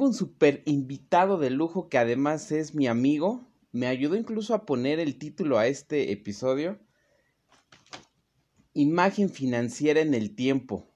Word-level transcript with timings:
tengo 0.00 0.12
un 0.12 0.16
super 0.16 0.62
invitado 0.64 1.36
de 1.36 1.50
lujo 1.50 1.90
que 1.90 1.98
además 1.98 2.52
es 2.52 2.74
mi 2.74 2.86
amigo. 2.86 3.46
Me 3.70 3.86
ayudó 3.86 4.16
incluso 4.16 4.54
a 4.54 4.64
poner 4.64 4.98
el 4.98 5.18
título 5.18 5.58
a 5.58 5.66
este 5.66 6.10
episodio. 6.10 6.78
Imagen 8.72 9.28
financiera 9.28 10.00
en 10.00 10.14
el 10.14 10.34
tiempo. 10.34 10.88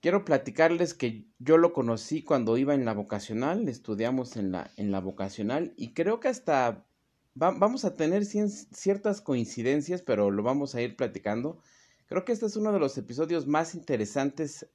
Quiero 0.00 0.24
platicarles 0.24 0.94
que 0.94 1.26
yo 1.40 1.58
lo 1.58 1.72
conocí 1.72 2.22
cuando 2.22 2.56
iba 2.56 2.72
en 2.72 2.84
la 2.84 2.94
vocacional, 2.94 3.68
estudiamos 3.68 4.36
en 4.36 4.52
la, 4.52 4.70
en 4.76 4.92
la 4.92 5.00
vocacional 5.00 5.74
y 5.76 5.92
creo 5.92 6.20
que 6.20 6.28
hasta 6.28 6.86
vamos 7.34 7.84
a 7.84 7.96
tener 7.96 8.24
ciertas 8.24 9.22
coincidencias, 9.22 10.02
pero 10.02 10.30
lo 10.30 10.44
vamos 10.44 10.76
a 10.76 10.82
ir 10.82 10.94
platicando. 10.94 11.58
Creo 12.06 12.24
que 12.24 12.30
este 12.30 12.46
es 12.46 12.54
uno 12.54 12.72
de 12.72 12.78
los 12.78 12.96
episodios 12.96 13.48
más 13.48 13.74
interesantes 13.74 14.68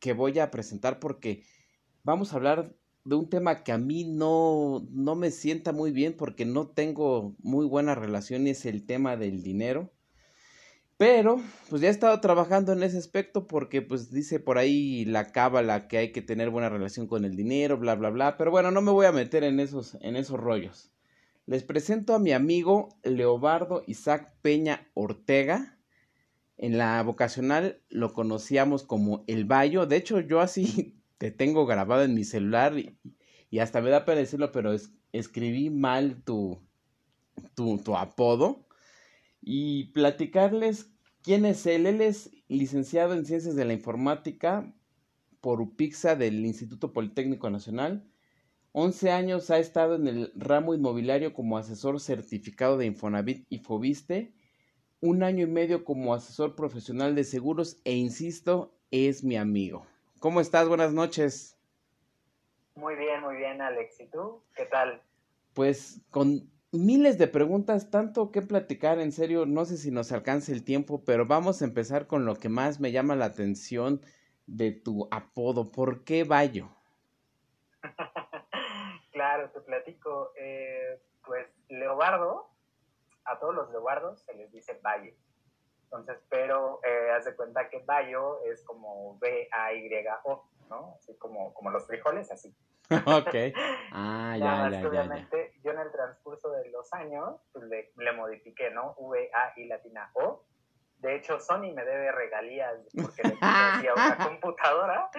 que 0.00 0.12
voy 0.12 0.40
a 0.40 0.50
presentar 0.50 0.98
porque 0.98 1.44
vamos 2.04 2.32
a 2.32 2.36
hablar 2.36 2.74
de 3.04 3.16
un 3.16 3.28
tema 3.28 3.64
que 3.64 3.72
a 3.72 3.78
mí 3.78 4.04
no, 4.04 4.86
no 4.90 5.14
me 5.14 5.30
sienta 5.30 5.72
muy 5.72 5.90
bien 5.90 6.14
porque 6.16 6.44
no 6.44 6.68
tengo 6.68 7.34
muy 7.42 7.66
buena 7.66 7.94
relación 7.94 8.46
y 8.46 8.50
es 8.50 8.64
el 8.64 8.86
tema 8.86 9.16
del 9.16 9.42
dinero. 9.42 9.90
Pero, 10.96 11.40
pues 11.68 11.82
ya 11.82 11.88
he 11.88 11.90
estado 11.90 12.20
trabajando 12.20 12.72
en 12.72 12.82
ese 12.82 12.98
aspecto 12.98 13.46
porque, 13.48 13.82
pues 13.82 14.12
dice 14.12 14.38
por 14.38 14.58
ahí 14.58 15.04
la 15.04 15.32
cábala 15.32 15.88
que 15.88 15.98
hay 15.98 16.12
que 16.12 16.22
tener 16.22 16.50
buena 16.50 16.68
relación 16.68 17.08
con 17.08 17.24
el 17.24 17.34
dinero, 17.34 17.78
bla, 17.78 17.96
bla, 17.96 18.10
bla. 18.10 18.36
Pero 18.36 18.52
bueno, 18.52 18.70
no 18.70 18.80
me 18.80 18.92
voy 18.92 19.06
a 19.06 19.12
meter 19.12 19.42
en 19.42 19.58
esos, 19.58 19.98
en 20.00 20.14
esos 20.14 20.38
rollos. 20.38 20.92
Les 21.46 21.64
presento 21.64 22.14
a 22.14 22.20
mi 22.20 22.32
amigo 22.32 22.96
Leobardo 23.02 23.82
Isaac 23.86 24.34
Peña 24.40 24.88
Ortega. 24.94 25.78
En 26.56 26.78
la 26.78 27.02
vocacional 27.02 27.82
lo 27.90 28.14
conocíamos 28.14 28.84
como 28.84 29.24
El 29.26 29.44
Bayo. 29.44 29.86
De 29.86 29.96
hecho, 29.96 30.20
yo 30.20 30.40
así 30.40 30.96
te 31.24 31.30
tengo 31.30 31.64
grabado 31.64 32.02
en 32.02 32.12
mi 32.12 32.22
celular 32.22 32.74
y, 32.78 33.58
hasta 33.58 33.80
me 33.80 33.88
da 33.88 34.04
pena 34.04 34.18
decirlo, 34.18 34.52
pero 34.52 34.76
escribí 35.10 35.70
mal 35.70 36.22
tu, 36.22 36.60
tu, 37.54 37.78
tu 37.78 37.96
apodo. 37.96 38.68
Y 39.40 39.84
platicarles 39.92 40.90
quién 41.22 41.46
es 41.46 41.64
él. 41.64 41.86
Él 41.86 42.02
es 42.02 42.30
licenciado 42.48 43.14
en 43.14 43.24
Ciencias 43.24 43.56
de 43.56 43.64
la 43.64 43.72
Informática 43.72 44.70
por 45.40 45.62
UPIXA 45.62 46.14
del 46.14 46.44
Instituto 46.44 46.92
Politécnico 46.92 47.48
Nacional. 47.48 48.06
11 48.72 49.10
años 49.10 49.50
ha 49.50 49.58
estado 49.58 49.94
en 49.94 50.08
el 50.08 50.32
ramo 50.34 50.74
inmobiliario 50.74 51.32
como 51.32 51.56
asesor 51.56 52.00
certificado 52.00 52.76
de 52.76 52.84
Infonavit 52.84 53.46
y 53.48 53.60
Fobiste. 53.60 54.34
Un 55.00 55.22
año 55.22 55.44
y 55.44 55.50
medio 55.50 55.86
como 55.86 56.12
asesor 56.12 56.54
profesional 56.54 57.14
de 57.14 57.24
seguros 57.24 57.78
e 57.84 57.94
insisto, 57.94 58.76
es 58.90 59.24
mi 59.24 59.36
amigo. 59.36 59.86
¿Cómo 60.24 60.40
estás? 60.40 60.66
Buenas 60.66 60.94
noches. 60.94 61.54
Muy 62.76 62.94
bien, 62.94 63.20
muy 63.20 63.36
bien, 63.36 63.60
Alex. 63.60 64.00
¿Y 64.00 64.06
tú? 64.06 64.42
¿Qué 64.56 64.64
tal? 64.64 65.02
Pues 65.52 66.00
con 66.08 66.50
miles 66.72 67.18
de 67.18 67.28
preguntas, 67.28 67.90
tanto 67.90 68.32
que 68.32 68.40
platicar, 68.40 69.00
en 69.00 69.12
serio, 69.12 69.44
no 69.44 69.66
sé 69.66 69.76
si 69.76 69.90
nos 69.90 70.12
alcance 70.12 70.50
el 70.50 70.64
tiempo, 70.64 71.04
pero 71.04 71.26
vamos 71.26 71.60
a 71.60 71.66
empezar 71.66 72.06
con 72.06 72.24
lo 72.24 72.36
que 72.36 72.48
más 72.48 72.80
me 72.80 72.90
llama 72.90 73.16
la 73.16 73.26
atención 73.26 74.00
de 74.46 74.72
tu 74.72 75.08
apodo. 75.10 75.70
¿Por 75.70 76.04
qué 76.04 76.24
Bayo? 76.24 76.70
claro, 79.12 79.50
te 79.50 79.60
platico. 79.60 80.32
Eh, 80.40 81.02
pues 81.22 81.46
Leobardo, 81.68 82.48
a 83.26 83.38
todos 83.38 83.54
los 83.54 83.70
Leobardos 83.72 84.22
se 84.22 84.32
les 84.32 84.50
dice 84.50 84.80
Bayo. 84.82 85.12
Entonces, 85.84 86.18
pero 86.28 86.80
eh, 86.84 87.10
haz 87.12 87.24
de 87.24 87.36
cuenta 87.36 87.68
que 87.68 87.78
Bayo 87.80 88.42
es 88.44 88.64
como 88.64 89.18
B-A-Y-O, 89.18 90.48
¿no? 90.68 90.96
Así 90.98 91.16
como, 91.18 91.54
como 91.54 91.70
los 91.70 91.86
frijoles, 91.86 92.30
así. 92.30 92.54
ok. 93.06 93.34
Ah, 93.96 94.36
ya, 94.36 94.68
ya, 94.70 94.88
obviamente, 94.88 95.52
yo 95.62 95.70
en 95.70 95.78
el 95.78 95.92
transcurso 95.92 96.50
de 96.50 96.68
los 96.70 96.92
años 96.92 97.40
pues, 97.52 97.64
le, 97.66 97.92
le, 97.96 98.12
modifiqué, 98.12 98.70
¿no? 98.70 98.96
V-A 98.98 99.52
y 99.56 99.66
latina 99.66 100.10
O. 100.14 100.44
De 100.98 101.14
hecho, 101.14 101.38
Sony 101.38 101.72
me 101.72 101.84
debe 101.84 102.10
regalías 102.10 102.80
porque 103.00 103.22
le 103.22 103.30
puse 103.36 103.44
así 103.44 103.86
a 103.86 103.94
una 103.94 104.16
computadora 104.16 105.10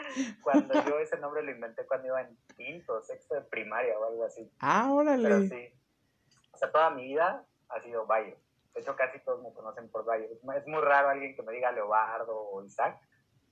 cuando 0.42 0.74
yo 0.84 1.00
ese 1.00 1.18
nombre 1.20 1.42
lo 1.44 1.52
inventé 1.52 1.86
cuando 1.86 2.08
iba 2.08 2.22
en 2.22 2.38
quinto, 2.58 3.02
sexto 3.02 3.36
de 3.36 3.42
primaria 3.44 3.98
o 3.98 4.04
algo 4.04 4.26
así. 4.26 4.52
Ah, 4.60 4.92
órale. 4.92 5.24
Pero 5.24 5.42
sí. 5.44 5.74
O 6.52 6.58
sea, 6.58 6.72
toda 6.72 6.90
mi 6.90 7.06
vida 7.06 7.46
ha 7.70 7.80
sido 7.80 8.06
Bayo. 8.06 8.36
De 8.76 8.82
hecho, 8.82 8.96
casi 8.96 9.20
todos 9.24 9.42
me 9.42 9.54
conocen 9.54 9.90
por 9.90 10.04
Bayo. 10.04 10.26
Es 10.26 10.68
muy 10.68 10.82
raro 10.82 11.10
alguien 11.10 11.36
que 11.36 11.44
me 11.44 11.54
diga 11.54 11.72
Leobardo 11.72 12.38
o 12.38 12.64
Isaac. 12.64 13.00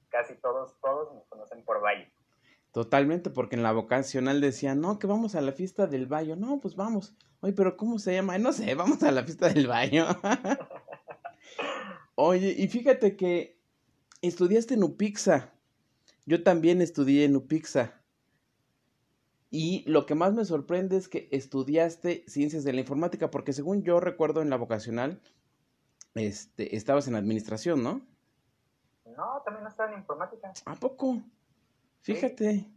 Casi 0.10 0.36
todos, 0.36 0.78
todos 0.82 1.16
me 1.16 1.22
conocen 1.30 1.64
por 1.64 1.82
Bayo. 1.82 2.06
Totalmente, 2.74 3.30
porque 3.30 3.56
en 3.56 3.64
la 3.64 3.72
vocacional 3.72 4.42
decían, 4.42 4.82
no, 4.82 5.00
que 5.00 5.08
vamos 5.08 5.36
a 5.36 5.42
la 5.42 5.54
fiesta 5.54 5.88
del 5.88 6.08
Bayo. 6.08 6.36
No, 6.36 6.60
pues 6.60 6.76
vamos. 6.76 7.16
Oye, 7.40 7.54
pero 7.54 7.78
¿cómo 7.78 8.00
se 8.00 8.14
llama? 8.14 8.38
No 8.38 8.52
sé, 8.52 8.76
vamos 8.76 9.02
a 9.04 9.12
la 9.12 9.24
fiesta 9.24 9.48
del 9.48 9.68
Bayo. 9.68 10.08
Oye, 12.16 12.54
y 12.58 12.68
fíjate 12.68 13.16
que 13.16 13.60
estudiaste 14.22 14.74
en 14.74 14.84
UPIXA. 14.84 15.54
Yo 16.26 16.44
también 16.44 16.82
estudié 16.82 17.26
en 17.26 17.36
UPIXA. 17.36 18.03
Y 19.56 19.88
lo 19.88 20.08
que 20.08 20.16
más 20.16 20.34
me 20.34 20.46
sorprende 20.46 20.98
es 20.98 21.08
que 21.08 21.30
estudiaste 21.32 22.24
ciencias 22.26 22.64
de 22.64 22.74
la 22.74 22.80
informática, 22.80 23.30
porque 23.30 23.54
según 23.54 23.84
yo 23.84 24.00
recuerdo 24.00 24.42
en 24.42 24.50
la 24.50 24.56
vocacional, 24.56 25.22
este, 26.16 26.76
estabas 26.76 27.08
en 27.08 27.14
administración, 27.14 27.84
¿no? 27.84 28.02
No, 29.16 29.44
también 29.46 29.68
estaba 29.68 29.92
en 29.92 30.00
informática. 30.00 30.52
¿A 30.66 30.74
poco? 30.74 31.22
Fíjate. 32.02 32.68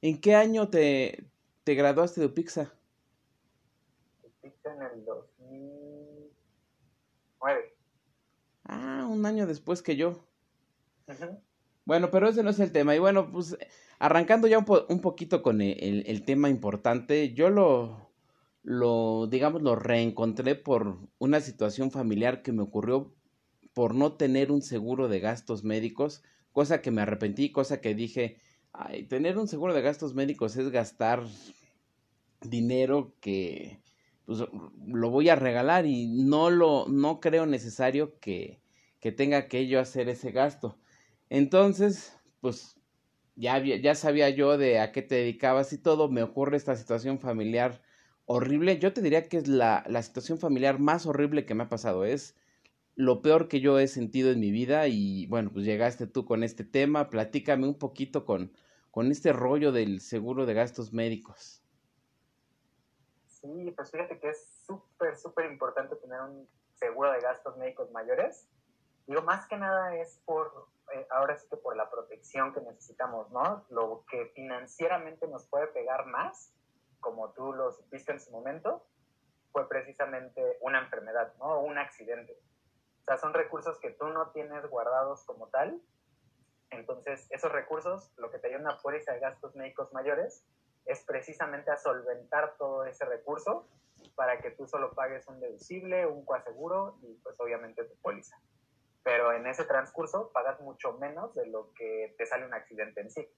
¿En 0.00 0.18
qué 0.18 0.34
año 0.34 0.70
te, 0.70 1.28
te 1.64 1.74
graduaste 1.74 2.22
de 2.22 2.28
UPIXA? 2.28 2.72
UPIXA 4.22 4.72
en 4.72 4.82
el 4.84 5.04
2009. 5.04 7.76
Ah, 8.64 9.06
un 9.06 9.26
año 9.26 9.46
después 9.46 9.82
que 9.82 9.96
yo. 9.96 10.24
Bueno, 11.86 12.10
pero 12.10 12.28
ese 12.28 12.42
no 12.42 12.50
es 12.50 12.58
el 12.60 12.72
tema. 12.72 12.94
Y 12.96 12.98
bueno, 12.98 13.30
pues 13.30 13.56
arrancando 14.00 14.48
ya 14.48 14.58
un, 14.58 14.66
un 14.88 15.00
poquito 15.00 15.42
con 15.42 15.60
el, 15.62 16.04
el, 16.06 16.24
tema 16.24 16.50
importante, 16.50 17.32
yo 17.32 17.48
lo, 17.48 18.10
lo, 18.64 19.28
digamos, 19.28 19.62
lo 19.62 19.76
reencontré 19.76 20.56
por 20.56 20.98
una 21.18 21.40
situación 21.40 21.92
familiar 21.92 22.42
que 22.42 22.52
me 22.52 22.62
ocurrió 22.62 23.14
por 23.72 23.94
no 23.94 24.14
tener 24.14 24.50
un 24.52 24.62
seguro 24.62 25.08
de 25.08 25.20
gastos 25.20 25.62
médicos, 25.64 26.22
cosa 26.52 26.82
que 26.82 26.90
me 26.90 27.02
arrepentí, 27.02 27.52
cosa 27.52 27.80
que 27.80 27.94
dije, 27.94 28.38
ay, 28.72 29.04
tener 29.04 29.38
un 29.38 29.48
seguro 29.48 29.72
de 29.72 29.82
gastos 29.82 30.14
médicos 30.14 30.56
es 30.56 30.70
gastar 30.70 31.22
dinero 32.40 33.14
que 33.20 33.80
pues, 34.24 34.40
lo 34.86 35.10
voy 35.10 35.28
a 35.28 35.36
regalar 35.36 35.86
y 35.86 36.08
no 36.08 36.50
lo, 36.50 36.86
no 36.88 37.20
creo 37.20 37.46
necesario 37.46 38.18
que, 38.18 38.60
que 39.00 39.12
tenga 39.12 39.46
que 39.48 39.68
yo 39.68 39.78
hacer 39.80 40.08
ese 40.08 40.32
gasto. 40.32 40.78
Entonces, 41.28 42.18
pues 42.40 42.76
ya, 43.34 43.58
ya 43.58 43.94
sabía 43.94 44.30
yo 44.30 44.56
de 44.58 44.80
a 44.80 44.92
qué 44.92 45.02
te 45.02 45.16
dedicabas 45.16 45.72
y 45.72 45.78
todo, 45.78 46.08
me 46.08 46.22
ocurre 46.22 46.56
esta 46.56 46.76
situación 46.76 47.18
familiar 47.18 47.82
horrible. 48.24 48.78
Yo 48.78 48.92
te 48.92 49.02
diría 49.02 49.28
que 49.28 49.38
es 49.38 49.48
la, 49.48 49.84
la 49.88 50.02
situación 50.02 50.38
familiar 50.38 50.78
más 50.78 51.06
horrible 51.06 51.44
que 51.46 51.54
me 51.54 51.64
ha 51.64 51.68
pasado. 51.68 52.04
Es 52.04 52.36
lo 52.94 53.20
peor 53.20 53.48
que 53.48 53.60
yo 53.60 53.78
he 53.78 53.88
sentido 53.88 54.30
en 54.30 54.40
mi 54.40 54.50
vida 54.50 54.88
y 54.88 55.26
bueno, 55.26 55.50
pues 55.52 55.64
llegaste 55.64 56.06
tú 56.06 56.24
con 56.24 56.42
este 56.42 56.64
tema. 56.64 57.10
Platícame 57.10 57.66
un 57.66 57.78
poquito 57.78 58.24
con, 58.24 58.52
con 58.90 59.10
este 59.10 59.32
rollo 59.32 59.72
del 59.72 60.00
seguro 60.00 60.46
de 60.46 60.54
gastos 60.54 60.92
médicos. 60.92 61.62
Sí, 63.26 63.70
pues 63.76 63.90
fíjate 63.90 64.18
que 64.18 64.30
es 64.30 64.48
súper, 64.66 65.16
súper 65.16 65.50
importante 65.52 65.94
tener 65.96 66.20
un 66.22 66.48
seguro 66.74 67.12
de 67.12 67.20
gastos 67.20 67.56
médicos 67.58 67.90
mayores. 67.90 68.48
Digo, 69.06 69.22
más 69.22 69.46
que 69.46 69.56
nada 69.56 69.94
es 69.96 70.20
por 70.24 70.66
eh, 70.92 71.06
ahora 71.10 71.36
sí 71.36 71.46
que 71.48 71.56
por 71.56 71.76
la 71.76 71.90
protección 71.90 72.52
que 72.52 72.60
necesitamos, 72.60 73.30
¿no? 73.30 73.64
Lo 73.70 74.04
que 74.08 74.26
financieramente 74.34 75.26
nos 75.26 75.46
puede 75.46 75.66
pegar 75.68 76.06
más, 76.06 76.52
como 77.00 77.32
tú 77.32 77.52
lo 77.52 77.72
supiste 77.72 78.12
en 78.12 78.20
su 78.20 78.30
momento, 78.30 78.84
fue 79.52 79.68
precisamente 79.68 80.58
una 80.60 80.80
enfermedad, 80.80 81.34
¿no? 81.38 81.60
Un 81.60 81.78
accidente. 81.78 82.38
O 83.00 83.04
sea, 83.04 83.16
son 83.16 83.34
recursos 83.34 83.78
que 83.78 83.90
tú 83.90 84.06
no 84.08 84.30
tienes 84.30 84.68
guardados 84.68 85.24
como 85.24 85.48
tal. 85.48 85.80
Entonces, 86.70 87.26
esos 87.30 87.52
recursos, 87.52 88.12
lo 88.16 88.30
que 88.30 88.38
te 88.38 88.48
ayuda 88.48 88.60
una 88.60 88.78
póliza 88.78 89.12
de 89.12 89.20
gastos 89.20 89.54
médicos 89.54 89.92
mayores, 89.92 90.44
es 90.84 91.04
precisamente 91.04 91.70
a 91.70 91.76
solventar 91.76 92.56
todo 92.58 92.84
ese 92.84 93.04
recurso 93.04 93.66
para 94.14 94.38
que 94.40 94.50
tú 94.52 94.66
solo 94.66 94.92
pagues 94.92 95.26
un 95.26 95.40
deducible, 95.40 96.06
un 96.06 96.24
coaseguro 96.24 96.98
y 97.02 97.14
pues 97.22 97.38
obviamente 97.40 97.84
tu 97.84 97.96
póliza 97.96 98.36
pero 99.06 99.32
en 99.32 99.46
ese 99.46 99.62
transcurso 99.62 100.32
pagas 100.34 100.60
mucho 100.60 100.94
menos 100.94 101.32
de 101.36 101.46
lo 101.46 101.72
que 101.74 102.16
te 102.18 102.26
sale 102.26 102.44
un 102.44 102.52
accidente 102.52 103.02
en 103.02 103.10
sí. 103.12 103.28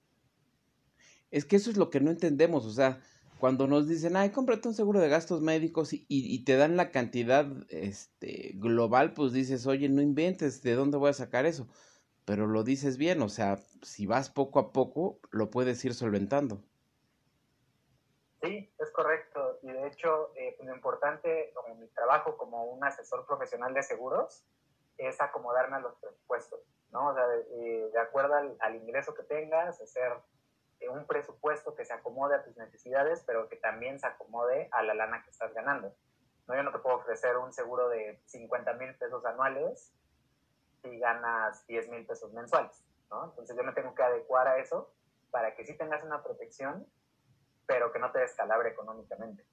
Es 1.30 1.44
que 1.44 1.56
eso 1.56 1.70
es 1.70 1.76
lo 1.76 1.90
que 1.90 2.00
no 2.00 2.10
entendemos, 2.10 2.64
o 2.64 2.70
sea, 2.70 3.02
cuando 3.38 3.66
nos 3.66 3.86
dicen, 3.86 4.16
ay, 4.16 4.30
cómprate 4.30 4.66
un 4.66 4.72
seguro 4.72 4.98
de 4.98 5.10
gastos 5.10 5.42
médicos 5.42 5.92
y, 5.92 6.06
y, 6.08 6.42
te 6.46 6.56
dan 6.56 6.78
la 6.78 6.90
cantidad 6.90 7.44
este, 7.68 8.52
global, 8.54 9.12
pues 9.12 9.34
dices, 9.34 9.66
oye, 9.66 9.90
no 9.90 10.00
inventes, 10.00 10.62
¿de 10.62 10.72
dónde 10.72 10.96
voy 10.96 11.10
a 11.10 11.12
sacar 11.12 11.44
eso? 11.44 11.68
Pero 12.24 12.46
lo 12.46 12.64
dices 12.64 12.96
bien, 12.96 13.20
o 13.20 13.28
sea, 13.28 13.58
si 13.82 14.06
vas 14.06 14.30
poco 14.30 14.60
a 14.60 14.72
poco, 14.72 15.20
lo 15.30 15.50
puedes 15.50 15.84
ir 15.84 15.92
solventando. 15.92 16.62
Sí, 18.40 18.72
es 18.78 18.90
correcto. 18.92 19.58
Y 19.62 19.70
de 19.70 19.86
hecho, 19.86 20.32
eh, 20.34 20.56
lo 20.62 20.74
importante 20.74 21.52
como 21.54 21.74
mi 21.74 21.88
trabajo 21.88 22.38
como 22.38 22.64
un 22.64 22.82
asesor 22.84 23.26
profesional 23.26 23.74
de 23.74 23.82
seguros 23.82 24.46
es 24.98 25.20
acomodarme 25.20 25.76
a 25.76 25.80
los 25.80 25.94
presupuestos, 25.96 26.60
¿no? 26.90 27.14
Sea, 27.14 27.26
de, 27.26 27.98
acuerdo 27.98 28.34
al, 28.34 28.56
al, 28.60 28.74
ingreso 28.76 29.14
que 29.14 29.22
tengas, 29.22 29.80
hacer 29.80 30.12
eh, 30.80 30.88
un 30.88 31.06
presupuesto 31.06 31.74
que 31.74 31.84
se 31.84 31.92
acomode 31.92 32.36
a 32.36 32.44
tus 32.44 32.56
necesidades, 32.56 33.22
pero 33.26 33.48
que 33.48 33.56
también 33.56 33.98
se 33.98 34.06
acomode 34.06 34.68
a 34.72 34.82
la 34.82 34.94
lana 34.94 35.22
que 35.22 35.30
estás 35.30 35.52
ganando. 35.54 35.94
¿no? 36.46 36.54
Yo 36.54 36.62
no 36.62 36.72
te 36.72 36.78
puedo 36.78 36.96
ofrecer 36.96 37.36
un 37.36 37.52
seguro 37.52 37.88
de 37.88 38.20
50 38.26 38.72
mil 38.74 38.94
pesos 38.96 39.24
anuales 39.24 39.92
si 40.82 40.98
ganas 40.98 41.66
10 41.66 41.88
mil 41.88 42.06
pesos 42.06 42.32
mensuales, 42.32 42.84
¿no? 43.10 43.30
Entonces 43.30 43.56
yo 43.56 43.64
me 43.64 43.72
tengo 43.72 43.94
que 43.94 44.02
adecuar 44.02 44.46
a 44.46 44.58
eso 44.58 44.92
para 45.30 45.54
que 45.54 45.64
sí 45.64 45.76
tengas 45.76 46.04
una 46.04 46.22
protección, 46.22 46.86
pero 47.66 47.92
que 47.92 47.98
no 47.98 48.12
te 48.12 48.20
descalabre 48.20 48.70
económicamente. 48.70 49.44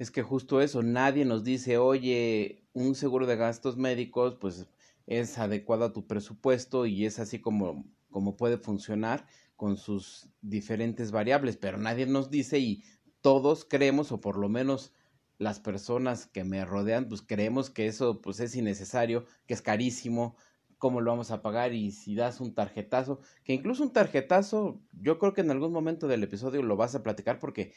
Es 0.00 0.10
que 0.10 0.22
justo 0.22 0.62
eso, 0.62 0.82
nadie 0.82 1.26
nos 1.26 1.44
dice, 1.44 1.76
oye, 1.76 2.64
un 2.72 2.94
seguro 2.94 3.26
de 3.26 3.36
gastos 3.36 3.76
médicos, 3.76 4.34
pues 4.40 4.66
es 5.06 5.36
adecuado 5.36 5.84
a 5.84 5.92
tu 5.92 6.06
presupuesto 6.06 6.86
y 6.86 7.04
es 7.04 7.18
así 7.18 7.38
como, 7.38 7.84
como 8.08 8.34
puede 8.34 8.56
funcionar 8.56 9.26
con 9.56 9.76
sus 9.76 10.30
diferentes 10.40 11.10
variables, 11.10 11.58
pero 11.58 11.76
nadie 11.76 12.06
nos 12.06 12.30
dice 12.30 12.58
y 12.60 12.82
todos 13.20 13.66
creemos, 13.66 14.10
o 14.10 14.22
por 14.22 14.38
lo 14.38 14.48
menos 14.48 14.94
las 15.36 15.60
personas 15.60 16.24
que 16.26 16.44
me 16.44 16.64
rodean, 16.64 17.06
pues 17.06 17.20
creemos 17.20 17.68
que 17.68 17.86
eso 17.86 18.22
pues 18.22 18.40
es 18.40 18.56
innecesario, 18.56 19.26
que 19.46 19.52
es 19.52 19.60
carísimo, 19.60 20.34
cómo 20.78 21.02
lo 21.02 21.10
vamos 21.10 21.30
a 21.30 21.42
pagar 21.42 21.74
y 21.74 21.90
si 21.90 22.14
das 22.14 22.40
un 22.40 22.54
tarjetazo, 22.54 23.20
que 23.44 23.52
incluso 23.52 23.82
un 23.82 23.92
tarjetazo, 23.92 24.80
yo 24.98 25.18
creo 25.18 25.34
que 25.34 25.42
en 25.42 25.50
algún 25.50 25.72
momento 25.72 26.08
del 26.08 26.22
episodio 26.22 26.62
lo 26.62 26.76
vas 26.78 26.94
a 26.94 27.02
platicar 27.02 27.38
porque 27.38 27.74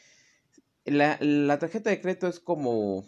la, 0.84 1.16
la 1.20 1.58
tarjeta 1.58 1.90
de 1.90 2.00
crédito 2.00 2.26
es 2.26 2.40
como 2.40 3.04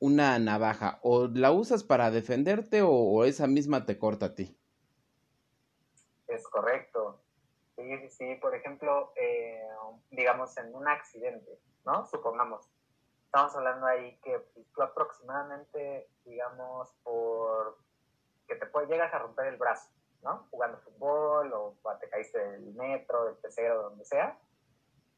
una 0.00 0.38
navaja, 0.38 1.00
o 1.02 1.26
la 1.26 1.50
usas 1.50 1.82
para 1.82 2.10
defenderte 2.10 2.82
o, 2.82 3.24
esa 3.24 3.46
misma 3.46 3.84
te 3.84 3.98
corta 3.98 4.26
a 4.26 4.34
ti. 4.34 4.56
Es 6.28 6.46
correcto. 6.48 7.20
Sí, 7.76 7.98
sí, 7.98 8.08
sí. 8.10 8.34
Por 8.40 8.54
ejemplo, 8.54 9.12
eh, 9.16 9.66
digamos 10.10 10.56
en 10.56 10.74
un 10.74 10.86
accidente, 10.86 11.58
¿no? 11.84 12.06
Supongamos, 12.06 12.68
estamos 13.24 13.54
hablando 13.56 13.86
ahí 13.86 14.18
que 14.22 14.38
pues, 14.54 14.66
tú 14.74 14.82
aproximadamente, 14.82 16.08
digamos, 16.24 16.92
por 17.02 17.78
que 18.46 18.56
te 18.56 18.66
puede, 18.66 18.86
llegas 18.86 19.12
a 19.12 19.18
romper 19.18 19.46
el 19.46 19.56
brazo, 19.56 19.90
¿no? 20.22 20.46
Jugando 20.50 20.78
fútbol 20.78 21.52
o 21.52 21.76
te 22.00 22.08
caíste 22.08 22.38
del 22.38 22.74
metro, 22.74 23.26
del 23.26 23.36
pecero, 23.36 23.82
donde 23.82 24.04
sea, 24.04 24.38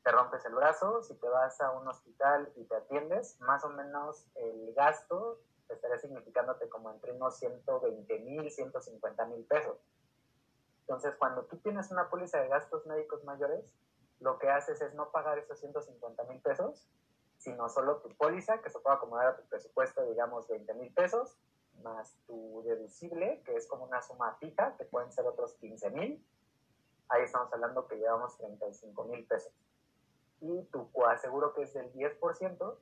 te 0.02 0.10
rompes 0.10 0.44
el 0.46 0.54
brazo, 0.54 1.02
si 1.02 1.14
te 1.14 1.28
vas 1.28 1.60
a 1.60 1.72
un 1.72 1.86
hospital 1.88 2.50
y 2.56 2.64
te 2.64 2.76
atiendes, 2.76 3.38
más 3.40 3.64
o 3.64 3.68
menos 3.70 4.26
el 4.34 4.72
gasto 4.74 5.40
estaría 5.68 5.98
significándote 5.98 6.68
como 6.68 6.90
entre 6.90 7.12
unos 7.12 7.36
120 7.38 8.18
mil, 8.20 8.50
150 8.50 9.26
mil 9.26 9.44
pesos. 9.44 9.78
Entonces, 10.80 11.14
cuando 11.16 11.44
tú 11.44 11.58
tienes 11.58 11.90
una 11.90 12.08
póliza 12.08 12.40
de 12.40 12.48
gastos 12.48 12.84
médicos 12.86 13.22
mayores, 13.24 13.72
lo 14.18 14.38
que 14.38 14.50
haces 14.50 14.80
es 14.80 14.94
no 14.94 15.10
pagar 15.10 15.38
esos 15.38 15.58
150 15.60 16.24
mil 16.24 16.40
pesos, 16.40 16.88
sino 17.38 17.68
solo 17.68 17.98
tu 17.98 18.08
póliza, 18.16 18.60
que 18.60 18.70
se 18.70 18.80
puede 18.80 18.96
acomodar 18.96 19.28
a 19.28 19.36
tu 19.36 19.42
presupuesto, 19.48 20.04
digamos, 20.06 20.48
20 20.48 20.74
mil 20.74 20.92
pesos, 20.92 21.38
más 21.82 22.14
tu 22.26 22.62
deducible, 22.66 23.42
que 23.44 23.56
es 23.56 23.66
como 23.66 23.84
una 23.84 24.02
suma 24.02 24.36
fija, 24.40 24.76
que 24.76 24.84
pueden 24.84 25.12
ser 25.12 25.26
otros 25.26 25.54
15 25.54 25.90
mil. 25.90 26.26
Ahí 27.08 27.22
estamos 27.22 27.52
hablando 27.52 27.86
que 27.86 27.96
llevamos 27.96 28.36
35 28.36 29.04
mil 29.04 29.26
pesos. 29.26 29.52
Y 30.40 30.64
tu 30.72 30.90
coaseguro, 30.92 31.54
que 31.54 31.62
es 31.62 31.74
del 31.74 31.92
10%, 31.92 32.78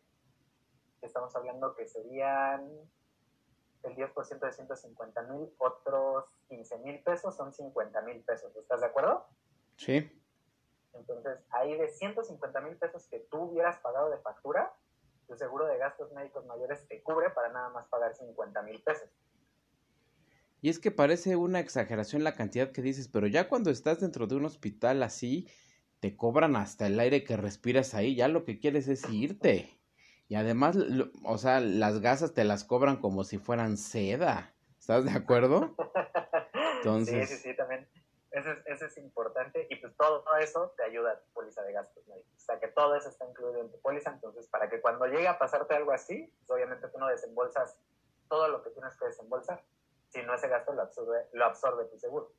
estamos 1.03 1.35
hablando 1.35 1.75
que 1.75 1.87
serían 1.87 2.69
el 3.83 3.97
10% 3.97 4.41
de 4.41 4.53
150 4.53 5.23
mil, 5.23 5.49
otros 5.59 6.37
15 6.49 6.79
mil 6.79 7.03
pesos 7.03 7.37
son 7.37 7.53
50 7.53 8.01
mil 8.03 8.23
pesos. 8.23 8.55
¿Estás 8.57 8.81
de 8.81 8.87
acuerdo? 8.87 9.27
Sí. 9.77 10.11
Entonces, 10.95 11.39
ahí 11.51 11.77
de 11.77 11.89
150 11.89 12.61
mil 12.61 12.77
pesos 12.77 13.07
que 13.09 13.21
tú 13.31 13.43
hubieras 13.43 13.79
pagado 13.79 14.11
de 14.11 14.19
factura, 14.19 14.73
tu 15.27 15.37
seguro 15.37 15.67
de 15.67 15.79
gastos 15.79 16.13
médicos 16.13 16.45
mayores 16.47 16.87
te 16.89 17.03
cubre 17.03 17.31
para 17.31 17.51
nada 17.51 17.69
más 17.71 17.87
pagar 17.89 18.15
50 18.15 18.63
mil 18.63 18.83
pesos. 18.83 19.09
Y 20.61 20.71
es 20.71 20.81
que 20.81 20.91
parece 20.91 21.37
una 21.37 21.61
exageración 21.61 22.25
la 22.25 22.35
cantidad 22.35 22.73
que 22.73 22.83
dices, 22.83 23.09
pero 23.09 23.29
ya 23.29 23.49
cuando 23.49 23.71
estás 23.71 24.01
dentro 24.01 24.27
de 24.27 24.35
un 24.35 24.45
hospital 24.45 25.03
así, 25.05 25.49
te 26.01 26.17
cobran 26.17 26.57
hasta 26.57 26.87
el 26.87 26.99
aire 27.01 27.25
que 27.25 27.37
respiras 27.37 27.95
ahí, 27.95 28.15
ya 28.15 28.29
lo 28.29 28.45
que 28.45 28.59
quieres 28.59 28.89
es 28.89 29.09
irte. 29.11 29.79
Y 30.29 30.35
además, 30.35 30.77
o 31.25 31.39
sea, 31.39 31.61
las 31.61 32.01
gasas 32.01 32.35
te 32.35 32.45
las 32.45 32.65
cobran 32.65 32.97
como 32.97 33.25
si 33.25 33.39
fueran 33.39 33.77
seda. 33.77 34.53
¿Estás 34.79 35.05
de 35.05 35.13
acuerdo? 35.13 35.75
Entonces... 36.77 37.29
Sí, 37.29 37.37
sí, 37.37 37.43
sí, 37.49 37.57
también. 37.57 37.89
Eso 38.31 38.53
es, 38.53 38.59
eso 38.67 38.85
es 38.85 38.99
importante 38.99 39.67
y 39.71 39.77
pues 39.77 39.97
todo 39.97 40.23
eso 40.39 40.73
te 40.77 40.85
ayuda 40.85 41.13
a 41.13 41.19
tu 41.19 41.33
póliza 41.33 41.63
de 41.63 41.73
gastos 41.73 42.07
médicos. 42.07 42.31
O 42.37 42.41
sea 42.41 42.61
que 42.61 42.69
todo 42.69 42.95
eso 42.95 43.09
está 43.09 43.27
incluido 43.27 43.61
en 43.61 43.71
tu 43.71 43.81
póliza, 43.81 44.11
entonces 44.11 44.47
para 44.49 44.69
que 44.69 44.81
cuando 44.83 45.07
llegue 45.07 45.27
a 45.27 45.39
pasarte 45.39 45.75
algo 45.75 45.93
así, 45.93 46.31
pues 46.39 46.51
obviamente 46.51 46.89
tú 46.89 46.99
no 46.99 47.09
desembolsas 47.09 47.81
todo 48.29 48.49
lo 48.49 48.63
que 48.63 48.71
tienes 48.71 48.95
que 48.97 49.07
desembolsar, 49.07 49.65
sino 50.09 50.35
ese 50.35 50.49
gasto 50.49 50.75
lo 50.75 50.83
absorbe, 50.83 51.27
lo 51.33 51.47
absorbe 51.47 51.87
tu 51.87 51.99
seguro. 51.99 52.31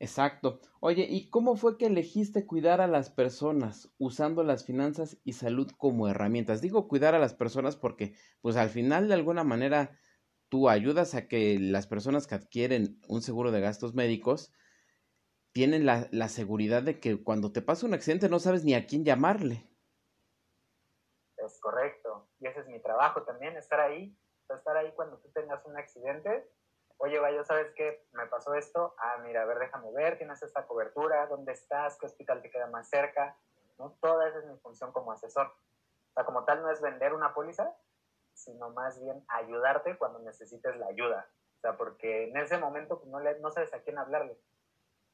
Exacto. 0.00 0.60
Oye, 0.80 1.06
¿y 1.10 1.28
cómo 1.28 1.56
fue 1.56 1.76
que 1.76 1.86
elegiste 1.86 2.46
cuidar 2.46 2.80
a 2.80 2.86
las 2.86 3.10
personas 3.10 3.92
usando 3.98 4.44
las 4.44 4.64
finanzas 4.64 5.18
y 5.24 5.32
salud 5.32 5.70
como 5.76 6.08
herramientas? 6.08 6.60
Digo 6.60 6.86
cuidar 6.86 7.16
a 7.16 7.18
las 7.18 7.34
personas 7.34 7.76
porque, 7.76 8.14
pues 8.40 8.56
al 8.56 8.68
final 8.68 9.08
de 9.08 9.14
alguna 9.14 9.42
manera, 9.42 9.98
tú 10.48 10.68
ayudas 10.68 11.14
a 11.14 11.26
que 11.26 11.58
las 11.58 11.88
personas 11.88 12.28
que 12.28 12.36
adquieren 12.36 13.00
un 13.08 13.22
seguro 13.22 13.50
de 13.50 13.60
gastos 13.60 13.94
médicos 13.94 14.52
tienen 15.52 15.84
la, 15.84 16.08
la, 16.12 16.28
seguridad 16.28 16.84
de 16.84 17.00
que 17.00 17.22
cuando 17.24 17.50
te 17.50 17.62
pasa 17.62 17.86
un 17.86 17.94
accidente 17.94 18.28
no 18.28 18.38
sabes 18.38 18.64
ni 18.64 18.74
a 18.74 18.86
quién 18.86 19.04
llamarle. 19.04 19.68
Es 21.38 21.58
correcto. 21.60 22.28
Y 22.38 22.46
ese 22.46 22.60
es 22.60 22.68
mi 22.68 22.80
trabajo 22.80 23.22
también, 23.24 23.56
estar 23.56 23.80
ahí, 23.80 24.16
estar 24.48 24.76
ahí 24.76 24.92
cuando 24.94 25.18
tú 25.18 25.28
tengas 25.32 25.64
un 25.66 25.76
accidente. 25.76 26.48
Oye, 27.00 27.20
vaya, 27.20 27.44
¿sabes 27.44 27.72
qué? 27.76 28.04
Me 28.12 28.26
pasó 28.26 28.54
esto. 28.54 28.94
Ah, 28.98 29.18
mira, 29.24 29.42
a 29.42 29.44
ver, 29.44 29.60
déjame 29.60 29.92
ver, 29.92 30.18
tienes 30.18 30.42
esta 30.42 30.66
cobertura, 30.66 31.26
¿dónde 31.28 31.52
estás? 31.52 31.96
¿Qué 31.96 32.06
hospital 32.06 32.42
te 32.42 32.50
queda 32.50 32.66
más 32.66 32.88
cerca? 32.88 33.38
¿No? 33.78 33.96
Toda 34.00 34.28
esa 34.28 34.40
es 34.40 34.46
mi 34.46 34.56
función 34.58 34.90
como 34.92 35.12
asesor. 35.12 35.46
O 35.46 36.12
sea, 36.14 36.24
como 36.24 36.44
tal 36.44 36.60
no 36.60 36.70
es 36.72 36.80
vender 36.80 37.14
una 37.14 37.34
póliza, 37.34 37.72
sino 38.34 38.70
más 38.70 39.00
bien 39.00 39.24
ayudarte 39.28 39.96
cuando 39.96 40.18
necesites 40.18 40.76
la 40.76 40.86
ayuda. 40.86 41.30
O 41.58 41.60
sea, 41.60 41.76
porque 41.76 42.24
en 42.24 42.36
ese 42.36 42.58
momento 42.58 42.98
pues, 42.98 43.08
no, 43.10 43.20
le, 43.20 43.38
no 43.38 43.50
sabes 43.52 43.72
a 43.74 43.80
quién 43.82 43.96
hablarle. 43.96 44.36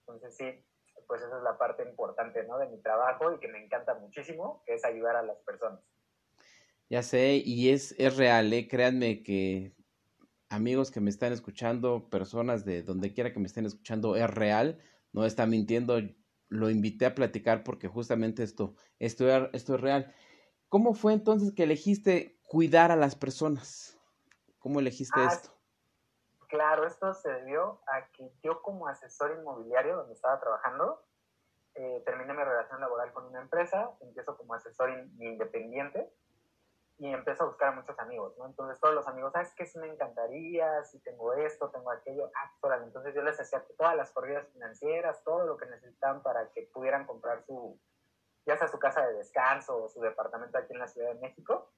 Entonces 0.01 0.37
sí, 0.37 0.65
pues 1.07 1.21
esa 1.21 1.37
es 1.37 1.43
la 1.43 1.59
parte 1.59 1.83
importante 1.83 2.45
¿no? 2.45 2.57
de 2.57 2.67
mi 2.67 2.81
trabajo 2.81 3.31
y 3.33 3.41
que 3.41 3.49
me 3.49 3.63
encanta 3.63 3.95
muchísimo, 3.95 4.63
que 4.65 4.75
es 4.75 4.85
ayudar 4.87 5.17
a 5.17 5.23
las 5.23 5.39
personas. 5.41 5.81
Ya 6.89 7.03
sé, 7.03 7.43
y 7.45 7.73
es, 7.73 7.95
es 7.99 8.17
real, 8.17 8.53
¿eh? 8.53 8.69
créanme 8.69 9.23
que 9.23 9.75
amigos 10.49 10.91
que 10.91 11.01
me 11.01 11.11
están 11.11 11.33
escuchando, 11.33 12.09
personas 12.11 12.65
de 12.65 12.83
donde 12.83 13.13
quiera 13.13 13.33
que 13.33 13.41
me 13.41 13.47
estén 13.47 13.67
escuchando, 13.67 14.17
es 14.17 14.29
real, 14.31 14.81
no 15.13 15.25
está 15.25 15.47
mintiendo, 15.47 16.01
lo 16.49 16.71
invité 16.71 17.07
a 17.07 17.15
platicar 17.15 17.65
porque 17.65 17.89
justamente 17.89 18.43
esto, 18.43 18.75
esto, 18.99 19.29
esto 19.53 19.75
es 19.75 19.81
real. 19.81 20.15
¿Cómo 20.69 20.95
fue 20.95 21.13
entonces 21.13 21.53
que 21.53 21.65
elegiste 21.65 22.41
cuidar 22.43 22.91
a 22.91 22.97
las 22.97 23.15
personas? 23.15 23.99
¿Cómo 24.59 24.81
elegiste 24.81 25.21
ah, 25.21 25.29
esto? 25.33 25.51
Claro, 26.49 26.87
esto 26.87 27.13
se 27.15 27.31
debió 27.31 27.81
a 27.87 28.07
que 28.13 28.31
yo 28.43 28.63
como 28.63 28.87
asesor 28.89 29.37
inmobiliario 29.39 29.97
donde 29.97 30.15
estaba 30.15 30.41
trabajando, 30.41 31.03
eh, 31.75 32.03
terminé 32.05 32.33
mi 32.33 32.43
relación 32.43 32.81
laboral 32.81 33.13
con 33.13 33.27
una 33.27 33.41
empresa, 33.41 33.91
empiezo 34.01 34.37
como 34.37 34.55
asesor 34.55 34.91
independiente 35.19 36.13
y 36.99 37.13
empiezo 37.13 37.43
a 37.43 37.47
buscar 37.47 37.69
a 37.71 37.77
muchos 37.77 37.99
amigos, 37.99 38.37
¿no? 38.39 38.47
Entonces 38.47 38.79
todos 38.81 38.95
los 38.95 39.07
amigos, 39.09 39.33
¿sabes 39.33 39.53
qué? 39.57 39.67
Si 39.67 39.79
me 39.79 39.89
encantaría, 39.89 40.85
si 40.85 41.01
tengo 41.01 41.33
esto, 41.35 41.71
tengo 41.71 41.91
aquello, 41.91 42.31
ah, 42.35 42.81
Entonces 42.85 43.15
yo 43.15 43.23
les 43.23 43.39
hacía 43.41 43.65
todas 43.77 43.97
las 43.97 44.13
corridas 44.13 44.49
financieras, 44.53 45.23
todo 45.25 45.45
lo 45.45 45.57
que 45.57 45.67
necesitaban 45.67 46.23
para 46.23 46.51
que 46.51 46.71
pudieran 46.73 47.07
comprar 47.07 47.43
su, 47.45 47.79
ya 48.47 48.57
sea 48.57 48.69
su 48.69 48.79
casa 48.79 49.07
de 49.07 49.15
descanso 49.15 49.85
o 49.85 49.89
su 49.89 50.01
departamento 50.01 50.57
aquí 50.57 50.73
en 50.73 50.79
la 50.79 50.89
Ciudad 50.89 51.13
de 51.13 51.21
México. 51.21 51.73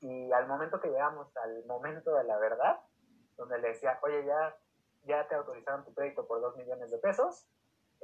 Y 0.00 0.30
al 0.32 0.46
momento 0.46 0.80
que 0.80 0.88
llegamos 0.88 1.34
al 1.38 1.64
momento 1.64 2.14
de 2.14 2.24
la 2.24 2.36
verdad, 2.38 2.80
donde 3.36 3.58
le 3.58 3.68
decía, 3.68 3.98
oye, 4.02 4.26
ya, 4.26 4.54
ya 5.04 5.26
te 5.26 5.34
autorizaron 5.34 5.84
tu 5.84 5.94
crédito 5.94 6.26
por 6.26 6.42
2 6.42 6.56
millones 6.56 6.90
de 6.90 6.98
pesos, 6.98 7.46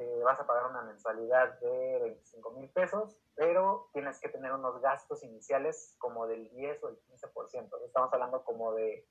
eh, 0.00 0.22
vas 0.24 0.40
a 0.40 0.46
pagar 0.46 0.70
una 0.70 0.80
mensualidad 0.80 1.60
de 1.60 1.98
25 2.00 2.52
mil 2.52 2.70
pesos, 2.70 3.18
pero 3.34 3.90
tienes 3.92 4.18
que 4.18 4.30
tener 4.30 4.50
unos 4.50 4.80
gastos 4.80 5.22
iniciales 5.22 5.94
como 5.98 6.26
del 6.26 6.48
10 6.48 6.82
o 6.84 6.88
el 6.88 6.98
15%. 7.02 7.84
Estamos 7.84 8.10
hablando 8.10 8.42
como 8.42 8.72
de 8.72 9.06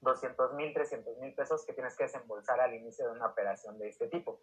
200 0.00 0.54
mil, 0.54 0.74
300 0.74 1.16
mil 1.18 1.32
pesos 1.36 1.64
que 1.64 1.74
tienes 1.74 1.96
que 1.96 2.04
desembolsar 2.04 2.60
al 2.60 2.74
inicio 2.74 3.06
de 3.06 3.12
una 3.12 3.28
operación 3.28 3.78
de 3.78 3.86
este 3.86 4.08
tipo. 4.08 4.42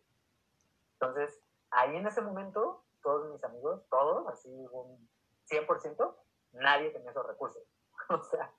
Entonces, 0.93 1.37
ahí 1.71 1.97
en 1.97 2.07
ese 2.07 2.21
momento, 2.21 2.85
todos 3.03 3.29
mis 3.33 3.43
amigos, 3.43 3.85
todos, 3.89 4.25
así 4.29 4.49
un 4.71 5.09
100%, 5.51 6.15
nadie 6.53 6.91
tenía 6.91 7.11
esos 7.11 7.27
recursos. 7.27 7.63
o 8.09 8.23
sea, 8.23 8.53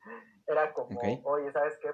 era 0.46 0.74
como, 0.74 1.00
oye, 1.24 1.50
¿sabes 1.52 1.78
qué? 1.78 1.90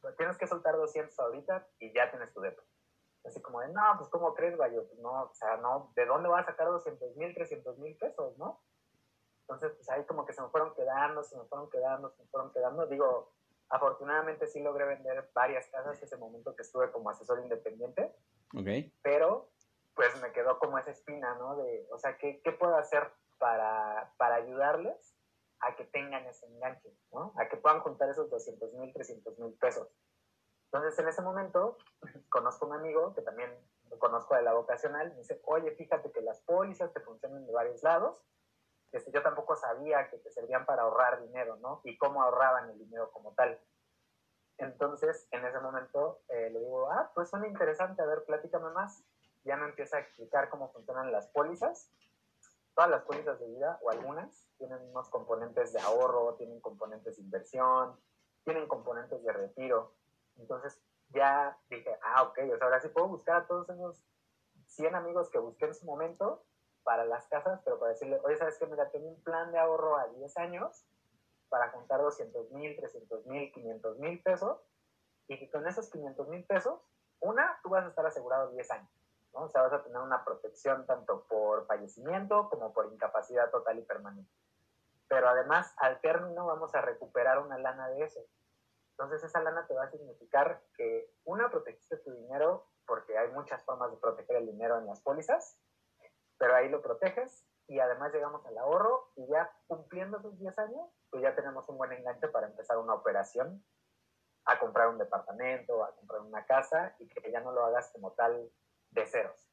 Pues, 0.00 0.16
tienes 0.16 0.38
que 0.38 0.46
soltar 0.46 0.76
200 0.76 1.18
ahorita 1.18 1.68
y 1.78 1.92
ya 1.92 2.10
tienes 2.10 2.32
tu 2.32 2.40
depósito. 2.40 2.77
Así 3.24 3.42
como 3.42 3.60
de, 3.60 3.68
no, 3.68 3.82
pues 3.98 4.08
¿cómo 4.10 4.34
crees, 4.34 4.56
Bayo? 4.56 4.86
Pues 4.86 4.98
no, 5.00 5.24
o 5.24 5.34
sea, 5.34 5.56
no, 5.58 5.92
¿de 5.94 6.06
dónde 6.06 6.28
vas 6.28 6.46
a 6.46 6.50
sacar 6.52 6.68
200 6.68 7.16
mil, 7.16 7.34
300 7.34 7.78
mil 7.78 7.96
pesos, 7.96 8.36
no? 8.38 8.60
Entonces, 9.40 9.72
pues 9.72 9.88
ahí 9.90 10.04
como 10.04 10.26
que 10.26 10.32
se 10.32 10.42
me 10.42 10.48
fueron 10.48 10.74
quedando, 10.74 11.22
se 11.22 11.36
me 11.36 11.44
fueron 11.44 11.70
quedando, 11.70 12.10
se 12.10 12.22
me 12.22 12.28
fueron 12.28 12.52
quedando. 12.52 12.86
Digo, 12.86 13.32
afortunadamente 13.70 14.46
sí 14.46 14.60
logré 14.60 14.84
vender 14.84 15.30
varias 15.34 15.66
casas 15.68 16.02
ese 16.02 16.16
momento 16.16 16.54
que 16.54 16.62
estuve 16.62 16.90
como 16.92 17.10
asesor 17.10 17.40
independiente. 17.40 18.14
Ok. 18.54 18.92
Pero, 19.02 19.50
pues 19.94 20.20
me 20.20 20.32
quedó 20.32 20.58
como 20.58 20.78
esa 20.78 20.90
espina, 20.90 21.34
¿no? 21.36 21.56
De, 21.56 21.86
o 21.90 21.98
sea, 21.98 22.18
¿qué, 22.18 22.40
qué 22.42 22.52
puedo 22.52 22.76
hacer 22.76 23.10
para, 23.38 24.12
para 24.18 24.36
ayudarles 24.36 25.16
a 25.60 25.74
que 25.76 25.84
tengan 25.84 26.24
ese 26.26 26.46
enganche, 26.46 26.94
¿no? 27.12 27.32
A 27.36 27.48
que 27.48 27.56
puedan 27.56 27.80
juntar 27.80 28.08
esos 28.10 28.30
200 28.30 28.74
mil, 28.74 28.92
300 28.92 29.38
mil 29.38 29.54
pesos. 29.54 29.88
Entonces, 30.70 30.98
en 30.98 31.08
ese 31.08 31.22
momento, 31.22 31.78
conozco 32.28 32.66
a 32.66 32.68
un 32.68 32.74
amigo 32.74 33.14
que 33.14 33.22
también 33.22 33.50
conozco 33.98 34.34
de 34.34 34.42
la 34.42 34.52
vocacional, 34.52 35.10
me 35.10 35.18
dice, 35.18 35.40
oye, 35.44 35.72
fíjate 35.72 36.12
que 36.12 36.20
las 36.20 36.40
pólizas 36.40 36.92
te 36.92 37.00
funcionan 37.00 37.46
de 37.46 37.52
varios 37.52 37.82
lados. 37.82 38.22
Este, 38.92 39.10
yo 39.10 39.22
tampoco 39.22 39.56
sabía 39.56 40.08
que 40.10 40.18
te 40.18 40.30
servían 40.30 40.64
para 40.64 40.82
ahorrar 40.82 41.20
dinero, 41.22 41.56
¿no? 41.56 41.80
Y 41.84 41.98
cómo 41.98 42.22
ahorraban 42.22 42.70
el 42.70 42.78
dinero 42.78 43.10
como 43.10 43.32
tal. 43.32 43.60
Entonces, 44.58 45.28
en 45.30 45.44
ese 45.44 45.60
momento, 45.60 46.20
eh, 46.28 46.50
le 46.50 46.58
digo, 46.60 46.90
ah, 46.90 47.10
pues 47.14 47.28
suena 47.28 47.46
interesante, 47.46 48.02
a 48.02 48.06
ver, 48.06 48.24
platícame 48.24 48.70
más. 48.70 49.04
Ya 49.44 49.56
me 49.56 49.66
empieza 49.66 49.96
a 49.96 50.00
explicar 50.00 50.48
cómo 50.48 50.72
funcionan 50.72 51.12
las 51.12 51.28
pólizas. 51.28 51.92
Todas 52.74 52.90
las 52.90 53.02
pólizas 53.02 53.38
de 53.40 53.46
vida, 53.46 53.78
o 53.82 53.90
algunas, 53.90 54.48
tienen 54.56 54.80
unos 54.90 55.08
componentes 55.10 55.72
de 55.72 55.80
ahorro, 55.80 56.34
tienen 56.34 56.60
componentes 56.60 57.16
de 57.16 57.22
inversión, 57.22 57.98
tienen 58.44 58.66
componentes 58.66 59.22
de 59.22 59.32
retiro. 59.32 59.94
Entonces 60.38 60.80
ya 61.10 61.58
dije, 61.68 61.96
ah, 62.02 62.22
ok, 62.22 62.38
o 62.52 62.56
sea, 62.56 62.66
ahora 62.66 62.80
sí 62.80 62.88
puedo 62.88 63.08
buscar 63.08 63.42
a 63.42 63.46
todos 63.46 63.68
esos 63.68 64.04
100 64.66 64.94
amigos 64.94 65.30
que 65.30 65.38
busqué 65.38 65.66
en 65.66 65.74
su 65.74 65.86
momento 65.86 66.44
para 66.82 67.04
las 67.04 67.26
casas, 67.26 67.60
pero 67.64 67.78
para 67.78 67.92
decirle, 67.92 68.20
oye, 68.24 68.36
¿sabes 68.36 68.56
qué? 68.58 68.66
Mira, 68.66 68.90
tengo 68.90 69.08
un 69.08 69.22
plan 69.22 69.52
de 69.52 69.58
ahorro 69.58 69.96
a 69.96 70.08
10 70.08 70.36
años 70.38 70.84
para 71.48 71.70
juntar 71.70 72.00
200 72.00 72.50
mil, 72.52 72.76
300 72.76 73.26
mil, 73.26 73.52
500 73.52 73.98
mil 73.98 74.22
pesos 74.22 74.58
y 75.26 75.38
que 75.38 75.50
con 75.50 75.66
esos 75.66 75.90
500 75.90 76.28
mil 76.28 76.44
pesos, 76.44 76.80
una, 77.20 77.58
tú 77.62 77.70
vas 77.70 77.84
a 77.84 77.88
estar 77.88 78.06
asegurado 78.06 78.50
10 78.50 78.70
años, 78.70 78.90
¿no? 79.34 79.42
O 79.44 79.48
sea, 79.48 79.62
vas 79.62 79.72
a 79.72 79.82
tener 79.82 79.98
una 79.98 80.24
protección 80.24 80.86
tanto 80.86 81.24
por 81.24 81.66
fallecimiento 81.66 82.48
como 82.48 82.72
por 82.72 82.90
incapacidad 82.92 83.50
total 83.50 83.78
y 83.78 83.82
permanente. 83.82 84.30
Pero 85.08 85.28
además, 85.28 85.74
al 85.78 86.00
término 86.00 86.46
vamos 86.46 86.74
a 86.74 86.82
recuperar 86.82 87.38
una 87.38 87.58
lana 87.58 87.88
de 87.88 88.02
eso. 88.02 88.20
Entonces 88.98 89.22
esa 89.22 89.40
lana 89.40 89.64
te 89.68 89.74
va 89.74 89.84
a 89.84 89.90
significar 89.92 90.60
que 90.76 91.14
una, 91.22 91.48
protegiste 91.48 91.98
tu 91.98 92.10
dinero, 92.10 92.66
porque 92.84 93.16
hay 93.16 93.30
muchas 93.30 93.64
formas 93.64 93.92
de 93.92 93.96
proteger 93.96 94.36
el 94.36 94.46
dinero 94.46 94.76
en 94.76 94.86
las 94.86 95.00
pólizas, 95.02 95.56
pero 96.36 96.56
ahí 96.56 96.68
lo 96.68 96.82
proteges 96.82 97.46
y 97.68 97.78
además 97.78 98.12
llegamos 98.12 98.44
al 98.44 98.58
ahorro 98.58 99.12
y 99.14 99.28
ya 99.28 99.52
cumpliendo 99.68 100.18
esos 100.18 100.36
10 100.40 100.58
años, 100.58 100.90
pues 101.10 101.22
ya 101.22 101.36
tenemos 101.36 101.68
un 101.68 101.78
buen 101.78 101.92
enganche 101.92 102.26
para 102.26 102.48
empezar 102.48 102.76
una 102.78 102.94
operación, 102.94 103.64
a 104.46 104.58
comprar 104.58 104.88
un 104.88 104.98
departamento, 104.98 105.84
a 105.84 105.94
comprar 105.94 106.22
una 106.22 106.44
casa 106.46 106.96
y 106.98 107.06
que 107.06 107.30
ya 107.30 107.40
no 107.40 107.52
lo 107.52 107.64
hagas 107.66 107.90
como 107.92 108.14
tal 108.14 108.50
de 108.90 109.06
ceros. 109.06 109.48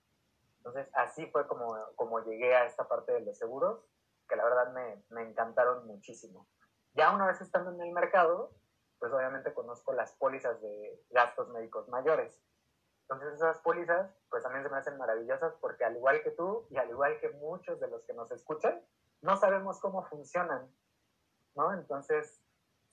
Entonces 0.57 0.89
así 0.95 1.27
fue 1.27 1.45
como, 1.47 1.77
como 1.95 2.19
llegué 2.21 2.55
a 2.55 2.65
esta 2.65 2.87
parte 2.87 3.11
de 3.11 3.21
los 3.21 3.37
seguros, 3.37 3.85
que 4.27 4.37
la 4.37 4.43
verdad 4.43 4.73
me, 4.73 5.03
me 5.09 5.21
encantaron 5.21 5.85
muchísimo. 5.85 6.47
Ya 6.93 7.13
una 7.13 7.27
vez 7.27 7.41
estando 7.41 7.71
en 7.71 7.81
el 7.81 7.91
mercado, 7.91 8.55
pues 8.99 9.11
obviamente 9.13 9.53
conozco 9.53 9.93
las 9.93 10.13
pólizas 10.13 10.61
de 10.61 11.03
gastos 11.09 11.49
médicos 11.49 11.87
mayores. 11.89 12.39
Entonces 13.01 13.35
esas 13.35 13.59
pólizas 13.59 14.11
pues 14.29 14.43
también 14.43 14.63
se 14.63 14.69
me 14.69 14.77
hacen 14.77 14.97
maravillosas 14.97 15.53
porque 15.61 15.85
al 15.85 15.95
igual 15.95 16.21
que 16.23 16.31
tú 16.31 16.65
y 16.69 16.77
al 16.77 16.89
igual 16.89 17.19
que 17.19 17.29
muchos 17.29 17.79
de 17.79 17.87
los 17.87 18.03
que 18.03 18.13
nos 18.13 18.31
escuchan, 18.31 18.81
no 19.21 19.37
sabemos 19.37 19.79
cómo 19.79 20.03
funcionan, 20.03 20.67
¿no? 21.55 21.73
Entonces 21.73 22.41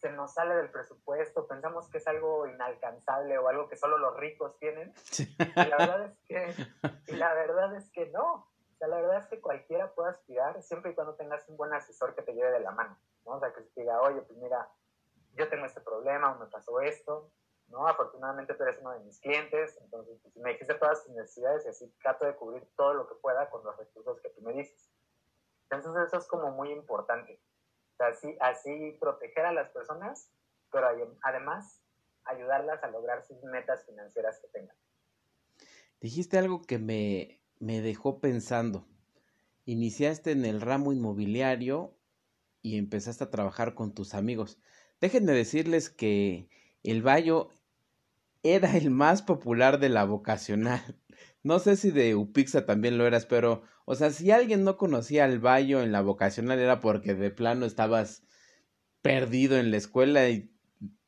se 0.03 0.11
nos 0.11 0.35
sale 0.35 0.57
del 0.57 0.71
presupuesto, 0.71 1.47
pensamos 1.47 1.89
que 1.89 1.99
es 1.99 2.07
algo 2.09 2.47
inalcanzable 2.49 3.39
o 3.39 3.49
algo 3.49 3.69
que 3.69 3.77
solo 3.77 3.99
los 3.99 4.17
ricos 4.17 4.59
tienen. 4.59 4.93
Y 5.39 5.65
la 5.69 5.77
verdad 5.77 6.05
es 6.07 6.19
que, 6.27 6.55
y 7.07 7.17
la 7.17 7.33
verdad 7.35 7.75
es 7.77 7.89
que 7.91 8.07
no. 8.07 8.35
O 8.35 8.79
sea, 8.79 8.89
la 8.89 8.97
verdad 8.97 9.19
es 9.19 9.27
que 9.29 9.41
cualquiera 9.41 9.95
puede 9.95 10.11
aspirar 10.11 10.61
siempre 10.61 10.91
y 10.91 10.95
cuando 10.95 11.15
tengas 11.15 11.49
un 11.49 11.57
buen 11.57 11.73
asesor 11.73 12.17
que 12.17 12.23
te 12.23 12.35
lleve 12.35 12.51
de 12.51 12.61
la 12.61 12.73
mano, 12.73 12.99
¿no? 13.25 13.33
O 13.33 13.39
sea, 13.39 13.53
que 13.53 13.61
te 13.61 13.83
diga, 13.83 14.01
oye, 14.01 14.21
pues 14.23 14.37
mira, 14.41 14.69
yo 15.33 15.49
tengo 15.49 15.67
este 15.67 15.81
problema 15.81 16.33
o 16.33 16.39
me 16.39 16.47
pasó 16.47 16.81
esto, 16.81 17.31
¿no? 17.69 17.87
Afortunadamente 17.87 18.55
tú 18.55 18.63
eres 18.63 18.79
uno 18.81 18.93
de 18.93 19.01
mis 19.01 19.19
clientes, 19.21 19.79
entonces 19.83 20.19
pues, 20.23 20.37
me 20.37 20.53
dijiste 20.53 20.75
todas 20.75 21.05
tus 21.05 21.15
necesidades 21.15 21.65
y 21.65 21.69
así 21.69 21.89
trato 22.03 22.27
de 22.27 22.37
cubrir 22.37 22.69
todo 22.77 22.95
lo 22.95 23.09
que 23.09 23.15
pueda 23.17 23.49
con 23.51 23.65
los 23.65 23.77
recursos 23.77 24.21
que 24.21 24.31
tú 24.31 24.43
me 24.43 24.53
dices. 24.53 24.91
Entonces 25.71 26.07
eso 26.07 26.19
es 26.19 26.27
como 26.27 26.51
muy 26.51 26.71
importante. 26.71 27.41
O 27.95 27.97
sea, 27.97 28.09
así, 28.09 28.37
así 28.41 28.97
proteger 29.01 29.47
a 29.47 29.53
las 29.53 29.71
personas, 29.71 30.31
pero 30.71 30.89
además 31.23 31.83
ayudarlas 32.25 32.83
a 32.85 32.89
lograr 32.89 33.25
sus 33.25 33.43
metas 33.45 33.85
financieras 33.87 34.39
que 34.41 34.49
tengan. 34.49 34.77
Dijiste 36.01 36.39
algo 36.39 36.63
que 36.63 36.79
me, 36.79 37.41
me 37.59 37.81
dejó 37.81 38.21
pensando. 38.21 38.85
Iniciaste 39.65 40.33
en 40.33 40.45
el 40.45 40.61
ramo 40.61 40.93
inmobiliario 40.93 41.97
y 42.61 42.79
empezaste 42.79 43.25
a 43.25 43.31
trabajar 43.31 43.75
con 43.75 43.95
tus 43.95 44.15
amigos. 44.15 44.61
Déjenme 45.03 45.33
decirles 45.33 45.91
que 45.91 46.49
el 46.85 47.03
Bayo 47.03 47.49
era 48.45 48.77
el 48.77 48.91
más 48.91 49.21
popular 49.21 49.81
de 49.81 49.89
la 49.89 50.05
vocacional. 50.05 50.81
No 51.43 51.59
sé 51.59 51.75
si 51.75 51.91
de 51.91 52.15
Upixa 52.15 52.67
también 52.67 52.99
lo 52.99 53.05
eras, 53.05 53.27
pero, 53.27 53.63
o 53.85 53.97
sea, 53.97 54.11
si 54.11 54.31
alguien 54.31 54.63
no 54.63 54.77
conocía 54.77 55.25
al 55.25 55.41
Bayo 55.41 55.83
en 55.83 55.91
la 55.91 56.03
vocacional 56.03 56.61
era 56.61 56.79
porque 56.79 57.15
de 57.15 57.33
plano 57.33 57.67
estabas 57.67 58.23
perdido 59.03 59.59
en 59.59 59.73
la 59.73 59.79
escuela 59.79 60.29
y 60.31 60.53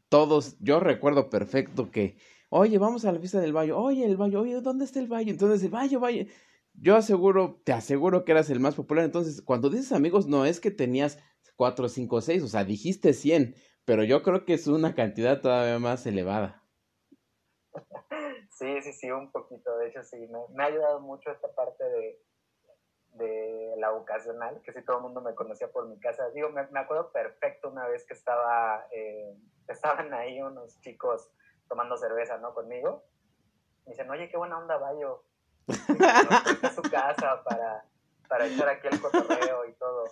todos, 0.08 0.56
yo 0.58 0.80
recuerdo 0.80 1.30
perfecto 1.30 1.92
que, 1.92 2.16
oye, 2.50 2.78
vamos 2.78 3.04
a 3.04 3.12
la 3.12 3.20
fiesta 3.20 3.40
del 3.40 3.52
Bayo, 3.52 3.78
oye, 3.78 4.04
el 4.04 4.16
Bayo, 4.16 4.40
oye, 4.40 4.60
¿dónde 4.60 4.86
está 4.86 4.98
el 4.98 5.06
Bayo? 5.06 5.30
Entonces, 5.30 5.62
el 5.62 5.70
Bayo, 5.70 6.00
Bayo. 6.00 6.26
Yo 6.72 6.96
aseguro, 6.96 7.60
te 7.62 7.72
aseguro 7.72 8.24
que 8.24 8.32
eras 8.32 8.50
el 8.50 8.58
más 8.58 8.74
popular. 8.74 9.04
Entonces, 9.04 9.40
cuando 9.40 9.70
dices 9.70 9.92
amigos, 9.92 10.26
no 10.26 10.46
es 10.46 10.58
que 10.58 10.72
tenías 10.72 11.20
cuatro, 11.54 11.88
cinco, 11.88 12.20
seis, 12.20 12.42
o 12.42 12.48
sea, 12.48 12.64
dijiste 12.64 13.12
cien, 13.12 13.54
pero 13.84 14.02
yo 14.02 14.22
creo 14.22 14.44
que 14.44 14.54
es 14.54 14.66
una 14.66 14.94
cantidad 14.94 15.40
todavía 15.40 15.78
más 15.78 16.06
elevada. 16.06 16.62
Sí, 18.50 18.80
sí, 18.82 18.92
sí, 18.92 19.10
un 19.10 19.32
poquito. 19.32 19.76
De 19.78 19.88
hecho, 19.88 20.02
sí, 20.04 20.28
me, 20.52 20.62
ha 20.62 20.66
ayudado 20.66 21.00
mucho 21.00 21.30
esta 21.30 21.52
parte 21.54 21.82
de, 21.84 22.22
de 23.14 23.74
la 23.78 23.90
vocacional, 23.90 24.60
que 24.62 24.72
sí 24.72 24.80
todo 24.84 24.98
el 24.98 25.02
mundo 25.02 25.20
me 25.20 25.34
conocía 25.34 25.70
por 25.72 25.88
mi 25.88 25.98
casa. 25.98 26.30
Digo, 26.30 26.50
me, 26.50 26.60
acuerdo 26.78 27.10
perfecto 27.10 27.68
una 27.68 27.88
vez 27.88 28.06
que 28.06 28.14
estaba, 28.14 28.86
eh, 28.92 29.36
estaban 29.68 30.14
ahí 30.14 30.40
unos 30.40 30.80
chicos 30.80 31.30
tomando 31.68 31.96
cerveza, 31.96 32.38
¿no? 32.38 32.54
Conmigo. 32.54 33.04
Me 33.84 33.90
dicen, 33.90 34.08
oye, 34.10 34.28
qué 34.28 34.36
buena 34.36 34.58
onda, 34.58 34.76
Bayo. 34.78 35.24
a 36.62 36.70
su 36.70 36.82
casa 36.82 37.42
para, 37.42 37.84
para 38.28 38.46
echar 38.46 38.68
aquí 38.68 38.86
el 38.86 39.00
cotorreo 39.00 39.66
y 39.66 39.72
todo 39.74 40.04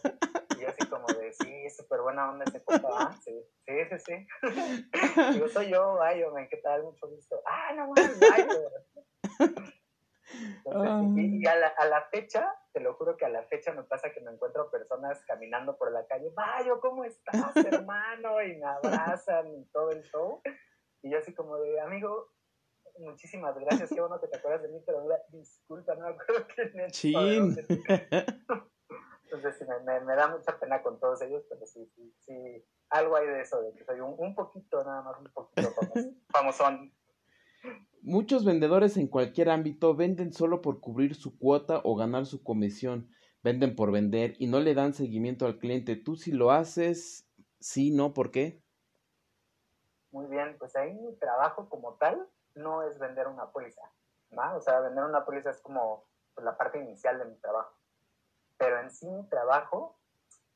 yo 0.62 0.69
así 0.69 0.87
como 0.88 1.07
de, 1.07 1.33
sí, 1.33 1.71
súper 1.71 2.00
buena 2.00 2.31
onda 2.31 2.45
ese 2.47 2.62
compa, 2.62 2.88
¿ah? 2.92 3.12
Sí, 3.23 3.45
sí, 3.66 3.73
sí, 3.90 3.99
sí. 3.99 4.26
Digo, 5.33 5.49
soy 5.49 5.71
yo, 5.71 5.95
Bayo, 5.95 6.33
¿qué 6.49 6.57
tal? 6.59 6.85
Mucho 6.85 7.09
gusto. 7.09 7.42
Ah, 7.47 7.73
no 7.75 7.88
mames, 7.88 8.21
Bayo. 8.21 8.71
y, 11.16 11.47
a, 11.47 11.57
la, 11.57 11.66
a, 11.69 11.87
la, 11.87 12.02
fecha, 12.02 12.54
te 12.73 12.81
lo 12.81 12.95
juro 12.95 13.16
que 13.16 13.25
a 13.25 13.28
la 13.28 13.42
fecha 13.45 13.73
me 13.73 13.83
pasa 13.83 14.12
que 14.12 14.21
me 14.21 14.31
encuentro 14.31 14.71
personas 14.71 15.23
caminando 15.26 15.76
por 15.76 15.90
la 15.90 16.07
calle, 16.07 16.31
Bayo, 16.31 16.81
¿cómo 16.81 17.04
estás, 17.04 17.57
hermano? 17.66 18.40
Y 18.42 18.57
me 18.57 18.66
abrazan 18.66 19.49
y 19.54 19.64
todo 19.66 19.90
el 19.90 20.02
show. 20.04 20.40
Y 21.02 21.11
yo 21.11 21.19
así 21.19 21.35
como 21.35 21.59
de, 21.59 21.81
amigo, 21.81 22.31
muchísimas 22.99 23.59
gracias, 23.59 23.90
qué 23.90 24.00
bueno 24.00 24.21
que 24.21 24.28
te 24.28 24.37
acuerdas 24.37 24.62
de 24.62 24.69
mí, 24.69 24.81
pero 24.87 25.04
disculpa, 25.28 25.97
no 25.97 26.07
me 26.07 26.14
acuerdo 26.14 26.47
quién 26.54 26.81
es. 26.81 26.92
Chin. 26.92 27.57
Entonces 29.32 29.66
me, 29.84 30.14
da 30.14 30.28
mucha 30.28 30.58
pena 30.58 30.82
con 30.82 31.00
todos 31.00 31.22
ellos, 31.22 31.42
pero 31.48 31.64
sí, 31.66 31.86
sí, 31.94 32.14
sí, 32.18 32.64
algo 32.90 33.16
hay 33.16 33.26
de 33.26 33.40
eso, 33.40 33.62
de 33.62 33.72
que 33.72 33.84
soy 33.84 34.00
un, 34.00 34.34
poquito, 34.34 34.84
nada 34.84 35.00
más 35.00 35.18
un 35.18 35.32
poquito 35.32 35.70
famosón. 36.28 36.92
Muchos 38.02 38.44
vendedores 38.44 38.98
en 38.98 39.08
cualquier 39.08 39.48
ámbito 39.48 39.94
venden 39.94 40.34
solo 40.34 40.60
por 40.60 40.80
cubrir 40.80 41.14
su 41.14 41.38
cuota 41.38 41.80
o 41.84 41.96
ganar 41.96 42.26
su 42.26 42.42
comisión. 42.42 43.08
Venden 43.42 43.74
por 43.74 43.90
vender 43.90 44.34
y 44.38 44.48
no 44.48 44.60
le 44.60 44.74
dan 44.74 44.92
seguimiento 44.92 45.46
al 45.46 45.58
cliente. 45.58 45.96
¿Tú 45.96 46.16
si 46.16 46.30
lo 46.30 46.50
haces? 46.50 47.26
Sí, 47.58 47.90
no, 47.90 48.12
¿por 48.12 48.30
qué? 48.30 48.62
Muy 50.10 50.26
bien, 50.26 50.56
pues 50.58 50.76
ahí 50.76 50.92
mi 50.92 51.16
trabajo 51.16 51.68
como 51.70 51.94
tal 51.94 52.28
no 52.54 52.82
es 52.82 52.98
vender 52.98 53.28
una 53.28 53.50
póliza, 53.50 53.82
¿no? 54.30 54.56
O 54.56 54.60
sea, 54.60 54.80
vender 54.80 55.04
una 55.04 55.24
póliza 55.24 55.50
es 55.50 55.60
como 55.62 56.06
pues, 56.34 56.44
la 56.44 56.56
parte 56.58 56.78
inicial 56.78 57.18
de 57.18 57.24
mi 57.24 57.36
trabajo 57.36 57.81
pero 58.62 58.78
en 58.78 58.90
sí 58.92 59.11
mi 59.11 59.28
trabajo 59.28 59.99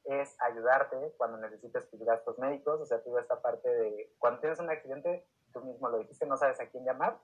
es 0.05 0.37
ayudarte 0.41 1.13
cuando 1.17 1.39
necesites 1.39 1.91
tus 1.91 1.99
gastos 2.05 2.39
médicos, 2.39 2.81
o 2.81 2.87
sea, 2.87 3.03
toda 3.03 3.21
esta 3.21 3.43
parte 3.43 3.69
de 3.69 4.15
cuando 4.19 4.39
tienes 4.39 4.61
un 4.61 4.71
accidente, 4.71 5.27
tú 5.53 5.61
mismo 5.63 5.89
lo 5.89 5.99
dijiste, 5.99 6.25
no 6.25 6.37
sabes 6.37 6.61
a 6.61 6.69
quién 6.69 6.85
llamar, 6.85 7.19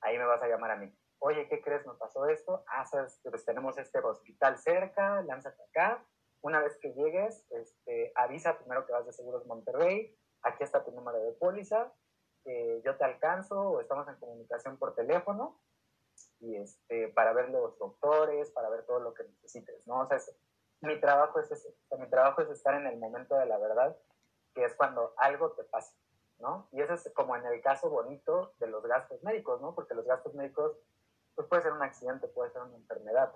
ahí 0.00 0.16
me 0.16 0.24
vas 0.24 0.42
a 0.42 0.48
llamar 0.48 0.70
a 0.70 0.76
mí. 0.76 0.90
Oye, 1.18 1.46
¿qué 1.48 1.60
crees? 1.60 1.86
¿Me 1.86 1.92
pasó 1.94 2.26
esto? 2.28 2.64
Ah, 2.66 2.86
sabes, 2.86 3.20
pues 3.22 3.44
tenemos 3.44 3.76
este 3.76 3.98
hospital 3.98 4.56
cerca, 4.56 5.20
lánzate 5.20 5.62
acá. 5.64 6.02
Una 6.40 6.62
vez 6.62 6.78
que 6.78 6.94
llegues, 6.94 7.44
este, 7.50 8.10
avisa 8.14 8.56
primero 8.56 8.86
que 8.86 8.92
vas 8.92 9.04
de 9.04 9.12
Seguros 9.12 9.44
Monterrey, 9.44 10.18
aquí 10.44 10.64
está 10.64 10.82
tu 10.82 10.92
número 10.92 11.18
de 11.18 11.32
póliza, 11.32 11.92
eh, 12.46 12.80
yo 12.82 12.96
te 12.96 13.04
alcanzo 13.04 13.60
o 13.60 13.80
estamos 13.82 14.08
en 14.08 14.16
comunicación 14.16 14.78
por 14.78 14.94
teléfono 14.94 15.60
y 16.42 16.56
este, 16.56 17.08
para 17.08 17.32
ver 17.32 17.50
los 17.50 17.78
doctores, 17.78 18.50
para 18.50 18.68
ver 18.68 18.84
todo 18.84 18.98
lo 18.98 19.14
que 19.14 19.22
necesites, 19.24 19.86
¿no? 19.86 20.00
O 20.00 20.06
sea, 20.06 20.18
mi 20.80 21.00
trabajo 21.00 21.38
es 21.38 21.50
ese, 21.50 21.72
mi 21.96 22.08
trabajo 22.10 22.42
es 22.42 22.50
estar 22.50 22.74
en 22.74 22.86
el 22.86 22.98
momento 22.98 23.36
de 23.36 23.46
la 23.46 23.58
verdad, 23.58 23.96
que 24.52 24.64
es 24.64 24.74
cuando 24.74 25.14
algo 25.16 25.52
te 25.52 25.62
pasa, 25.62 25.94
¿no? 26.40 26.68
Y 26.72 26.82
eso 26.82 26.94
es 26.94 27.08
como 27.14 27.36
en 27.36 27.46
el 27.46 27.62
caso 27.62 27.88
bonito 27.88 28.54
de 28.58 28.66
los 28.66 28.82
gastos 28.84 29.22
médicos, 29.22 29.60
¿no? 29.60 29.74
Porque 29.74 29.94
los 29.94 30.04
gastos 30.04 30.34
médicos, 30.34 30.76
pues 31.36 31.46
puede 31.46 31.62
ser 31.62 31.72
un 31.72 31.82
accidente, 31.82 32.26
puede 32.26 32.50
ser 32.50 32.62
una 32.62 32.76
enfermedad, 32.76 33.32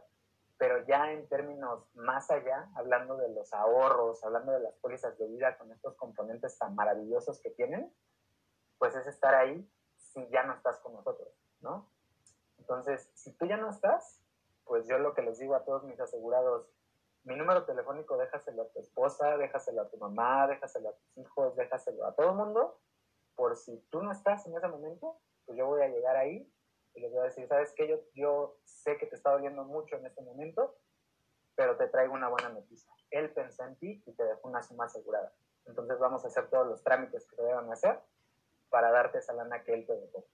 pero 0.58 0.84
ya 0.84 1.12
en 1.12 1.28
términos 1.28 1.84
más 1.94 2.28
allá, 2.32 2.68
hablando 2.74 3.16
de 3.16 3.28
los 3.28 3.52
ahorros, 3.52 4.24
hablando 4.24 4.50
de 4.50 4.60
las 4.60 4.74
pólizas 4.74 5.16
de 5.16 5.28
vida 5.28 5.56
con 5.58 5.70
estos 5.70 5.94
componentes 5.94 6.58
tan 6.58 6.74
maravillosos 6.74 7.38
que 7.38 7.50
tienen, 7.50 7.94
pues 8.78 8.96
es 8.96 9.06
estar 9.06 9.34
ahí 9.34 9.70
si 9.96 10.26
ya 10.28 10.42
no 10.42 10.54
estás 10.54 10.78
con 10.80 10.94
nosotros, 10.94 11.28
¿no? 11.60 11.88
Entonces, 12.68 13.08
si 13.14 13.32
tú 13.34 13.46
ya 13.46 13.56
no 13.56 13.70
estás, 13.70 14.20
pues 14.64 14.88
yo 14.88 14.98
lo 14.98 15.14
que 15.14 15.22
les 15.22 15.38
digo 15.38 15.54
a 15.54 15.64
todos 15.64 15.84
mis 15.84 16.00
asegurados, 16.00 16.68
mi 17.22 17.36
número 17.36 17.64
telefónico 17.64 18.16
déjaselo 18.16 18.62
a 18.62 18.68
tu 18.70 18.80
esposa, 18.80 19.36
déjaselo 19.36 19.82
a 19.82 19.88
tu 19.88 19.96
mamá, 19.98 20.48
déjaselo 20.48 20.88
a 20.88 20.92
tus 20.92 21.16
hijos, 21.18 21.54
déjaselo 21.54 22.04
a 22.04 22.16
todo 22.16 22.30
el 22.30 22.34
mundo, 22.34 22.80
por 23.36 23.54
si 23.56 23.78
tú 23.88 24.02
no 24.02 24.10
estás 24.10 24.44
en 24.48 24.56
ese 24.56 24.66
momento, 24.66 25.16
pues 25.44 25.56
yo 25.56 25.66
voy 25.66 25.80
a 25.82 25.88
llegar 25.88 26.16
ahí 26.16 26.52
y 26.94 27.00
les 27.00 27.12
voy 27.12 27.20
a 27.20 27.24
decir, 27.26 27.46
¿sabes 27.46 27.72
qué? 27.76 27.86
Yo, 27.86 28.00
yo 28.14 28.58
sé 28.64 28.98
que 28.98 29.06
te 29.06 29.14
está 29.14 29.30
doliendo 29.30 29.62
mucho 29.62 29.94
en 29.94 30.06
este 30.06 30.22
momento, 30.22 30.74
pero 31.54 31.76
te 31.76 31.86
traigo 31.86 32.14
una 32.14 32.28
buena 32.28 32.48
noticia. 32.48 32.92
Él 33.12 33.32
pensó 33.32 33.62
en 33.62 33.76
ti 33.76 34.02
y 34.04 34.12
te 34.12 34.24
dejó 34.24 34.48
una 34.48 34.64
suma 34.64 34.86
asegurada. 34.86 35.32
Entonces 35.66 36.00
vamos 36.00 36.24
a 36.24 36.26
hacer 36.26 36.50
todos 36.50 36.66
los 36.66 36.82
trámites 36.82 37.28
que 37.28 37.36
te 37.36 37.44
deban 37.44 37.70
hacer 37.70 38.00
para 38.70 38.90
darte 38.90 39.18
esa 39.18 39.34
lana 39.34 39.62
que 39.62 39.72
él 39.72 39.86
te 39.86 39.96
dejó. 39.96 40.26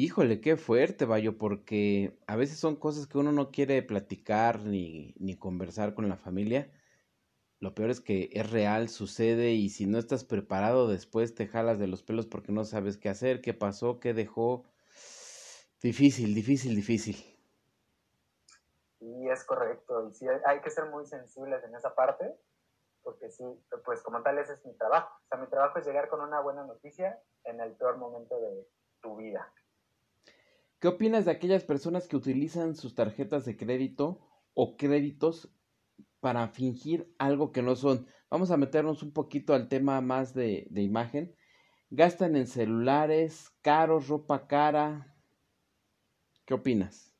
Híjole, 0.00 0.40
qué 0.40 0.56
fuerte, 0.56 1.06
Bayo, 1.06 1.38
porque 1.38 2.16
a 2.28 2.36
veces 2.36 2.60
son 2.60 2.76
cosas 2.76 3.08
que 3.08 3.18
uno 3.18 3.32
no 3.32 3.50
quiere 3.50 3.82
platicar 3.82 4.60
ni, 4.60 5.12
ni 5.18 5.36
conversar 5.36 5.94
con 5.94 6.08
la 6.08 6.16
familia. 6.16 6.70
Lo 7.58 7.74
peor 7.74 7.90
es 7.90 8.00
que 8.00 8.28
es 8.32 8.48
real, 8.48 8.90
sucede 8.90 9.54
y 9.54 9.70
si 9.70 9.86
no 9.86 9.98
estás 9.98 10.22
preparado 10.22 10.86
después 10.86 11.34
te 11.34 11.48
jalas 11.48 11.80
de 11.80 11.88
los 11.88 12.04
pelos 12.04 12.28
porque 12.28 12.52
no 12.52 12.64
sabes 12.64 12.96
qué 12.96 13.08
hacer, 13.08 13.40
qué 13.40 13.54
pasó, 13.54 13.98
qué 13.98 14.14
dejó. 14.14 14.62
Difícil, 15.82 16.32
difícil, 16.32 16.76
difícil. 16.76 17.16
Y 19.00 19.28
es 19.28 19.42
correcto, 19.42 20.08
y 20.08 20.14
sí 20.14 20.26
hay 20.46 20.60
que 20.60 20.70
ser 20.70 20.88
muy 20.90 21.06
sensibles 21.06 21.64
en 21.64 21.74
esa 21.74 21.96
parte, 21.96 22.38
porque 23.02 23.30
sí, 23.30 23.44
pues 23.84 24.00
como 24.02 24.22
tal 24.22 24.38
ese 24.38 24.52
es 24.52 24.64
mi 24.64 24.74
trabajo. 24.74 25.12
O 25.24 25.28
sea, 25.28 25.38
mi 25.38 25.48
trabajo 25.48 25.80
es 25.80 25.86
llegar 25.88 26.08
con 26.08 26.20
una 26.20 26.38
buena 26.38 26.64
noticia 26.64 27.20
en 27.42 27.60
el 27.60 27.72
peor 27.72 27.96
momento 27.96 28.40
de 28.40 28.64
tu 29.00 29.16
vida. 29.16 29.52
¿Qué 30.80 30.86
opinas 30.86 31.24
de 31.24 31.32
aquellas 31.32 31.64
personas 31.64 32.06
que 32.06 32.14
utilizan 32.14 32.76
sus 32.76 32.94
tarjetas 32.94 33.44
de 33.44 33.56
crédito 33.56 34.20
o 34.54 34.76
créditos 34.76 35.52
para 36.20 36.46
fingir 36.46 37.12
algo 37.18 37.50
que 37.50 37.62
no 37.62 37.74
son? 37.74 38.06
Vamos 38.30 38.52
a 38.52 38.56
meternos 38.56 39.02
un 39.02 39.12
poquito 39.12 39.54
al 39.54 39.68
tema 39.68 40.00
más 40.00 40.34
de, 40.34 40.68
imagen. 40.70 41.34
Gastan 41.90 42.36
en 42.36 42.46
celulares, 42.46 43.50
caros, 43.60 44.06
ropa 44.06 44.46
cara. 44.46 45.16
¿Qué 46.46 46.54
opinas? 46.54 47.12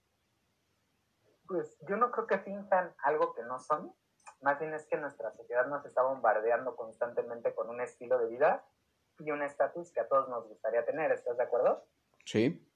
Pues 1.49 1.77
yo 1.89 1.97
no 1.97 2.13
creo 2.13 2.29
que 2.29 2.39
finjan 2.39 2.95
algo 3.03 3.35
que 3.35 3.43
no 3.43 3.59
son. 3.59 3.93
Más 4.41 4.61
bien 4.61 4.73
es 4.73 4.87
que 4.87 4.99
nuestra 4.99 5.33
sociedad 5.33 5.67
nos 5.67 5.85
está 5.85 6.03
bombardeando 6.03 6.77
constantemente 6.77 7.57
con 7.57 7.71
un 7.71 7.81
estilo 7.81 8.21
de 8.21 8.29
vida 8.29 8.65
y 9.19 9.33
un 9.33 9.43
estatus 9.43 9.91
que 9.91 9.99
a 9.99 10.07
todos 10.07 10.29
nos 10.29 10.47
gustaría 10.47 10.87
tener. 10.87 11.11
¿Estás 11.11 11.37
de 11.37 11.43
acuerdo? 11.43 11.89
Sí. 12.25 12.68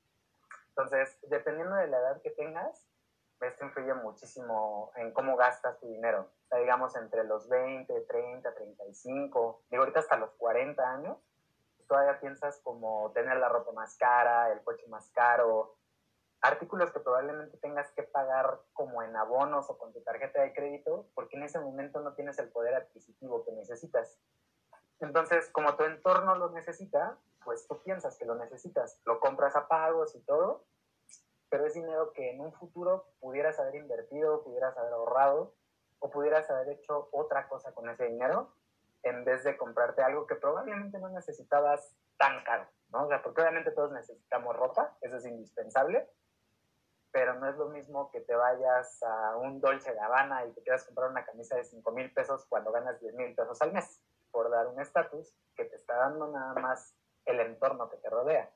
Entonces, 0.77 1.19
dependiendo 1.29 1.77
de 1.77 1.87
la 1.87 1.99
edad 1.99 2.23
que 2.23 2.31
tengas, 2.31 2.89
esto 3.41 3.65
influye 3.65 3.93
muchísimo 3.95 4.93
en 4.97 5.13
cómo 5.13 5.37
gastas 5.37 5.79
tu 5.81 5.89
dinero. 5.89 6.31
O 6.45 6.49
sea, 6.49 6.59
digamos, 6.59 6.97
entre 6.97 7.25
los 7.25 7.49
20, 7.49 8.01
30, 8.03 8.55
35, 8.55 9.63
digo, 9.71 9.83
ahorita 9.83 10.01
hasta 10.01 10.17
los 10.17 10.33
40 10.35 10.83
años, 10.83 11.19
pues 11.77 11.89
todavía 11.89 12.21
piensas 12.21 12.61
como 12.63 13.11
tener 13.13 13.37
la 13.39 13.49
ropa 13.49 13.73
más 13.73 13.97
cara, 13.97 14.53
el 14.53 14.63
coche 14.63 14.87
más 14.89 15.11
caro, 15.11 15.77
artículos 16.41 16.91
que 16.93 17.01
probablemente 17.01 17.57
tengas 17.59 17.91
que 17.93 18.03
pagar 18.03 18.61
como 18.73 19.03
en 19.03 19.15
abonos 19.17 19.69
o 19.71 19.79
con 19.79 19.93
tu 19.93 20.03
tarjeta 20.03 20.43
de 20.43 20.53
crédito, 20.53 21.07
porque 21.15 21.37
en 21.37 21.45
ese 21.45 21.61
momento 21.61 22.01
no 22.01 22.15
tienes 22.15 22.39
el 22.39 22.51
poder 22.51 22.75
adquisitivo 22.75 23.45
que 23.45 23.53
necesitas. 23.53 24.19
Entonces, 25.01 25.49
como 25.51 25.77
tu 25.77 25.85
entorno 25.85 26.35
lo 26.37 26.51
necesita, 26.51 27.19
pues 27.45 27.67
tú 27.67 27.83
piensas 27.83 28.17
que 28.17 28.25
lo 28.25 28.35
necesitas, 28.35 29.01
lo 29.05 29.21
compras 29.21 29.57
a 29.57 29.69
pagos 29.69 30.15
y 30.15 30.21
todo, 30.21 30.65
pero 31.49 31.67
es 31.67 31.75
dinero 31.75 32.13
que 32.13 32.31
en 32.31 32.41
un 32.41 32.53
futuro 32.53 33.07
pudieras 33.21 33.59
haber 33.59 33.75
invertido, 33.75 34.43
pudieras 34.43 34.77
haber 34.79 34.93
ahorrado 34.93 35.55
o 35.99 36.11
pudieras 36.11 36.51
haber 36.51 36.71
hecho 36.71 37.09
otra 37.13 37.49
cosa 37.49 37.73
con 37.73 37.89
ese 37.89 38.07
dinero 38.07 38.53
en 39.03 39.25
vez 39.25 39.45
de 39.45 39.57
comprarte 39.57 40.03
algo 40.03 40.27
que 40.27 40.37
probablemente 40.37 40.99
no 40.99 41.09
necesitabas 41.09 41.95
tan 42.17 42.43
caro, 42.45 42.67
¿no? 42.91 43.05
O 43.05 43.09
sea, 43.09 43.23
porque 43.23 43.43
obviamente 43.43 43.73
todos 43.73 43.93
necesitamos 43.93 44.57
ropa, 44.57 44.97
eso 45.01 45.17
es 45.17 45.27
indispensable, 45.27 46.09
pero 47.11 47.35
no 47.35 47.49
es 47.49 47.57
lo 47.57 47.69
mismo 47.69 48.11
que 48.11 48.21
te 48.21 48.35
vayas 48.35 49.03
a 49.03 49.37
un 49.37 49.61
Dolce 49.61 49.93
Gabbana 49.93 50.47
y 50.47 50.53
te 50.53 50.63
quieras 50.63 50.85
comprar 50.85 51.11
una 51.11 51.25
camisa 51.25 51.57
de 51.57 51.65
5 51.65 51.91
mil 51.93 52.13
pesos 52.13 52.47
cuando 52.49 52.73
ganas 52.73 53.01
10 53.01 53.15
mil 53.15 53.35
pesos 53.35 53.61
al 53.61 53.73
mes, 53.73 54.01
por 54.31 54.51
dar 54.51 54.69
un 54.69 54.81
estatus 54.81 55.35
que 55.55 55.65
te 55.65 55.77
está 55.77 55.97
dando 55.97 56.29
nada 56.29 56.55
más 56.55 56.95
el 57.27 57.41
entorno 57.41 57.89
que 57.91 57.97
te 57.97 58.11
rodea. 58.11 58.55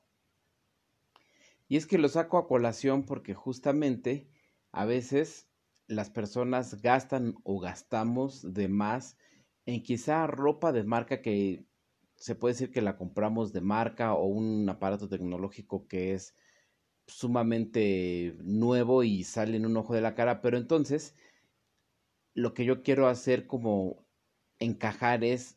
Y 1.67 1.77
es 1.77 1.85
que 1.85 1.97
lo 1.97 2.07
saco 2.07 2.37
a 2.37 2.47
colación 2.47 3.03
porque 3.05 3.33
justamente 3.33 4.29
a 4.71 4.85
veces 4.85 5.49
las 5.87 6.09
personas 6.09 6.81
gastan 6.81 7.35
o 7.43 7.59
gastamos 7.59 8.53
de 8.53 8.67
más 8.67 9.17
en 9.65 9.83
quizá 9.83 10.27
ropa 10.27 10.71
de 10.71 10.83
marca 10.83 11.21
que 11.21 11.65
se 12.15 12.35
puede 12.35 12.53
decir 12.53 12.71
que 12.71 12.81
la 12.81 12.97
compramos 12.97 13.53
de 13.53 13.61
marca 13.61 14.13
o 14.13 14.25
un 14.25 14.67
aparato 14.69 15.07
tecnológico 15.07 15.87
que 15.87 16.13
es 16.13 16.35
sumamente 17.05 18.37
nuevo 18.41 19.03
y 19.03 19.23
sale 19.23 19.57
en 19.57 19.65
un 19.65 19.77
ojo 19.77 19.93
de 19.93 20.01
la 20.01 20.15
cara, 20.15 20.41
pero 20.41 20.57
entonces 20.57 21.15
lo 22.33 22.53
que 22.53 22.65
yo 22.65 22.83
quiero 22.83 23.07
hacer 23.07 23.47
como 23.47 24.05
encajar 24.59 25.23
es 25.23 25.56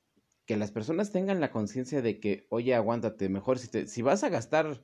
que 0.51 0.57
las 0.57 0.73
personas 0.73 1.13
tengan 1.13 1.39
la 1.39 1.53
conciencia 1.53 2.03
de 2.03 2.19
que, 2.19 2.49
oye, 2.51 2.75
aguántate, 2.75 3.29
mejor 3.29 3.61
si, 3.61 3.69
te, 3.69 3.87
si 3.87 4.03
vas 4.03 4.25
a 4.25 4.31
gastar 4.31 4.83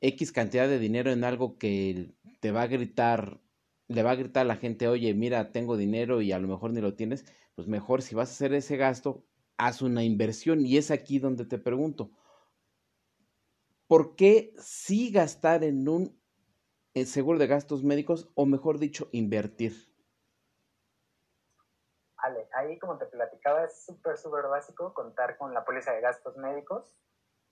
X 0.00 0.32
cantidad 0.32 0.66
de 0.66 0.80
dinero 0.80 1.12
en 1.12 1.22
algo 1.22 1.58
que 1.58 2.16
te 2.40 2.50
va 2.50 2.62
a 2.62 2.66
gritar, 2.66 3.40
le 3.86 4.02
va 4.02 4.10
a 4.10 4.16
gritar 4.16 4.40
a 4.40 4.48
la 4.48 4.56
gente, 4.56 4.88
oye, 4.88 5.14
mira, 5.14 5.52
tengo 5.52 5.76
dinero 5.76 6.22
y 6.22 6.32
a 6.32 6.40
lo 6.40 6.48
mejor 6.48 6.72
ni 6.72 6.80
lo 6.80 6.94
tienes, 6.94 7.24
pues 7.54 7.68
mejor 7.68 8.02
si 8.02 8.16
vas 8.16 8.30
a 8.30 8.32
hacer 8.32 8.52
ese 8.52 8.76
gasto, 8.76 9.24
haz 9.58 9.80
una 9.80 10.02
inversión. 10.02 10.66
Y 10.66 10.76
es 10.76 10.90
aquí 10.90 11.20
donde 11.20 11.44
te 11.44 11.58
pregunto, 11.58 12.10
¿por 13.86 14.16
qué 14.16 14.54
sí 14.58 15.12
gastar 15.12 15.62
en 15.62 15.88
un 15.88 16.20
seguro 17.04 17.38
de 17.38 17.46
gastos 17.46 17.84
médicos 17.84 18.28
o 18.34 18.44
mejor 18.44 18.80
dicho, 18.80 19.08
invertir? 19.12 19.93
Ahí 22.54 22.78
como 22.78 22.98
te 22.98 23.06
platicaba 23.06 23.64
es 23.64 23.84
súper, 23.84 24.16
súper 24.18 24.46
básico 24.46 24.94
contar 24.94 25.36
con 25.36 25.54
la 25.54 25.64
póliza 25.64 25.92
de 25.92 26.00
gastos 26.00 26.36
médicos 26.36 26.94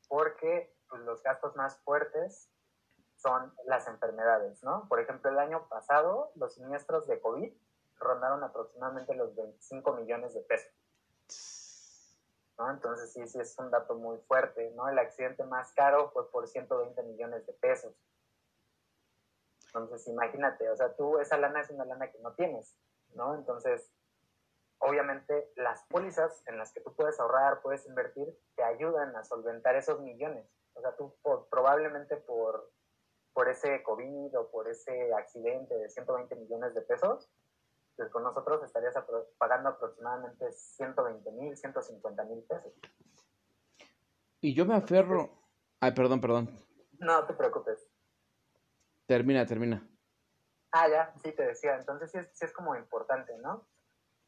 porque 0.09 0.75
pues, 0.89 1.03
los 1.03 1.23
gastos 1.23 1.57
más 1.57 1.79
fuertes 1.79 2.49
son 3.17 3.55
las 3.67 3.87
enfermedades, 3.87 4.63
¿no? 4.63 4.89
Por 4.89 5.01
ejemplo, 5.01 5.31
el 5.31 5.39
año 5.39 5.69
pasado 5.69 6.33
los 6.35 6.55
siniestros 6.55 7.07
de 7.07 7.21
COVID 7.21 7.53
rondaron 7.99 8.43
aproximadamente 8.43 9.15
los 9.15 9.35
25 9.37 9.93
millones 9.95 10.35
de 10.35 10.41
pesos. 10.41 10.73
¿no? 12.59 12.71
Entonces 12.71 13.13
sí, 13.13 13.27
sí 13.27 13.39
es 13.39 13.57
un 13.59 13.71
dato 13.71 13.95
muy 13.95 14.19
fuerte, 14.27 14.71
¿no? 14.73 14.89
El 14.89 14.99
accidente 14.99 15.45
más 15.45 15.73
caro 15.73 16.11
fue 16.11 16.31
por 16.31 16.49
120 16.49 17.03
millones 17.05 17.47
de 17.47 17.53
pesos. 17.55 17.95
Entonces 19.67 20.07
imagínate, 20.09 20.69
o 20.69 20.77
sea, 20.77 20.95
tú 20.95 21.19
esa 21.19 21.39
lana 21.39 21.61
es 21.61 21.71
una 21.71 21.85
lana 21.85 22.11
que 22.11 22.19
no 22.19 22.35
tienes, 22.35 22.77
¿no? 23.15 23.35
Entonces 23.35 23.91
obviamente 24.83 25.53
las 25.57 25.85
pólizas 25.85 26.43
en 26.47 26.59
las 26.59 26.73
que 26.73 26.81
tú 26.81 26.93
puedes 26.95 27.19
ahorrar, 27.21 27.63
puedes 27.63 27.87
invertir, 27.87 28.37
te 28.57 28.65
ayudan 28.65 29.15
a 29.17 29.25
solventar 29.25 29.77
esos 29.77 30.01
millones. 30.01 30.45
O 30.75 30.81
sea, 30.81 30.97
tú 30.97 31.15
probablemente 31.51 32.17
por, 32.17 32.71
por 33.33 33.49
ese 33.49 33.83
COVID 33.85 34.37
o 34.39 34.51
por 34.51 34.69
ese 34.69 35.15
accidente 35.15 35.77
de 35.77 35.89
120 35.89 36.35
millones 36.35 36.75
de 36.75 36.83
pesos, 36.83 37.31
pues 37.97 38.11
con 38.11 38.25
nosotros 38.25 38.65
estarías 38.65 38.95
pagando 39.39 39.69
aproximadamente 39.69 40.51
120 40.51 41.31
mil, 41.33 41.57
150 41.57 42.25
mil 42.25 42.43
pesos. 42.43 42.73
Y 44.41 44.55
yo 44.55 44.67
me 44.67 44.75
aferro... 44.75 45.31
Ay, 45.79 45.93
perdón, 45.93 46.21
perdón. 46.21 46.49
No 46.99 47.25
te 47.27 47.35
preocupes. 47.35 47.89
Termina, 49.07 49.47
termina. 49.47 49.89
Ah, 50.73 50.89
ya, 50.89 51.15
sí, 51.23 51.33
te 51.33 51.45
decía. 51.45 51.77
Entonces 51.77 52.11
sí 52.11 52.19
es, 52.19 52.31
sí 52.33 52.45
es 52.45 52.53
como 52.53 52.75
importante, 52.75 53.37
¿no? 53.39 53.67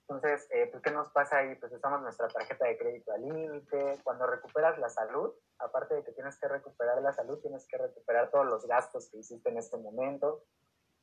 Entonces, 0.07 0.47
eh, 0.51 0.69
pues, 0.71 0.83
¿qué 0.83 0.91
nos 0.91 1.09
pasa 1.11 1.39
ahí? 1.39 1.55
Pues 1.55 1.73
usamos 1.73 2.03
nuestra 2.03 2.29
tarjeta 2.29 2.67
de 2.67 2.77
crédito 2.77 3.13
al 3.13 3.23
límite. 3.23 4.01
Cuando 4.05 4.27
recuperas 4.27 4.79
la 4.79 4.91
salud, 4.91 5.33
aparte 5.59 5.95
de 5.95 6.05
que 6.05 6.13
tienes 6.13 6.39
que 6.39 6.47
recuperar 6.47 7.01
la 7.01 7.13
salud, 7.15 7.41
tienes 7.41 7.67
que 7.67 7.79
recuperar 7.79 8.31
todos 8.31 8.47
los 8.47 8.67
gastos 8.67 9.09
que 9.11 9.19
hiciste 9.19 9.49
en 9.49 9.57
este 9.57 9.79
momento. 9.79 10.45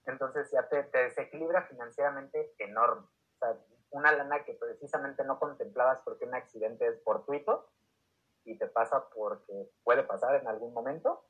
Entonces 0.05 0.51
ya 0.51 0.67
te, 0.67 0.83
te 0.83 0.99
desequilibra 0.99 1.63
financieramente 1.63 2.53
enorme. 2.59 3.07
O 3.07 3.39
sea, 3.39 3.57
una 3.89 4.11
lana 4.11 4.43
que 4.43 4.53
precisamente 4.53 5.23
no 5.23 5.39
contemplabas 5.39 5.99
porque 6.05 6.25
un 6.25 6.35
accidente 6.35 6.87
es 6.87 7.03
fortuito 7.03 7.69
y 8.45 8.57
te 8.57 8.67
pasa 8.67 9.09
porque 9.09 9.71
puede 9.83 10.03
pasar 10.03 10.35
en 10.35 10.47
algún 10.47 10.73
momento. 10.73 11.25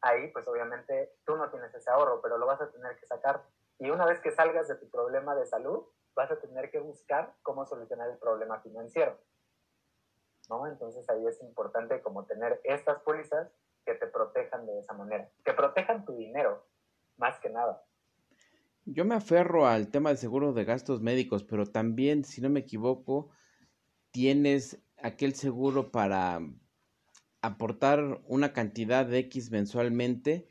Ahí, 0.00 0.28
pues 0.32 0.48
obviamente 0.48 1.14
tú 1.24 1.36
no 1.36 1.50
tienes 1.50 1.74
ese 1.74 1.90
ahorro, 1.90 2.20
pero 2.22 2.38
lo 2.38 2.46
vas 2.46 2.60
a 2.60 2.70
tener 2.70 2.96
que 2.98 3.06
sacar. 3.06 3.42
Y 3.78 3.90
una 3.90 4.06
vez 4.06 4.20
que 4.20 4.32
salgas 4.32 4.68
de 4.68 4.76
tu 4.76 4.88
problema 4.88 5.34
de 5.34 5.46
salud, 5.46 5.86
vas 6.14 6.30
a 6.30 6.40
tener 6.40 6.70
que 6.70 6.78
buscar 6.78 7.34
cómo 7.42 7.66
solucionar 7.66 8.10
el 8.10 8.18
problema 8.18 8.60
financiero. 8.60 9.18
¿no? 10.48 10.66
Entonces 10.66 11.08
ahí 11.10 11.26
es 11.26 11.40
importante 11.42 12.00
como 12.02 12.24
tener 12.24 12.60
estas 12.64 13.00
pólizas 13.00 13.50
que 13.84 13.94
te 13.94 14.06
protejan 14.06 14.66
de 14.66 14.78
esa 14.78 14.94
manera, 14.94 15.30
que 15.44 15.52
protejan 15.52 16.04
tu 16.04 16.16
dinero, 16.16 16.66
más 17.16 17.38
que 17.40 17.50
nada. 17.50 17.82
Yo 18.86 19.04
me 19.04 19.14
aferro 19.14 19.66
al 19.66 19.88
tema 19.88 20.10
de 20.10 20.16
seguro 20.16 20.52
de 20.52 20.64
gastos 20.64 21.00
médicos, 21.00 21.42
pero 21.42 21.66
también, 21.66 22.24
si 22.24 22.40
no 22.42 22.50
me 22.50 22.60
equivoco, 22.60 23.30
tienes 24.10 24.82
aquel 25.02 25.34
seguro 25.34 25.90
para 25.90 26.40
aportar 27.40 28.20
una 28.26 28.52
cantidad 28.52 29.06
de 29.06 29.18
X 29.20 29.50
mensualmente 29.50 30.48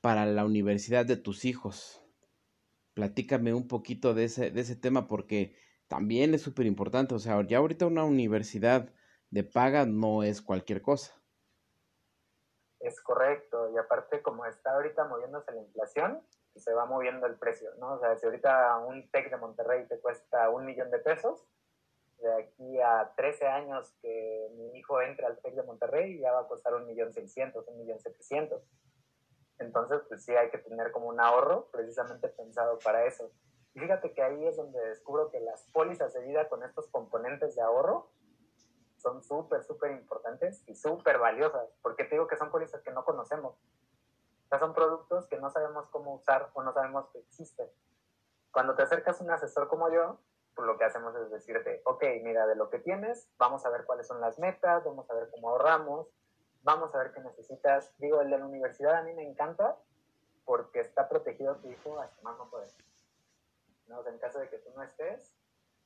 para 0.00 0.26
la 0.26 0.44
universidad 0.44 1.06
de 1.06 1.16
tus 1.16 1.44
hijos 1.44 2.01
platícame 2.94 3.54
un 3.54 3.68
poquito 3.68 4.14
de 4.14 4.24
ese, 4.24 4.50
de 4.50 4.60
ese 4.60 4.76
tema 4.76 5.08
porque 5.08 5.56
también 5.88 6.34
es 6.34 6.42
súper 6.42 6.66
importante. 6.66 7.14
O 7.14 7.18
sea, 7.18 7.40
ya 7.46 7.58
ahorita 7.58 7.86
una 7.86 8.04
universidad 8.04 8.92
de 9.30 9.44
paga 9.44 9.86
no 9.86 10.22
es 10.22 10.42
cualquier 10.42 10.82
cosa. 10.82 11.14
Es 12.80 13.00
correcto, 13.00 13.70
y 13.72 13.78
aparte 13.78 14.22
como 14.22 14.44
está 14.44 14.74
ahorita 14.74 15.04
moviéndose 15.04 15.52
la 15.52 15.62
inflación, 15.62 16.20
se 16.56 16.72
va 16.72 16.84
moviendo 16.84 17.26
el 17.26 17.36
precio, 17.36 17.70
¿no? 17.78 17.94
O 17.94 18.00
sea, 18.00 18.16
si 18.16 18.26
ahorita 18.26 18.78
un 18.78 19.08
TEC 19.10 19.30
de 19.30 19.36
Monterrey 19.36 19.86
te 19.86 20.00
cuesta 20.00 20.50
un 20.50 20.66
millón 20.66 20.90
de 20.90 20.98
pesos, 20.98 21.46
de 22.18 22.32
aquí 22.42 22.80
a 22.80 23.12
13 23.16 23.46
años 23.46 23.94
que 24.00 24.48
mi 24.56 24.78
hijo 24.78 25.00
entre 25.00 25.26
al 25.26 25.38
TEC 25.38 25.54
de 25.54 25.62
Monterrey 25.62 26.18
ya 26.18 26.32
va 26.32 26.40
a 26.40 26.48
costar 26.48 26.74
un 26.74 26.86
millón 26.86 27.12
seiscientos, 27.12 27.66
un 27.68 27.78
millón 27.78 28.00
setecientos. 28.00 28.62
Entonces, 29.62 30.02
pues 30.08 30.24
sí 30.24 30.34
hay 30.34 30.50
que 30.50 30.58
tener 30.58 30.92
como 30.92 31.08
un 31.08 31.20
ahorro 31.20 31.68
precisamente 31.70 32.28
pensado 32.28 32.78
para 32.84 33.04
eso. 33.06 33.30
Y 33.74 33.80
fíjate 33.80 34.12
que 34.12 34.22
ahí 34.22 34.46
es 34.46 34.56
donde 34.56 34.78
descubro 34.86 35.30
que 35.30 35.40
las 35.40 35.64
pólizas 35.72 36.12
de 36.12 36.20
vida 36.20 36.48
con 36.48 36.62
estos 36.62 36.88
componentes 36.88 37.54
de 37.54 37.62
ahorro 37.62 38.10
son 38.96 39.22
súper, 39.22 39.62
súper 39.64 39.92
importantes 39.92 40.62
y 40.66 40.74
súper 40.74 41.18
valiosas, 41.18 41.68
porque 41.82 42.04
te 42.04 42.14
digo 42.14 42.26
que 42.26 42.36
son 42.36 42.50
pólizas 42.50 42.82
que 42.82 42.92
no 42.92 43.04
conocemos. 43.04 43.54
O 43.54 44.48
sea, 44.48 44.58
son 44.58 44.74
productos 44.74 45.26
que 45.26 45.38
no 45.38 45.50
sabemos 45.50 45.88
cómo 45.88 46.14
usar 46.14 46.50
o 46.52 46.62
no 46.62 46.72
sabemos 46.72 47.08
que 47.08 47.18
existen. 47.18 47.68
Cuando 48.52 48.74
te 48.74 48.82
acercas 48.82 49.20
a 49.20 49.24
un 49.24 49.30
asesor 49.30 49.68
como 49.68 49.90
yo, 49.90 50.18
pues 50.54 50.66
lo 50.66 50.76
que 50.76 50.84
hacemos 50.84 51.16
es 51.16 51.30
decirte, 51.30 51.80
ok, 51.84 52.04
mira, 52.22 52.46
de 52.46 52.54
lo 52.54 52.68
que 52.68 52.78
tienes, 52.78 53.30
vamos 53.38 53.64
a 53.64 53.70
ver 53.70 53.86
cuáles 53.86 54.06
son 54.06 54.20
las 54.20 54.38
metas, 54.38 54.84
vamos 54.84 55.10
a 55.10 55.14
ver 55.14 55.30
cómo 55.30 55.48
ahorramos, 55.48 56.08
vamos 56.62 56.94
a 56.94 56.98
ver 56.98 57.12
qué 57.12 57.20
necesitas. 57.20 57.92
Digo, 57.98 58.20
el 58.20 58.30
de 58.30 58.38
la 58.38 58.46
universidad 58.46 58.94
a 58.96 59.02
mí 59.02 59.12
me 59.12 59.22
encanta 59.22 59.76
porque 60.44 60.80
está 60.80 61.08
protegido 61.08 61.56
tu 61.56 61.70
hijo 61.70 62.00
hasta 62.00 62.20
más 62.22 62.36
no 62.38 62.48
poder. 62.50 62.70
¿No? 63.88 64.06
en 64.06 64.18
caso 64.18 64.38
de 64.38 64.48
que 64.48 64.58
tú 64.58 64.70
no 64.74 64.82
estés, 64.82 65.34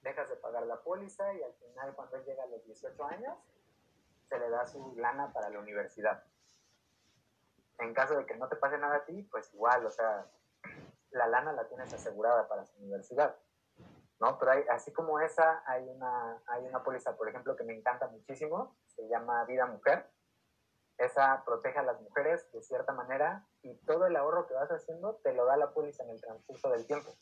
dejas 0.02 0.28
de 0.28 0.36
pagar 0.36 0.64
la 0.66 0.80
póliza 0.82 1.32
y 1.34 1.42
al 1.42 1.52
final 1.54 1.94
cuando 1.94 2.16
él 2.16 2.24
llega 2.24 2.44
a 2.44 2.46
los 2.46 2.64
18 2.64 3.04
años, 3.04 3.36
se 4.28 4.38
le 4.38 4.48
da 4.48 4.66
su 4.66 4.94
lana 4.96 5.32
para 5.32 5.50
la 5.50 5.58
universidad. 5.58 6.22
En 7.78 7.94
caso 7.94 8.16
de 8.16 8.24
que 8.24 8.36
no 8.36 8.48
te 8.48 8.56
pase 8.56 8.78
nada 8.78 8.96
a 8.96 9.04
ti, 9.04 9.22
pues 9.24 9.52
igual, 9.54 9.84
o 9.86 9.90
sea, 9.90 10.26
la 11.10 11.26
lana 11.26 11.52
la 11.52 11.66
tienes 11.66 11.92
asegurada 11.92 12.46
para 12.46 12.64
su 12.64 12.76
universidad. 12.78 13.36
¿no? 14.20 14.38
Pero 14.38 14.52
hay, 14.52 14.64
así 14.70 14.92
como 14.92 15.20
esa, 15.20 15.62
hay 15.66 15.88
una, 15.88 16.40
hay 16.46 16.64
una 16.64 16.82
póliza, 16.82 17.16
por 17.16 17.28
ejemplo, 17.28 17.56
que 17.56 17.64
me 17.64 17.74
encanta 17.74 18.08
muchísimo, 18.08 18.76
se 18.86 19.06
llama 19.08 19.44
Vida 19.44 19.66
Mujer, 19.66 20.08
esa 20.98 21.42
protege 21.44 21.78
a 21.78 21.82
las 21.82 22.00
mujeres 22.00 22.50
de 22.52 22.62
cierta 22.62 22.92
manera 22.92 23.46
y 23.62 23.74
todo 23.84 24.06
el 24.06 24.16
ahorro 24.16 24.46
que 24.46 24.54
vas 24.54 24.70
haciendo 24.70 25.16
te 25.22 25.32
lo 25.34 25.44
da 25.44 25.56
la 25.56 25.72
póliza 25.72 26.04
en 26.04 26.10
el 26.10 26.20
transcurso 26.20 26.70
del 26.70 26.86
tiempo. 26.86 27.14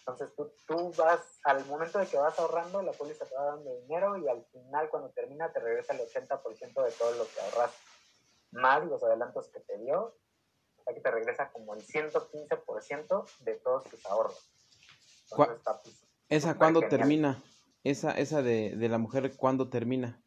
Entonces 0.00 0.34
tú, 0.34 0.52
tú 0.66 0.92
vas, 0.96 1.20
al 1.44 1.64
momento 1.66 2.00
de 2.00 2.06
que 2.06 2.16
vas 2.16 2.36
ahorrando, 2.38 2.82
la 2.82 2.90
póliza 2.92 3.24
te 3.24 3.36
va 3.36 3.44
dando 3.44 3.72
dinero 3.82 4.16
y 4.16 4.28
al 4.28 4.44
final 4.46 4.90
cuando 4.90 5.10
termina 5.10 5.52
te 5.52 5.60
regresa 5.60 5.92
el 5.92 6.00
80% 6.00 6.84
de 6.84 6.90
todo 6.92 7.12
lo 7.12 7.24
que 7.24 7.40
ahorras, 7.40 7.72
más 8.50 8.84
los 8.84 9.02
adelantos 9.04 9.48
que 9.50 9.60
te 9.60 9.78
dio, 9.78 10.16
o 10.76 10.82
sea 10.82 10.92
que 10.92 11.00
te 11.00 11.10
regresa 11.10 11.52
como 11.52 11.74
el 11.74 11.82
115% 11.86 13.38
de 13.40 13.54
todos 13.56 13.84
tus 13.84 14.04
ahorros. 14.06 14.52
Entonces, 15.30 16.08
¿Esa 16.28 16.56
cuándo 16.56 16.80
termina? 16.88 17.40
Esa, 17.84 18.12
esa 18.12 18.42
de, 18.42 18.76
de 18.76 18.88
la 18.88 18.98
mujer, 18.98 19.36
¿cuándo 19.36 19.68
termina? 19.68 20.21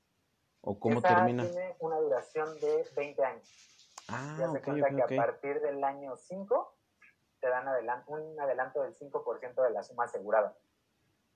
¿O 0.66 0.80
cómo 0.80 1.02
termina? 1.02 1.44
Tiene 1.44 1.76
una 1.80 2.00
duración 2.00 2.60
de 2.60 2.90
20 2.96 3.24
años. 3.24 3.48
Ah, 4.10 4.36
ya 4.40 4.52
se 4.52 4.62
cuenta 4.62 5.08
que 5.08 5.16
a 5.16 5.18
partir 5.18 5.62
del 5.62 5.84
año 5.84 6.18
5 6.18 6.76
te 7.40 7.50
dan 7.50 7.68
un 8.08 8.40
adelanto 8.40 8.82
del 8.82 8.96
5% 8.96 9.64
de 9.64 9.70
la 9.70 9.84
suma 9.84 10.06
asegurada. 10.06 10.58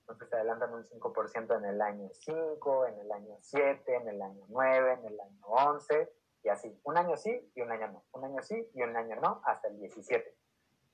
Entonces 0.00 0.28
te 0.28 0.36
adelantan 0.36 0.74
un 0.74 0.84
5% 0.84 1.56
en 1.56 1.64
el 1.64 1.80
año 1.80 2.08
5, 2.12 2.86
en 2.86 2.98
el 2.98 3.12
año 3.12 3.36
7, 3.40 3.94
en 3.94 4.08
el 4.08 4.20
año 4.20 4.44
9, 4.48 4.92
en 4.94 5.06
el 5.06 5.20
año 5.20 5.46
11 5.46 6.12
y 6.42 6.48
así. 6.48 6.80
Un 6.82 6.98
año 6.98 7.16
sí 7.16 7.52
y 7.54 7.60
un 7.60 7.70
año 7.70 7.88
no. 7.88 8.04
Un 8.12 8.24
año 8.24 8.42
sí 8.42 8.68
y 8.74 8.82
un 8.82 8.96
año 8.96 9.14
no 9.16 9.40
hasta 9.44 9.68
el 9.68 9.78
17. 9.78 10.36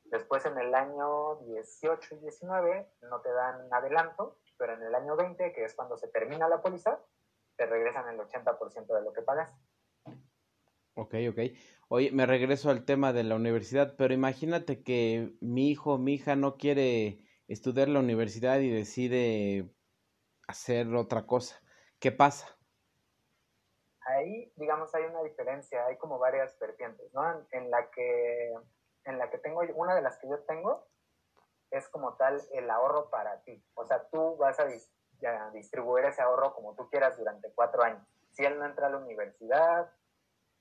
Después 0.05 0.45
en 0.45 0.59
el 0.59 0.75
año 0.75 1.37
18 1.37 2.15
y 2.17 2.19
19 2.19 2.87
no 3.03 3.21
te 3.23 3.33
dan 3.33 3.73
adelanto, 3.73 4.37
pero 4.59 4.75
en 4.75 4.83
el 4.83 4.95
año 4.95 5.17
20, 5.17 5.53
que 5.55 5.65
es 5.65 5.75
cuando 5.75 5.97
se 5.97 6.09
termina 6.09 6.49
la 6.49 6.61
póliza, 6.61 7.01
te 7.57 7.67
regresan 7.67 8.09
el 8.09 8.21
80% 8.21 8.95
de 8.95 9.03
lo 9.03 9.13
que 9.13 9.23
pagas. 9.23 9.55
Ok, 10.95 11.15
ok. 11.31 11.39
Oye, 11.89 12.11
me 12.11 12.27
regreso 12.27 12.71
al 12.71 12.85
tema 12.85 13.13
de 13.13 13.23
la 13.23 13.37
universidad, 13.37 13.95
pero 13.97 14.15
imagínate 14.15 14.83
que 14.83 15.37
mi 15.41 15.71
hijo 15.71 15.95
o 15.95 15.99
mi 15.99 16.15
hija 16.15 16.37
no 16.37 16.57
quiere 16.57 17.27
estudiar 17.49 17.89
la 17.89 18.01
universidad 18.01 18.61
y 18.61 18.71
decide 18.71 19.71
hacer 20.49 20.95
otra 20.95 21.27
cosa. 21.27 21.61
¿Qué 22.01 22.13
pasa? 22.13 22.49
Ahí, 24.01 24.53
digamos, 24.57 24.95
hay 24.95 25.05
una 25.05 25.23
diferencia, 25.23 25.85
hay 25.87 25.97
como 25.99 26.19
varias 26.19 26.59
vertientes, 26.59 27.13
¿no? 27.13 27.47
En, 27.51 27.71
la 27.71 27.91
que, 27.91 28.53
en 29.05 29.19
la 29.19 29.31
que 29.31 29.39
tengo, 29.39 29.61
una 29.75 29.95
de 29.95 30.03
las 30.03 30.19
que 30.19 30.29
yo 30.29 30.39
tengo 30.45 30.89
es 31.71 31.89
como 31.89 32.17
tal 32.17 32.41
el 32.53 32.71
ahorro 32.71 33.11
para 33.11 33.43
ti. 33.43 33.63
O 33.75 33.85
sea, 33.85 34.09
tú 34.09 34.37
vas 34.37 34.59
a, 34.61 34.67
ya, 35.21 35.51
distribuir 35.51 36.05
ese 36.05 36.23
ahorro 36.23 36.55
como 36.55 36.75
tú 36.75 36.89
quieras 36.89 37.17
durante 37.17 37.51
cuatro 37.55 37.83
años. 37.83 38.03
Si 38.33 38.45
él 38.45 38.59
no 38.59 38.67
entra 38.67 38.87
a 38.87 38.91
la 38.91 38.99
universidad, 38.99 39.91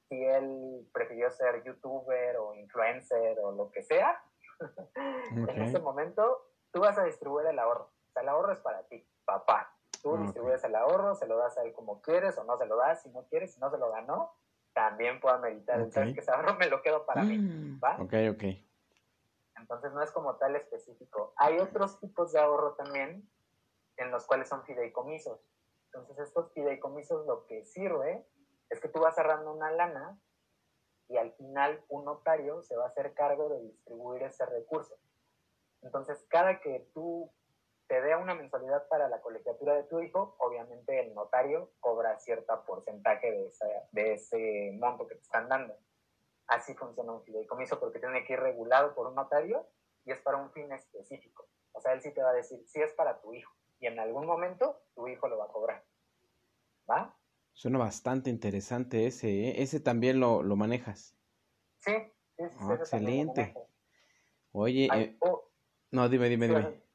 si 0.08 0.24
él 0.24 0.88
prefirió 0.94 1.30
ser 1.32 1.64
youtuber 1.64 2.38
o 2.38 2.54
influencer 2.56 3.40
o 3.40 3.52
lo 3.52 3.72
que 3.72 3.84
sea, 3.84 4.22
en 5.30 5.62
ese 5.62 5.80
momento 5.80 6.46
tú 6.72 6.80
vas 6.82 6.98
a 6.98 7.04
distribuir 7.04 7.48
el 7.48 7.60
ahorro. 7.60 7.90
O 8.10 8.12
sea, 8.14 8.22
el 8.22 8.30
ahorro 8.30 8.54
es 8.54 8.60
para 8.60 8.84
ti, 8.84 9.06
papá. 9.26 9.72
Tú 10.02 10.18
distribuyes 10.18 10.64
el 10.64 10.76
ahorro, 10.76 11.16
se 11.16 11.26
lo 11.26 11.36
das 11.38 11.58
a 11.58 11.64
él 11.64 11.74
como 11.74 12.00
quieres 12.02 12.38
o 12.38 12.44
no 12.44 12.58
se 12.58 12.68
lo 12.68 12.78
das. 12.78 13.02
Si 13.02 13.10
no 13.10 13.24
quieres, 13.24 13.56
si 13.56 13.60
no 13.60 13.72
se 13.72 13.80
lo 13.80 13.90
ganó, 13.90 14.34
también 14.74 15.20
puedo 15.20 15.40
meditar. 15.40 15.80
Entonces, 15.80 16.14
que 16.14 16.20
ese 16.20 16.32
ahorro 16.32 16.56
me 16.56 16.70
lo 16.70 16.84
quedo 16.84 17.06
para 17.06 17.24
mí. 17.24 17.40
Mm. 17.40 17.80
¿va? 17.84 17.96
Ok, 18.00 18.14
ok. 18.32 18.44
Entonces 19.58 19.94
no 19.94 20.04
es 20.04 20.12
como 20.12 20.36
tal 20.36 20.56
específico. 20.56 21.34
Hay 21.38 21.58
otros 21.58 22.00
tipos 22.00 22.34
de 22.34 22.40
ahorro 22.40 22.74
también 22.74 23.28
en 23.98 24.12
los 24.12 24.26
cuales 24.26 24.50
son 24.50 24.64
fideicomisos. 24.64 25.40
Entonces, 25.88 26.20
estos 26.20 26.52
fideicomisos 26.54 27.26
lo 27.26 27.46
que 27.46 27.66
sirve 27.66 28.26
es 28.70 28.80
que 28.80 28.90
tú 28.90 29.00
vas 29.00 29.16
cerrando 29.16 29.54
una 29.54 29.72
lana 29.72 30.20
y 31.08 31.18
al 31.18 31.32
final 31.34 31.84
un 31.90 32.06
notario 32.06 32.64
se 32.64 32.76
va 32.76 32.86
a 32.86 32.88
hacer 32.88 33.14
cargo 33.14 33.50
de 33.50 33.62
distribuir 33.62 34.24
ese 34.24 34.46
recurso. 34.46 34.96
Entonces, 35.82 36.26
cada 36.30 36.60
que 36.60 36.90
tú 36.94 37.32
te 37.88 38.02
dé 38.02 38.16
una 38.16 38.34
mensualidad 38.34 38.88
para 38.88 39.08
la 39.08 39.22
colegiatura 39.22 39.76
de 39.76 39.84
tu 39.84 40.00
hijo, 40.02 40.36
obviamente 40.40 41.00
el 41.00 41.14
notario 41.14 41.72
cobra 41.80 42.18
cierto 42.20 42.66
porcentaje 42.66 43.32
de, 43.32 43.52
de 43.92 44.14
ese 44.14 44.72
monto 44.80 45.08
que 45.08 45.16
te 45.16 45.22
están 45.22 45.48
dando. 45.48 45.78
Así 46.48 46.74
funciona 46.76 47.12
un 47.12 47.24
fideicomiso 47.24 47.80
porque 47.80 48.00
tiene 48.00 48.24
que 48.26 48.34
ir 48.34 48.40
regulado 48.40 48.96
por 48.96 49.08
un 49.08 49.16
notario 49.16 49.68
y 50.04 50.12
es 50.12 50.20
para 50.20 50.38
un 50.38 50.52
fin 50.52 50.72
específico. 50.72 51.48
O 51.74 51.82
sea, 51.82 51.94
él 51.94 52.02
sí 52.02 52.12
te 52.12 52.24
va 52.24 52.30
a 52.30 52.34
decir, 52.34 52.64
sí 52.68 52.82
es 52.82 52.94
para 52.94 53.20
tu 53.22 53.34
hijo. 53.34 53.55
Y 53.80 53.88
en 53.88 54.00
algún 54.00 54.26
momento 54.26 54.82
tu 54.96 55.08
hijo 55.08 55.28
lo 55.28 55.38
va 55.38 55.46
a 55.46 55.50
cobrar. 55.50 55.86
¿Va? 56.90 57.16
Suena 57.54 57.80
bastante 57.80 58.30
interesante 58.30 59.08
ese, 59.08 59.50
¿eh? 59.50 59.62
Ese 59.62 59.80
también 59.80 60.20
lo, 60.20 60.44
lo 60.44 60.56
manejas. 60.56 61.16
Sí, 61.80 61.94
sí, 62.38 62.44
sí. 62.50 62.58
Ah, 62.60 62.74
excelente. 62.74 63.54
Oye, 64.52 64.90
eh, 64.94 65.18
no, 65.92 66.10
dime, 66.10 66.30
dime, 66.30 66.48
dime. 66.48 66.86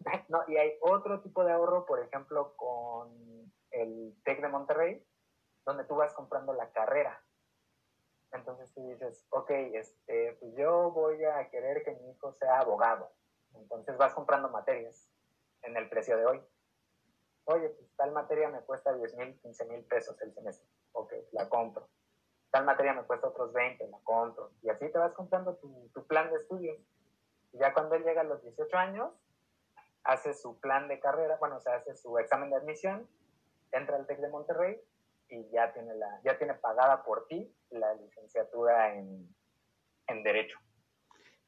No, 0.28 0.40
y 0.48 0.56
hay 0.56 0.72
otro 0.80 1.20
tipo 1.20 1.44
de 1.44 1.52
ahorro, 1.52 1.86
por 1.86 2.00
ejemplo, 2.00 2.56
con 2.56 3.52
el 3.70 4.16
TEC 4.24 4.40
de 4.40 4.48
Monterrey, 4.48 5.06
donde 5.64 5.84
tú 5.84 5.94
vas 5.94 6.12
comprando 6.12 6.52
la 6.54 6.72
carrera. 6.72 7.24
Entonces 8.32 8.72
tú 8.72 8.84
dices, 8.88 9.24
ok, 9.30 9.50
este, 9.50 10.32
pues 10.40 10.54
yo 10.56 10.90
voy 10.90 11.22
a 11.24 11.48
querer 11.50 11.84
que 11.84 11.92
mi 11.92 12.10
hijo 12.10 12.32
sea 12.32 12.58
abogado. 12.60 13.12
Entonces 13.54 13.96
vas 13.96 14.12
comprando 14.14 14.48
materias 14.48 15.11
en 15.62 15.76
el 15.76 15.88
precio 15.88 16.16
de 16.16 16.26
hoy. 16.26 16.42
Oye, 17.44 17.68
pues 17.70 17.90
tal 17.96 18.12
materia 18.12 18.48
me 18.48 18.60
cuesta 18.60 18.92
10 18.92 19.16
mil, 19.16 19.38
15 19.40 19.64
mil 19.66 19.84
pesos 19.84 20.20
el 20.22 20.32
semestre. 20.32 20.66
Ok, 20.92 21.12
la 21.32 21.48
compro. 21.48 21.88
Tal 22.50 22.64
materia 22.64 22.92
me 22.92 23.02
cuesta 23.04 23.28
otros 23.28 23.52
20, 23.52 23.88
la 23.88 23.98
compro. 24.04 24.52
Y 24.62 24.68
así 24.68 24.88
te 24.90 24.98
vas 24.98 25.12
comprando 25.12 25.56
tu, 25.56 26.06
plan 26.06 26.30
de 26.30 26.36
estudios. 26.36 26.78
Y 27.52 27.58
ya 27.58 27.72
cuando 27.72 27.94
él 27.94 28.04
llega 28.04 28.20
a 28.20 28.24
los 28.24 28.42
18 28.42 28.76
años, 28.76 29.10
hace 30.04 30.34
su 30.34 30.60
plan 30.60 30.88
de 30.88 31.00
carrera, 31.00 31.36
bueno, 31.40 31.56
o 31.56 31.60
sea, 31.60 31.76
hace 31.76 31.96
su 31.96 32.18
examen 32.18 32.50
de 32.50 32.56
admisión, 32.56 33.08
entra 33.72 33.96
al 33.96 34.06
TEC 34.06 34.18
de 34.18 34.28
Monterrey 34.28 34.80
y 35.28 35.48
ya 35.50 35.72
tiene, 35.72 35.94
la, 35.94 36.20
ya 36.24 36.36
tiene 36.38 36.54
pagada 36.54 37.02
por 37.04 37.26
ti 37.26 37.54
la 37.70 37.94
licenciatura 37.94 38.94
en, 38.94 39.34
en 40.08 40.22
Derecho. 40.22 40.58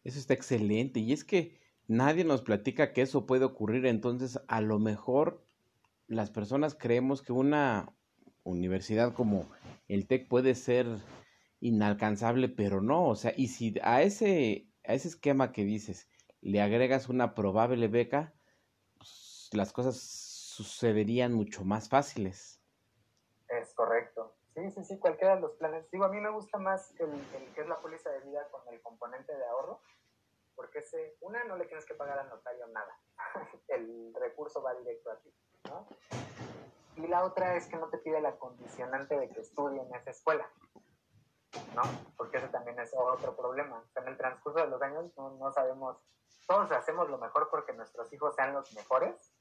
Eso 0.05 0.19
está 0.19 0.35
excelente. 0.35 1.01
Y 1.01 1.13
es 1.13 1.25
que 1.25 1.59
nadie 1.87 2.25
nos 2.25 2.43
platica 2.43 2.93
que 2.93 3.03
eso 3.03 3.27
puede 3.27 3.45
ocurrir. 3.45 3.87
Entonces, 3.87 4.41
a 4.49 4.61
lo 4.61 4.79
mejor 4.79 5.45
las 6.07 6.31
personas 6.31 6.75
creemos 6.75 7.23
que 7.23 7.33
una 7.33 7.93
universidad 8.43 9.15
como 9.15 9.51
el 9.89 10.07
TEC 10.07 10.29
puede 10.29 10.55
ser 10.55 10.87
inalcanzable, 11.61 12.49
pero 12.49 12.81
no. 12.81 13.09
O 13.09 13.17
sea, 13.17 13.33
y 13.37 13.49
si 13.49 13.75
a 13.83 14.03
ese, 14.03 14.69
a 14.87 14.95
ese 14.95 15.09
esquema 15.09 15.53
que 15.53 15.65
dices 15.65 16.09
le 16.45 16.61
agregas 16.61 17.09
una 17.09 17.35
probable 17.35 17.89
beca, 17.89 18.35
pues, 18.99 19.49
las 19.53 19.73
cosas 19.73 19.97
sucederían 19.97 21.33
mucho 21.33 21.65
más 21.65 21.89
fáciles. 21.89 22.61
Es 23.49 23.73
correcto. 23.75 24.37
Sí, 24.55 24.71
sí, 24.71 24.85
sí, 24.85 24.99
cualquiera 24.99 25.37
de 25.37 25.41
los 25.41 25.53
planes. 25.53 25.91
Digo, 25.91 26.05
a 26.05 26.11
mí 26.11 26.21
me 26.21 26.31
gusta 26.31 26.59
más 26.59 26.95
el, 27.01 27.11
que 27.55 27.63
es 27.63 27.67
la 27.67 27.81
póliza 27.81 28.11
de 28.11 28.21
vida 28.21 28.47
con 28.51 28.73
el 28.73 28.81
componente 28.83 29.35
de 29.35 29.45
ahorro, 29.47 29.81
porque 30.55 30.81
ese, 30.81 31.17
una, 31.21 31.45
no 31.45 31.57
le 31.57 31.67
tienes 31.67 31.85
que 31.85 31.95
pagar 31.95 32.19
al 32.19 32.29
notario 32.29 32.67
nada. 32.69 32.99
el 33.69 34.15
recurso 34.15 34.63
va 34.63 34.75
directo 34.75 35.11
a 35.11 35.19
ti, 35.19 35.35
¿no? 35.69 35.87
Y 36.97 37.07
la 37.09 37.25
otra 37.25 37.57
es 37.57 37.67
que 37.67 37.77
no 37.77 37.89
te 37.89 37.99
pide 37.99 38.21
la 38.21 38.37
condicionante 38.37 39.19
de 39.19 39.29
que 39.29 39.41
estudie 39.41 39.81
en 39.83 39.95
esa 39.95 40.11
escuela, 40.11 40.49
¿no? 41.75 41.83
Porque 42.17 42.39
ese 42.39 42.49
también 42.49 42.79
es 42.79 42.93
otro 42.97 43.37
problema. 43.37 43.85
en 43.97 44.09
el 44.09 44.17
transcurso 44.17 44.61
de 44.61 44.69
los 44.69 44.81
años 44.81 45.13
no, 45.17 45.31
no 45.37 45.53
sabemos, 45.53 45.99
todos 46.47 46.71
hacemos 46.73 47.09
lo 47.11 47.19
mejor 47.19 47.49
porque 47.51 47.73
nuestros 47.73 48.13
hijos 48.13 48.35
sean 48.37 48.53
los 48.55 48.73
mejores, 48.75 49.35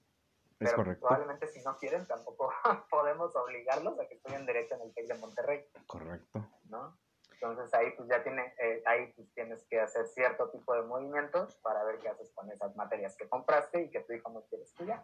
pero 0.58 0.78
correcto. 0.78 1.08
probablemente 1.08 1.48
si 1.48 1.62
no 1.62 1.78
quieren 1.78 2.08
tampoco 2.08 2.52
podemos 2.90 3.36
obligarlos 3.36 4.00
a 4.00 4.08
que 4.08 4.16
estudien 4.16 4.46
derecho 4.46 4.76
en 4.76 4.82
el 4.82 4.94
TEC 4.94 5.08
de 5.08 5.18
Monterrey. 5.20 5.70
Correcto. 5.88 6.50
¿No? 6.66 6.98
Entonces 7.44 7.74
ahí 7.74 7.88
pues 7.98 8.08
ya 8.08 8.24
tiene, 8.24 8.42
eh, 8.58 8.82
ahí 8.86 9.12
pues 9.18 9.30
tienes 9.34 9.66
que 9.70 9.78
hacer 9.78 10.08
cierto 10.08 10.50
tipo 10.52 10.74
de 10.76 10.84
movimientos 10.84 11.58
para 11.58 11.84
ver 11.84 12.00
qué 12.00 12.08
haces 12.08 12.32
con 12.34 12.50
esas 12.50 12.74
materias 12.78 13.18
que 13.18 13.28
compraste 13.28 13.84
y 13.84 13.90
que 13.90 14.00
tu 14.00 14.14
hijo 14.14 14.30
no 14.30 14.44
quiere 14.44 14.64
estudiar. 14.64 15.04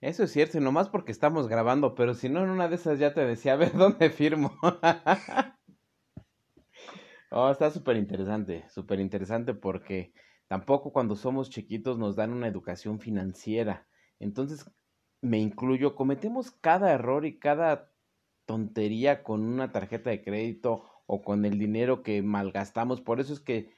Eso 0.00 0.24
es 0.24 0.32
cierto, 0.32 0.58
y 0.58 0.60
nomás 0.60 0.88
porque 0.88 1.12
estamos 1.12 1.46
grabando, 1.46 1.94
pero 1.94 2.14
si 2.14 2.28
no 2.28 2.42
en 2.42 2.50
una 2.50 2.68
de 2.68 2.74
esas 2.74 2.98
ya 2.98 3.14
te 3.14 3.24
decía, 3.24 3.52
a 3.52 3.56
ver 3.56 3.72
dónde 3.74 4.10
firmo. 4.10 4.56
oh, 7.30 7.50
está 7.50 7.70
súper 7.70 7.96
interesante, 7.96 8.68
súper 8.68 8.98
interesante 8.98 9.54
porque 9.54 10.12
tampoco 10.48 10.92
cuando 10.92 11.14
somos 11.14 11.48
chiquitos 11.48 11.96
nos 11.96 12.16
dan 12.16 12.32
una 12.32 12.48
educación 12.48 12.98
financiera. 12.98 13.86
Entonces, 14.18 14.68
me 15.22 15.38
incluyo, 15.38 15.94
cometemos 15.94 16.50
cada 16.50 16.92
error 16.92 17.24
y 17.24 17.38
cada 17.38 17.92
tontería 18.46 19.22
con 19.22 19.42
una 19.42 19.70
tarjeta 19.70 20.10
de 20.10 20.24
crédito 20.24 20.90
o 21.06 21.22
con 21.22 21.44
el 21.44 21.58
dinero 21.58 22.02
que 22.02 22.22
malgastamos. 22.22 23.00
Por 23.00 23.20
eso 23.20 23.32
es 23.32 23.40
que 23.40 23.74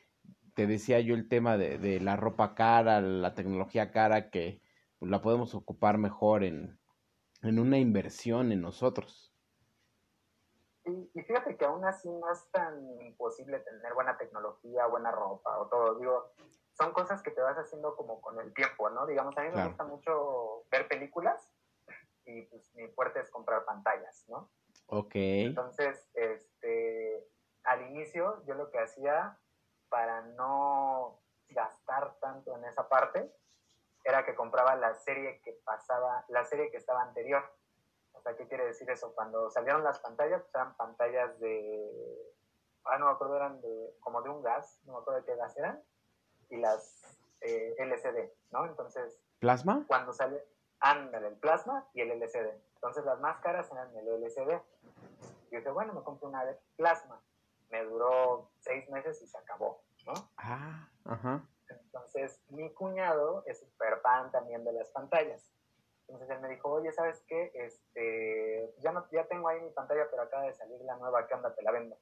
te 0.55 0.67
decía 0.67 1.01
yo 1.01 1.15
el 1.15 1.29
tema 1.29 1.57
de, 1.57 1.79
de 1.79 2.01
la 2.01 2.17
ropa 2.17 2.55
cara, 2.55 3.01
la 3.01 3.35
tecnología 3.35 3.91
cara, 3.93 4.31
que 4.31 4.61
la 5.01 5.23
podemos 5.23 5.55
ocupar 5.55 5.99
mejor 5.99 6.43
en, 6.43 6.79
en 7.43 7.59
una 7.59 7.79
inversión 7.79 8.53
en 8.53 8.63
nosotros. 8.63 9.33
Y, 10.85 11.11
y, 11.15 11.23
fíjate 11.23 11.57
que 11.57 11.65
aún 11.67 11.85
así 11.85 12.09
no 12.09 12.33
es 12.33 12.51
tan 12.51 13.01
imposible 13.03 13.61
tener 13.61 13.93
buena 13.93 14.17
tecnología, 14.17 14.87
buena 14.87 15.11
ropa 15.11 15.59
o 15.59 15.67
todo. 15.67 15.99
Digo, 15.99 16.33
son 16.73 16.93
cosas 16.93 17.23
que 17.23 17.31
te 17.31 17.41
vas 17.43 17.57
haciendo 17.59 17.95
como 17.95 18.21
con 18.21 18.41
el 18.41 18.55
tiempo, 18.55 18.89
¿no? 18.89 19.07
Digamos, 19.07 19.37
a 19.37 19.43
mí 19.43 19.51
me 19.55 19.67
gusta 19.67 19.85
mucho 19.85 20.65
ver 20.71 20.89
películas 20.89 21.53
y 22.25 22.43
pues 22.43 22.75
mi 22.75 22.89
fuerte 22.89 23.21
es 23.21 23.31
comprar 23.31 23.65
pantallas, 23.65 24.25
¿no? 24.29 24.51
Ok. 24.89 25.13
Entonces, 25.15 26.09
este, 26.15 27.27
al 27.65 27.83
inicio 27.91 28.43
yo 28.47 28.55
lo 28.55 28.71
que 28.71 28.79
hacía 28.79 29.39
para 29.89 30.23
no 30.23 31.21
gastar 31.51 32.15
tanto 32.21 32.57
en 32.57 32.65
esa 32.65 32.89
parte 32.89 33.31
era 34.05 34.25
que 34.25 34.35
compraba 34.35 34.77
la 34.77 34.95
serie 34.95 35.41
que 35.43 35.53
pasaba, 35.65 36.25
la 36.29 36.45
serie 36.45 36.71
que 36.71 36.79
estaba 36.79 37.03
anterior. 37.03 37.43
O 38.13 38.21
sea, 38.21 38.35
¿qué 38.37 38.47
quiere 38.49 38.65
decir 38.65 38.91
eso? 38.91 39.15
Cuando 39.15 39.51
salieron 39.51 39.85
las 39.85 39.99
pantallas, 40.01 40.43
pues 40.43 40.55
eran 40.55 40.75
pantallas 40.77 41.39
de, 41.39 42.35
ah, 42.85 42.99
no 42.99 43.07
me 43.07 43.13
acuerdo, 43.13 43.37
eran 43.37 43.61
de, 43.61 43.95
como 44.01 44.23
de 44.23 44.31
un 44.31 44.43
gas, 44.43 44.81
no 44.85 44.95
me 44.95 44.99
acuerdo 45.01 45.21
de 45.21 45.27
qué 45.27 45.37
gas 45.37 45.57
eran, 45.57 45.83
y 46.49 46.57
las 46.57 47.21
eh, 47.43 47.75
LCD, 47.79 48.31
¿no? 48.51 48.65
Entonces... 48.65 49.21
¿Plasma? 49.39 49.85
Cuando 49.87 50.13
sale, 50.13 50.43
ándale, 50.81 51.29
el 51.29 51.37
plasma 51.37 51.87
y 51.93 52.01
el 52.01 52.11
LCD. 52.11 52.59
Entonces 52.75 53.05
las 53.05 53.21
más 53.21 53.39
caras 53.41 53.71
eran 53.71 53.95
el 53.97 54.09
LCD. 54.09 54.61
Y 55.51 55.55
yo 55.55 55.59
dije, 55.59 55.71
bueno, 55.71 55.93
me 55.93 56.03
compré 56.03 56.29
una 56.29 56.45
de 56.45 56.59
plasma. 56.77 57.23
Me 57.71 57.85
duró 57.85 58.51
seis 58.59 58.89
meses 58.91 59.21
y 59.23 59.27
se 59.27 59.37
acabó, 59.39 59.83
¿no? 60.07 60.15
Ah, 60.37 60.89
ajá. 61.05 61.47
Entonces, 61.69 62.41
mi 62.49 62.73
cuñado 62.73 63.43
es 63.47 63.61
súper 63.61 64.01
fan 64.01 64.31
también 64.31 64.65
de 64.65 64.73
las 64.73 64.89
pantallas. 64.91 65.53
Entonces 66.09 66.31
él 66.31 66.41
me 66.41 66.49
dijo, 66.49 66.71
oye, 66.71 66.91
¿sabes 66.93 67.23
qué? 67.27 67.51
Este, 67.55 68.75
ya, 68.79 68.93
no, 68.93 69.07
ya 69.11 69.27
tengo 69.27 69.49
ahí 69.49 69.61
mi 69.61 69.71
pantalla, 69.71 70.09
pero 70.11 70.23
acaba 70.23 70.45
de 70.45 70.55
salir 70.55 70.81
la 70.81 70.97
nueva, 70.97 71.27
¿qué 71.27 71.35
onda? 71.35 71.55
Te 71.55 71.63
la 71.63 71.71
vendo. 71.71 71.99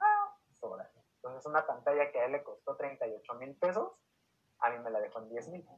Ah, 0.00 0.34
sobra. 0.52 0.90
Entonces, 1.16 1.44
una 1.44 1.66
pantalla 1.66 2.10
que 2.10 2.20
a 2.20 2.24
él 2.24 2.32
le 2.32 2.42
costó 2.42 2.74
38 2.76 3.34
mil 3.34 3.54
pesos, 3.56 3.92
a 4.60 4.70
mí 4.70 4.78
me 4.78 4.90
la 4.90 5.00
dejó 5.00 5.18
en 5.18 5.28
10 5.28 5.48
mil. 5.48 5.68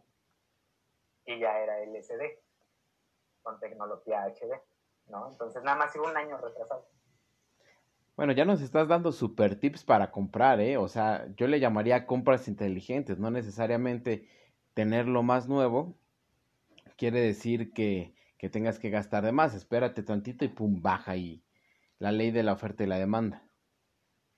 Y 1.25 1.41
ya 1.41 1.59
era 1.59 1.81
LCD, 1.81 2.39
con 3.43 3.59
tecnología 3.59 4.25
HD, 4.27 4.63
¿no? 5.09 5.31
Entonces, 5.31 5.63
nada 5.63 5.77
más 5.77 5.95
iba 5.95 6.09
un 6.09 6.17
año 6.17 6.37
retrasado. 6.39 6.87
Bueno, 8.17 8.33
ya 8.33 8.45
nos 8.45 8.63
estás 8.63 8.89
dando 8.89 9.13
super 9.13 9.61
tips 9.61 9.85
para 9.85 10.11
comprar, 10.11 10.61
¿eh? 10.61 10.79
O 10.79 10.89
sea, 10.89 11.27
yo 11.37 11.47
le 11.47 11.61
llamaría 11.61 12.07
compras 12.07 12.49
inteligentes, 12.49 13.19
no 13.19 13.31
necesariamente 13.31 14.29
tener 14.75 15.07
lo 15.07 15.23
más 15.23 15.49
nuevo. 15.49 15.99
Quiere 16.97 17.21
decir 17.21 17.75
que, 17.75 18.15
que 18.39 18.49
tengas 18.49 18.79
que 18.79 18.89
gastar 18.89 19.25
de 19.25 19.33
más. 19.33 19.55
Espérate 19.55 20.03
tantito 20.03 20.47
y 20.47 20.49
pum, 20.49 20.81
baja 20.81 21.13
ahí 21.13 21.47
la 21.99 22.13
ley 22.13 22.31
de 22.31 22.43
la 22.43 22.53
oferta 22.53 22.83
y 22.83 22.87
la 22.87 22.99
demanda. 22.99 23.43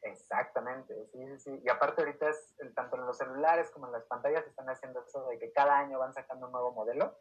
Exactamente, 0.02 0.94
sí, 1.12 1.18
sí, 1.26 1.38
sí. 1.38 1.60
Y 1.64 1.68
aparte 1.68 2.02
ahorita 2.02 2.28
es, 2.28 2.54
tanto 2.74 2.96
en 2.96 3.06
los 3.06 3.18
celulares 3.18 3.70
como 3.70 3.86
en 3.86 3.92
las 3.92 4.04
pantallas 4.04 4.46
están 4.46 4.68
haciendo 4.68 5.02
eso 5.02 5.26
de 5.28 5.38
que 5.38 5.52
cada 5.52 5.78
año 5.78 5.98
van 5.98 6.12
sacando 6.12 6.46
un 6.46 6.52
nuevo 6.52 6.72
modelo. 6.72 7.18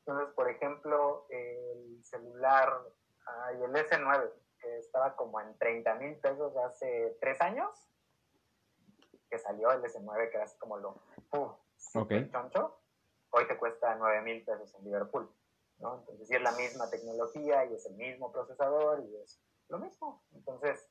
Entonces, 0.00 0.34
por 0.34 0.48
ejemplo, 0.48 1.26
el 1.30 2.04
celular, 2.04 2.82
y 3.58 3.62
el 3.62 3.72
S9, 3.72 4.32
que 4.58 4.78
estaba 4.78 5.14
como 5.16 5.40
en 5.40 5.56
30 5.58 5.94
mil 5.96 6.16
pesos 6.16 6.56
hace 6.56 7.16
tres 7.20 7.40
años, 7.40 7.70
que 9.28 9.38
salió 9.38 9.70
el 9.70 9.82
S9, 9.82 10.30
que 10.30 10.36
era 10.36 10.44
así 10.44 10.58
como 10.58 10.76
lo 10.78 11.00
uh, 11.32 11.52
choncho, 12.32 12.80
hoy 13.30 13.46
te 13.46 13.56
cuesta 13.56 13.94
9 13.94 14.22
mil 14.22 14.44
pesos 14.44 14.74
en 14.74 14.84
Liverpool. 14.84 15.30
¿no? 15.78 16.00
Entonces, 16.00 16.28
sí 16.28 16.34
es 16.34 16.42
la 16.42 16.52
misma 16.52 16.90
tecnología 16.90 17.64
y 17.66 17.74
es 17.74 17.86
el 17.86 17.94
mismo 17.94 18.32
procesador 18.32 19.00
y 19.00 19.16
es 19.16 19.40
lo 19.68 19.78
mismo. 19.78 20.22
Entonces, 20.32 20.90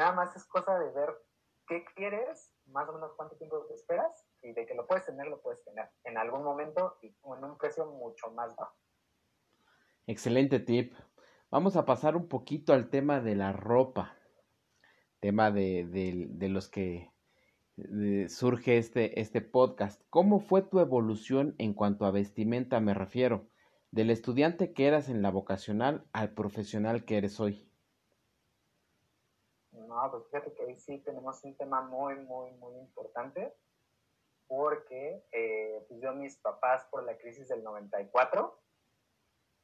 Nada 0.00 0.12
más 0.12 0.34
es 0.36 0.44
cosa 0.46 0.78
de 0.78 0.90
ver 0.92 1.14
qué 1.70 1.84
quieres, 1.94 2.52
más 2.66 2.88
o 2.88 2.92
menos 2.94 3.12
cuánto 3.16 3.36
tiempo 3.36 3.64
te 3.66 3.74
esperas 3.74 4.26
y 4.42 4.52
de 4.52 4.66
que 4.66 4.74
lo 4.74 4.88
puedes 4.88 5.06
tener, 5.06 5.28
lo 5.28 5.40
puedes 5.40 5.62
tener 5.62 5.88
en 6.02 6.18
algún 6.18 6.42
momento 6.42 6.98
y 7.00 7.06
en 7.06 7.44
un 7.44 7.56
precio 7.56 7.86
mucho 7.86 8.28
más 8.32 8.54
bajo. 8.56 8.74
Excelente 10.08 10.58
tip. 10.58 10.92
Vamos 11.48 11.76
a 11.76 11.86
pasar 11.86 12.16
un 12.16 12.26
poquito 12.26 12.72
al 12.72 12.90
tema 12.90 13.20
de 13.20 13.36
la 13.36 13.52
ropa. 13.52 14.16
Tema 15.20 15.52
de, 15.52 15.86
de, 15.86 16.48
los 16.48 16.68
que 16.68 17.12
surge 18.28 18.78
este, 18.78 19.20
este 19.20 19.40
podcast. 19.40 20.02
¿Cómo 20.10 20.40
fue 20.40 20.62
tu 20.62 20.80
evolución 20.80 21.54
en 21.58 21.74
cuanto 21.74 22.04
a 22.04 22.10
vestimenta 22.10 22.80
me 22.80 22.94
refiero? 22.94 23.46
Del 23.92 24.10
estudiante 24.10 24.72
que 24.72 24.86
eras 24.86 25.08
en 25.08 25.22
la 25.22 25.30
vocacional 25.30 26.04
al 26.12 26.32
profesional 26.32 27.04
que 27.04 27.18
eres 27.18 27.38
hoy. 27.38 27.69
No, 29.90 30.08
pues 30.08 30.24
fíjate 30.26 30.54
que 30.54 30.62
ahí 30.62 30.76
sí 30.78 30.98
tenemos 30.98 31.42
un 31.42 31.56
tema 31.56 31.80
muy, 31.80 32.14
muy, 32.14 32.52
muy 32.52 32.76
importante 32.78 33.52
porque 34.46 35.26
eh, 35.32 35.84
pues 35.88 36.00
yo 36.00 36.12
mis 36.12 36.36
papás 36.36 36.86
por 36.92 37.02
la 37.02 37.18
crisis 37.18 37.48
del 37.48 37.64
94 37.64 38.56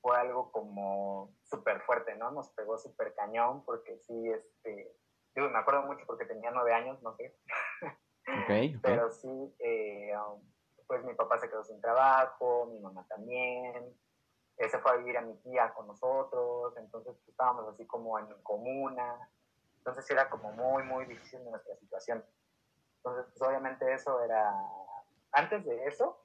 fue 0.02 0.16
algo 0.16 0.50
como 0.50 1.32
súper 1.44 1.80
fuerte, 1.82 2.16
¿no? 2.16 2.32
Nos 2.32 2.50
pegó 2.50 2.76
súper 2.76 3.14
cañón 3.14 3.64
porque 3.64 3.98
sí, 3.98 4.28
este, 4.28 4.96
digo, 5.36 5.48
me 5.48 5.58
acuerdo 5.58 5.82
mucho 5.82 6.04
porque 6.06 6.24
tenía 6.24 6.50
nueve 6.50 6.74
años, 6.74 7.00
no 7.02 7.14
sé. 7.14 7.38
Okay, 8.42 8.76
Pero 8.82 9.12
sí, 9.12 9.54
eh, 9.60 10.12
um, 10.16 10.42
pues 10.88 11.04
mi 11.04 11.14
papá 11.14 11.38
se 11.38 11.48
quedó 11.48 11.62
sin 11.62 11.80
trabajo, 11.80 12.66
mi 12.66 12.80
mamá 12.80 13.06
también, 13.08 13.96
se 14.58 14.78
fue 14.80 14.90
a 14.90 14.96
vivir 14.96 15.16
a 15.18 15.20
mi 15.20 15.36
tía 15.36 15.72
con 15.72 15.86
nosotros, 15.86 16.76
entonces 16.78 17.14
pues, 17.14 17.28
estábamos 17.28 17.68
así 17.68 17.86
como 17.86 18.18
en 18.18 18.26
comuna, 18.42 19.30
entonces 19.86 20.10
era 20.10 20.28
como 20.28 20.50
muy, 20.50 20.82
muy 20.82 21.04
difícil 21.04 21.44
nuestra 21.44 21.76
situación. 21.76 22.24
Entonces, 22.96 23.32
pues 23.32 23.48
obviamente 23.48 23.92
eso 23.94 24.20
era, 24.20 24.52
antes 25.30 25.64
de 25.64 25.86
eso, 25.86 26.20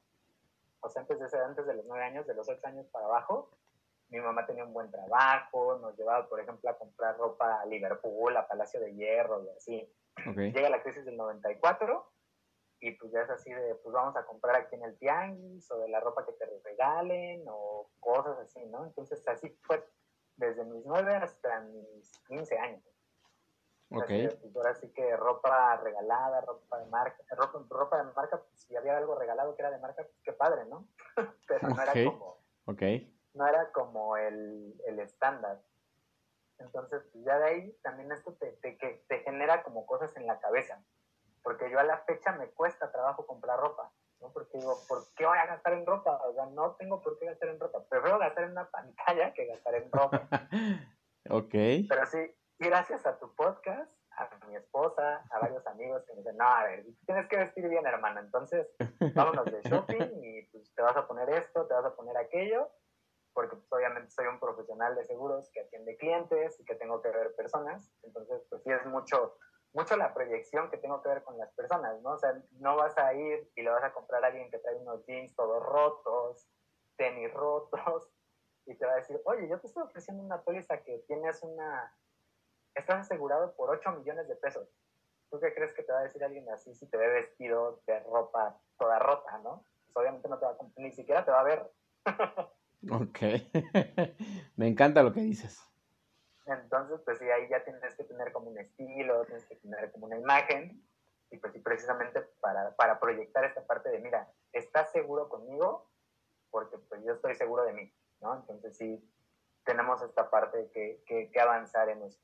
o 0.80 0.89
sea, 0.89 1.04
antes 1.04 1.19
de, 1.19 1.39
antes 1.39 1.67
de 1.67 1.76
los 1.76 1.86
nueve 1.86 2.04
años, 2.04 2.26
de 2.26 2.34
los 2.34 2.50
ocho 2.50 2.65
años 2.65 2.88
para 2.88 3.06
abajo, 3.06 3.52
mi 4.10 4.19
mamá 4.19 4.47
tenía 4.47 4.65
un 4.65 4.74
buen 4.74 4.89
trabajo, 4.89 5.78
nos 5.78 5.95
llevaba, 5.95 6.28
por 6.28 6.39
ejemplo, 6.39 6.71
a 6.71 6.78
comprar 6.78 7.15
ropa 7.17 7.62
a 7.62 7.65
Liverpool, 7.67 8.36
a 8.36 8.47
Palacio 8.47 8.80
de 8.80 8.95
Hierro 8.95 9.43
y 9.43 9.50
así. 9.50 9.95
Llega 10.36 10.69
la 10.69 10.82
crisis 10.82 11.06
del 11.06 11.17
94 11.17 12.12
y 12.80 12.91
pues 12.93 13.12
ya 13.12 13.21
es 13.21 13.30
así 13.30 13.54
de, 13.54 13.76
pues 13.76 13.93
vamos 13.93 14.15
a 14.15 14.26
comprar 14.26 14.56
aquí 14.56 14.74
en 14.74 14.86
el 14.86 14.97
tianguis 14.97 15.69
o 15.69 15.78
de 15.78 15.88
la 15.88 16.00
ropa 16.00 16.26
que 16.26 16.34
te 16.34 16.47
regalen 16.63 17.45
o 17.47 17.91
cosas 18.00 18.39
así, 18.39 18.65
¿no? 18.65 18.86
Entonces 18.86 19.26
así 19.28 19.56
fue 19.62 19.88
desde 20.36 20.65
mis 20.65 20.84
9 20.84 21.15
hasta 21.15 21.60
mis 21.60 22.12
15 22.28 22.58
años. 22.58 22.91
Ok. 23.94 24.08
pues 24.08 24.56
ahora 24.56 24.74
sí 24.76 24.90
que 24.94 25.18
ropa 25.18 25.78
regalada, 25.78 26.42
ropa 26.42 26.80
de 26.80 26.86
marca, 26.86 27.18
ropa, 27.32 27.62
ropa 27.70 27.98
de 27.98 28.14
marca, 28.14 28.38
pues 28.38 28.62
si 28.62 28.76
había 28.76 28.98
algo 28.98 29.16
regalado 29.16 29.56
que 29.56 29.62
era 29.62 29.72
de 29.72 29.80
marca, 29.80 30.04
pues 30.04 30.18
qué 30.24 30.32
padre, 30.32 30.66
¿no? 30.66 30.88
Pero 31.48 31.68
no 31.68 31.82
era 31.82 31.94
como... 32.06 32.42
No 33.34 33.48
era 33.48 33.72
como 33.72 34.18
el, 34.18 34.76
estándar. 35.00 35.62
Entonces, 36.58 37.04
pues, 37.12 37.26
ya 37.26 37.40
de 37.40 37.46
ahí 37.46 37.78
también 37.82 38.12
esto 38.12 38.34
te, 38.34 38.52
te, 38.54 38.78
te 39.08 39.20
genera 39.20 39.64
como 39.64 39.86
cosas 39.86 40.16
en 40.16 40.28
la 40.28 40.40
cabeza. 40.40 40.84
Porque 41.44 41.70
yo 41.70 41.80
a 41.80 41.84
la 41.84 41.98
fecha 42.00 42.34
me 42.34 42.50
cuesta 42.52 42.92
trabajo 42.92 43.26
comprar 43.26 43.60
ropa. 43.60 43.92
¿no? 44.22 44.32
Porque 44.32 44.58
digo, 44.58 44.78
¿por 44.88 45.04
qué 45.16 45.26
voy 45.26 45.38
a 45.38 45.48
gastar 45.48 45.74
en 45.74 45.86
ropa? 45.86 46.22
O 46.28 46.34
sea, 46.34 46.46
no 46.46 46.76
tengo 46.76 47.02
por 47.02 47.18
qué 47.20 47.26
gastar 47.26 47.50
en 47.50 47.60
ropa. 47.60 47.84
Prefiero 47.90 48.20
gastar 48.20 48.46
en 48.46 48.52
una 48.52 48.70
pantalla 48.70 49.34
que 49.34 49.48
gastar 49.48 49.76
en 49.76 49.92
ropa. 49.92 50.28
ok. 51.30 51.52
Pero 51.90 52.06
sí, 52.06 52.36
gracias 52.62 53.06
a 53.06 53.17
tu 53.17 53.34
podcast, 53.36 53.91
a 54.17 54.30
mi 54.47 54.56
esposa, 54.56 55.26
a 55.32 55.39
varios 55.39 55.65
amigos 55.67 56.04
que 56.06 56.13
me 56.13 56.19
dicen, 56.19 56.38
no, 56.38 56.45
a 56.45 56.63
ver, 56.63 56.86
tienes 57.06 57.28
que 57.28 57.38
vestir 57.38 57.67
bien, 57.67 57.86
hermana. 57.86 58.21
Entonces, 58.21 58.67
vámonos 59.15 59.45
de 59.45 59.62
shopping 59.62 60.24
y 60.24 60.43
pues 60.52 60.74
te 60.74 60.82
vas 60.82 60.95
a 60.95 61.08
poner 61.08 61.30
esto, 61.30 61.65
te 61.65 61.74
vas 61.74 61.86
a 61.86 61.95
poner 61.95 62.15
aquello 62.17 62.69
porque 63.34 63.56
pues, 63.56 63.71
obviamente 63.71 64.12
soy 64.12 64.28
un 64.28 64.39
profesional 64.39 64.95
de 64.95 65.06
seguros 65.06 65.50
que 65.54 65.62
atiende 65.62 65.97
clientes 65.97 66.60
y 66.60 66.65
que 66.65 66.76
tengo 66.76 67.02
que 67.02 67.10
ver 67.10 67.34
personas, 67.36 67.91
entonces 68.04 68.45
pues 68.50 68.62
sí 68.63 68.71
es 68.71 68.86
mucho, 68.86 69.38
mucho 69.74 69.95
la 69.97 70.13
proyección 70.13 70.69
que 70.69 70.78
tengo 70.78 71.02
que 71.02 71.10
ver 71.10 71.24
con 71.24 71.38
las 71.38 71.52
personas, 71.54 72.00
¿no? 72.02 72.12
O 72.12 72.17
sea, 72.17 72.34
no 72.60 72.76
vas 72.76 72.97
a 72.97 73.13
ir 73.13 73.50
y 73.56 73.62
le 73.62 73.69
vas 73.69 73.84
a 73.84 73.93
comprar 73.93 74.24
a 74.24 74.28
alguien 74.28 74.52
que 74.52 74.60
trae 74.60 74.76
unos 74.76 75.06
jeans 75.06 75.36
todos 75.36 75.63
rotos, 75.63 76.47
tenis 76.97 77.34
rotos, 77.34 78.10
y 78.65 78.76
te 78.76 78.86
va 78.86 78.93
a 78.93 78.97
decir, 78.97 79.19
oye, 79.26 79.47
yo 79.47 79.60
te 79.60 79.67
estoy 79.67 79.84
ofreciendo 79.84 80.24
una 80.24 80.41
póliza 80.41 80.78
que 80.84 81.00
tienes 81.08 81.41
una, 81.41 81.93
estás 82.76 83.02
asegurado 83.02 83.56
por 83.56 83.70
8 83.70 83.92
millones 83.94 84.28
de 84.28 84.36
pesos. 84.36 84.68
¿Tú 85.30 85.40
qué 85.40 85.54
crees 85.54 85.74
que 85.74 85.84
te 85.84 85.92
va 85.92 86.00
a 86.00 86.04
decir 86.04 86.24
alguien 86.24 86.50
así 86.50 86.74
si 86.74 86.88
te 86.88 86.98
ve 86.98 87.08
vestido 87.08 87.82
de 87.88 88.00
ropa 88.02 88.60
toda 88.78 89.00
rota, 89.00 89.38
no? 89.40 89.66
Pues 89.86 89.96
obviamente 89.96 90.28
no 90.28 90.38
te 90.40 90.46
va 90.46 90.52
a, 90.52 90.58
ni 90.78 90.92
siquiera 90.92 91.24
te 91.24 91.32
va 91.32 91.42
a 91.42 91.44
ver. 91.44 91.72
Ok, 92.90 93.20
me 94.56 94.68
encanta 94.68 95.04
lo 95.04 95.14
que 95.14 95.20
dices. 95.20 95.62
Entonces, 96.48 97.00
pues 97.06 97.20
sí, 97.20 97.30
ahí 97.30 97.48
ya 97.48 97.64
tienes 97.64 97.96
que 97.96 98.04
tener 98.06 98.32
como 98.32 98.50
un 98.50 98.58
estilo, 98.58 99.24
tienes 99.26 99.46
que 99.46 99.56
tener 99.58 99.92
como 99.92 100.08
una 100.08 100.18
imagen, 100.18 100.84
y 101.32 101.38
pues 101.38 101.54
sí, 101.54 101.60
precisamente 101.60 102.22
para, 102.42 102.76
para 102.76 103.00
proyectar 103.00 103.46
esta 103.46 103.66
parte 103.66 103.90
de, 103.90 104.00
mira, 104.00 104.30
¿estás 104.52 104.92
seguro 104.92 105.30
conmigo? 105.30 105.90
Porque 106.50 106.78
pues 106.78 107.04
yo 107.06 107.14
estoy 107.14 107.36
seguro 107.36 107.64
de 107.64 107.74
mí, 107.74 107.94
¿no? 108.20 108.36
Entonces 108.36 108.76
sí, 108.76 109.10
tenemos 109.64 110.02
esta 110.02 110.30
parte 110.30 110.70
que, 110.74 111.04
que, 111.06 111.32
que 111.32 111.40
avanzar 111.40 111.88
en 111.90 112.04
eso. 112.04 112.20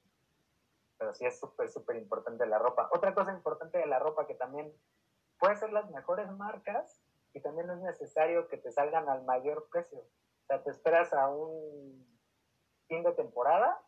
Pero 0.97 1.13
sí 1.13 1.25
es 1.25 1.39
súper, 1.39 1.69
súper 1.69 1.95
importante 1.97 2.45
la 2.45 2.59
ropa. 2.59 2.89
Otra 2.91 3.13
cosa 3.13 3.31
importante 3.31 3.77
de 3.77 3.85
la 3.85 3.99
ropa 3.99 4.25
que 4.25 4.35
también 4.35 4.73
puede 5.39 5.55
ser 5.55 5.71
las 5.71 5.89
mejores 5.91 6.29
marcas 6.31 7.01
y 7.33 7.41
también 7.41 7.69
es 7.69 7.77
necesario 7.77 8.47
que 8.47 8.57
te 8.57 8.71
salgan 8.71 9.07
al 9.09 9.23
mayor 9.23 9.67
precio. 9.69 9.99
O 9.99 10.45
sea, 10.47 10.63
te 10.63 10.71
esperas 10.71 11.13
a 11.13 11.29
un 11.29 12.05
fin 12.87 13.03
de 13.03 13.11
temporada 13.13 13.79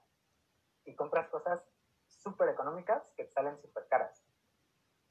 y 0.86 0.96
compras 0.96 1.30
cosas 1.30 1.62
súper 2.08 2.50
económicas 2.50 3.04
que 3.16 3.24
te 3.24 3.32
salen 3.32 3.58
súper 3.60 3.88
caras. 3.88 4.24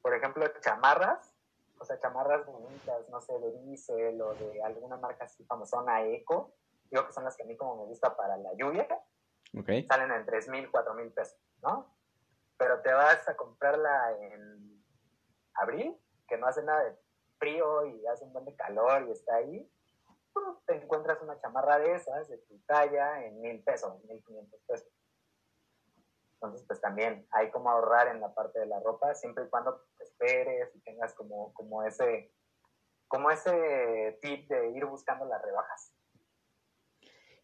Por 0.02 0.14
ejemplo, 0.14 0.46
chamarras, 0.60 1.34
o 1.78 1.84
sea, 1.84 1.98
chamarras 1.98 2.46
bonitas, 2.46 3.08
no 3.08 3.20
sé, 3.20 3.38
de 3.38 3.52
Diesel 3.52 4.20
o 4.20 4.34
de 4.34 4.62
alguna 4.62 4.96
marca 4.96 5.24
así 5.24 5.44
famosona, 5.44 6.04
Eco, 6.04 6.54
digo 6.90 7.06
que 7.06 7.12
son 7.12 7.24
las 7.24 7.36
que 7.36 7.42
a 7.42 7.46
mí 7.46 7.56
como 7.56 7.76
me 7.76 7.84
gusta 7.84 8.16
para 8.16 8.36
la 8.36 8.52
lluvia, 8.54 8.88
okay. 9.58 9.86
salen 9.86 10.10
en 10.12 10.26
3 10.26 10.48
mil, 10.48 10.70
4 10.70 10.94
mil 10.94 11.12
pesos, 11.12 11.38
¿no? 11.62 11.94
Pero 12.56 12.80
te 12.82 12.92
vas 12.92 13.28
a 13.28 13.36
comprarla 13.36 14.12
en 14.20 14.82
abril, 15.54 15.96
que 16.26 16.36
no 16.36 16.46
hace 16.46 16.62
nada 16.62 16.84
de 16.84 16.96
frío 17.38 17.86
y 17.86 18.06
hace 18.06 18.24
un 18.24 18.32
buen 18.32 18.44
de 18.44 18.56
calor 18.56 19.06
y 19.08 19.12
está 19.12 19.36
ahí, 19.36 19.70
te 20.66 20.74
encuentras 20.74 21.20
una 21.22 21.38
chamarra 21.40 21.78
de 21.78 21.94
esas, 21.94 22.28
de 22.28 22.38
tu 22.38 22.58
talla, 22.60 23.24
en 23.24 23.40
mil 23.40 23.62
pesos, 23.62 24.02
mil 24.04 24.22
quinientos 24.24 24.60
pesos. 24.66 24.88
Entonces, 26.34 26.64
pues 26.66 26.80
también 26.80 27.26
hay 27.32 27.50
como 27.50 27.70
ahorrar 27.70 28.08
en 28.08 28.20
la 28.20 28.32
parte 28.32 28.60
de 28.60 28.66
la 28.66 28.78
ropa, 28.80 29.14
siempre 29.14 29.44
y 29.44 29.48
cuando 29.48 29.84
esperes 29.98 30.74
y 30.74 30.80
tengas 30.80 31.14
como, 31.14 31.52
como, 31.54 31.82
ese, 31.82 32.32
como 33.08 33.30
ese 33.30 34.18
tip 34.22 34.48
de 34.48 34.70
ir 34.70 34.84
buscando 34.84 35.24
las 35.24 35.42
rebajas. 35.42 35.92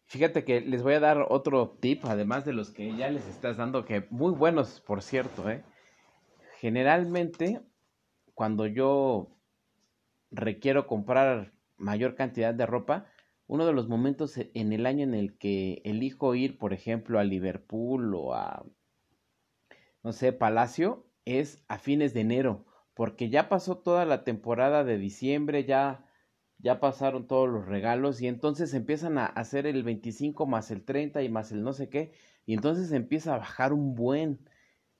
Fíjate 0.07 0.45
que 0.45 0.61
les 0.61 0.83
voy 0.83 0.93
a 0.93 0.99
dar 0.99 1.25
otro 1.29 1.77
tip, 1.81 2.05
además 2.05 2.45
de 2.45 2.53
los 2.53 2.69
que 2.71 2.95
ya 2.95 3.09
les 3.09 3.27
estás 3.27 3.57
dando, 3.57 3.85
que 3.85 4.05
muy 4.11 4.31
buenos, 4.31 4.79
por 4.81 5.01
cierto, 5.01 5.49
¿eh? 5.49 5.63
Generalmente, 6.59 7.61
cuando 8.33 8.67
yo 8.67 9.35
requiero 10.31 10.85
comprar 10.87 11.53
mayor 11.77 12.15
cantidad 12.15 12.53
de 12.53 12.65
ropa, 12.65 13.07
uno 13.47 13.65
de 13.65 13.73
los 13.73 13.87
momentos 13.87 14.37
en 14.37 14.73
el 14.73 14.85
año 14.85 15.03
en 15.03 15.13
el 15.13 15.37
que 15.37 15.81
elijo 15.85 16.35
ir, 16.35 16.57
por 16.57 16.73
ejemplo, 16.73 17.19
a 17.19 17.23
Liverpool 17.23 18.13
o 18.15 18.33
a, 18.33 18.65
no 20.03 20.13
sé, 20.13 20.33
Palacio, 20.33 21.07
es 21.25 21.63
a 21.67 21.77
fines 21.77 22.13
de 22.13 22.21
enero, 22.21 22.65
porque 22.93 23.29
ya 23.29 23.49
pasó 23.49 23.77
toda 23.79 24.05
la 24.05 24.23
temporada 24.23 24.83
de 24.83 24.97
diciembre, 24.97 25.65
ya, 25.65 26.05
ya 26.57 26.79
pasaron 26.79 27.27
todos 27.27 27.49
los 27.49 27.65
regalos 27.65 28.21
y 28.21 28.27
entonces 28.27 28.73
empiezan 28.73 29.17
a 29.17 29.25
hacer 29.25 29.67
el 29.67 29.83
25 29.83 30.45
más 30.45 30.71
el 30.71 30.83
30 30.83 31.21
y 31.23 31.29
más 31.29 31.51
el 31.51 31.63
no 31.63 31.73
sé 31.73 31.89
qué, 31.89 32.13
y 32.45 32.53
entonces 32.53 32.91
empieza 32.91 33.35
a 33.35 33.39
bajar 33.39 33.73
un 33.73 33.95
buen. 33.95 34.49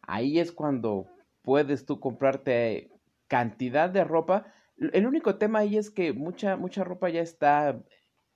Ahí 0.01 0.39
es 0.39 0.51
cuando 0.51 1.07
puedes 1.41 1.85
tú 1.85 1.99
comprarte 1.99 2.91
cantidad 3.27 3.89
de 3.89 4.03
ropa 4.03 4.45
el 4.77 5.07
único 5.07 5.37
tema 5.37 5.59
ahí 5.59 5.77
es 5.77 5.89
que 5.89 6.13
mucha, 6.13 6.57
mucha 6.57 6.83
ropa 6.83 7.09
ya 7.09 7.21
está 7.21 7.83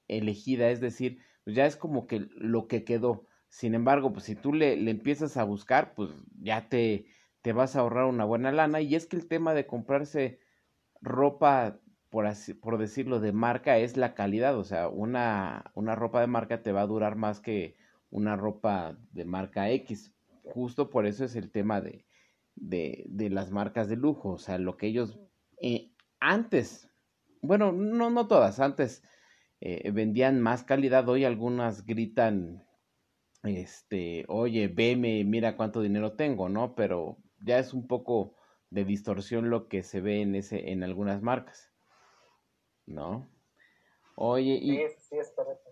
elegida, 0.08 0.70
es 0.70 0.80
decir, 0.80 1.20
pues 1.44 1.56
ya 1.56 1.66
es 1.66 1.76
como 1.76 2.08
que 2.08 2.28
lo 2.36 2.68
que 2.68 2.84
quedó. 2.84 3.28
Sin 3.50 3.74
embargo, 3.74 4.14
pues 4.14 4.26
si 4.26 4.36
tú 4.36 4.54
le, 4.54 4.78
le 4.78 4.92
empiezas 4.92 5.38
a 5.38 5.44
buscar, 5.44 5.94
pues 5.96 6.12
ya 6.40 6.70
te, 6.70 7.08
te 7.42 7.54
vas 7.54 7.76
a 7.76 7.82
ahorrar 7.82 8.06
una 8.06 8.26
buena 8.26 8.52
lana. 8.52 8.82
Y 8.82 8.96
es 8.96 9.06
que 9.06 9.18
el 9.18 9.28
tema 9.28 9.54
de 9.54 9.68
comprarse 9.68 10.40
ropa, 11.02 11.80
por, 12.10 12.26
así, 12.28 12.54
por 12.54 12.78
decirlo, 12.78 13.20
de 13.20 13.32
marca 13.32 13.78
es 13.78 13.98
la 13.98 14.14
calidad. 14.16 14.58
O 14.58 14.64
sea, 14.64 14.88
una, 14.90 15.72
una 15.76 15.96
ropa 15.96 16.22
de 16.22 16.28
marca 16.28 16.64
te 16.64 16.72
va 16.72 16.82
a 16.82 16.88
durar 16.88 17.16
más 17.16 17.40
que 17.40 17.76
una 18.10 18.36
ropa 18.36 18.98
de 19.12 19.26
marca 19.26 19.70
X. 19.72 20.14
Justo 20.44 20.90
por 20.90 21.06
eso 21.06 21.26
es 21.26 21.36
el 21.36 21.52
tema 21.52 21.82
de, 21.82 22.06
de, 22.56 23.06
de 23.10 23.30
las 23.30 23.52
marcas 23.52 23.90
de 23.90 23.96
lujo. 23.98 24.30
O 24.32 24.38
sea, 24.38 24.58
lo 24.58 24.78
que 24.78 24.88
ellos 24.88 25.20
eh, 25.62 25.92
antes, 26.20 26.90
bueno, 27.42 27.72
no, 27.72 28.10
no 28.10 28.28
todas, 28.28 28.60
antes 28.60 29.04
eh, 29.62 29.92
vendían 29.92 30.42
más 30.42 30.64
calidad, 30.64 31.08
hoy 31.10 31.26
algunas 31.26 31.86
gritan, 31.86 32.64
este, 33.44 34.26
oye, 34.30 34.68
veme, 34.70 35.24
mira 35.26 35.58
cuánto 35.58 35.82
dinero 35.82 36.14
tengo, 36.14 36.50
¿no? 36.50 36.76
Pero 36.76 37.18
ya 37.40 37.60
es 37.60 37.74
un 37.74 37.88
poco 37.88 38.36
de 38.70 38.86
distorsión 38.86 39.50
lo 39.50 39.68
que 39.68 39.84
se 39.84 40.02
ve 40.02 40.22
en 40.22 40.36
ese, 40.36 40.72
en 40.72 40.84
algunas 40.84 41.22
marcas. 41.22 41.69
¿No? 42.90 43.30
Oye, 44.16 44.60
y. 44.62 44.78
Sí, 44.78 44.96
sí, 45.00 45.18
es 45.18 45.32
correcto. 45.32 45.70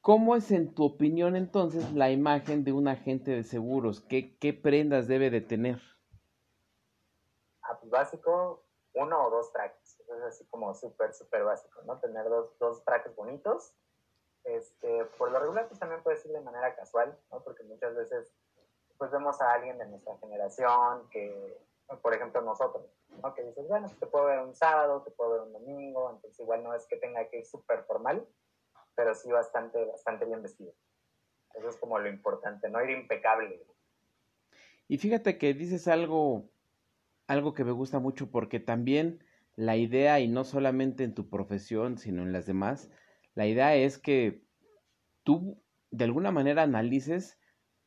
¿Cómo 0.00 0.36
es 0.36 0.52
en 0.52 0.72
tu 0.72 0.84
opinión 0.84 1.34
entonces 1.34 1.92
la 1.92 2.10
imagen 2.10 2.62
de 2.62 2.72
un 2.72 2.86
agente 2.86 3.32
de 3.32 3.42
seguros? 3.42 4.00
¿Qué, 4.00 4.38
qué 4.38 4.54
prendas 4.54 5.08
debe 5.08 5.30
de 5.30 5.40
tener? 5.40 5.80
Ah, 7.62 7.76
pues 7.80 7.90
básico, 7.90 8.62
uno 8.94 9.26
o 9.26 9.30
dos 9.30 9.52
trajes. 9.52 10.00
Es 10.00 10.22
así 10.22 10.44
como 10.46 10.72
súper, 10.74 11.12
súper 11.12 11.42
básico, 11.42 11.82
¿no? 11.82 11.98
Tener 11.98 12.28
dos, 12.28 12.56
dos 12.60 12.84
trajes 12.84 13.16
bonitos. 13.16 13.74
Este, 14.44 15.04
por 15.18 15.32
lo 15.32 15.40
regular, 15.40 15.66
pues 15.66 15.80
también 15.80 16.04
puede 16.04 16.18
ser 16.18 16.30
de 16.30 16.40
manera 16.40 16.76
casual, 16.76 17.18
¿no? 17.32 17.42
Porque 17.42 17.64
muchas 17.64 17.96
veces, 17.96 18.32
pues 18.96 19.10
vemos 19.10 19.40
a 19.40 19.54
alguien 19.54 19.76
de 19.76 19.86
nuestra 19.86 20.16
generación 20.18 21.08
que, 21.10 21.58
por 22.02 22.14
ejemplo, 22.14 22.42
nosotros, 22.42 22.84
¿no? 23.22 23.34
Que 23.34 23.44
dices, 23.44 23.66
bueno, 23.68 23.88
te 23.98 24.06
puedo 24.06 24.26
ver 24.26 24.40
un 24.40 24.54
sábado, 24.54 25.02
te 25.02 25.10
puedo 25.10 25.32
ver 25.32 25.40
un 25.42 25.52
domingo, 25.52 26.10
entonces 26.10 26.38
igual 26.40 26.62
no 26.62 26.74
es 26.74 26.86
que 26.86 26.96
tenga 26.96 27.28
que 27.28 27.38
ir 27.38 27.46
súper 27.46 27.84
formal, 27.84 28.26
pero 28.94 29.14
sí 29.14 29.30
bastante, 29.30 29.84
bastante 29.84 30.24
bien 30.24 30.42
vestido. 30.42 30.72
Eso 31.54 31.68
es 31.68 31.76
como 31.76 31.98
lo 31.98 32.08
importante, 32.08 32.68
no 32.68 32.82
ir 32.82 32.90
impecable. 32.90 33.64
Y 34.88 34.98
fíjate 34.98 35.38
que 35.38 35.54
dices 35.54 35.88
algo 35.88 36.50
algo 37.26 37.54
que 37.54 37.64
me 37.64 37.72
gusta 37.72 37.98
mucho 37.98 38.30
porque 38.30 38.60
también 38.60 39.24
la 39.56 39.76
idea, 39.76 40.20
y 40.20 40.28
no 40.28 40.44
solamente 40.44 41.04
en 41.04 41.14
tu 41.14 41.28
profesión, 41.28 41.98
sino 41.98 42.22
en 42.22 42.32
las 42.32 42.46
demás, 42.46 42.90
la 43.34 43.46
idea 43.46 43.74
es 43.74 43.98
que 43.98 44.42
tú 45.24 45.62
de 45.90 46.04
alguna 46.04 46.30
manera 46.30 46.62
analices 46.62 47.38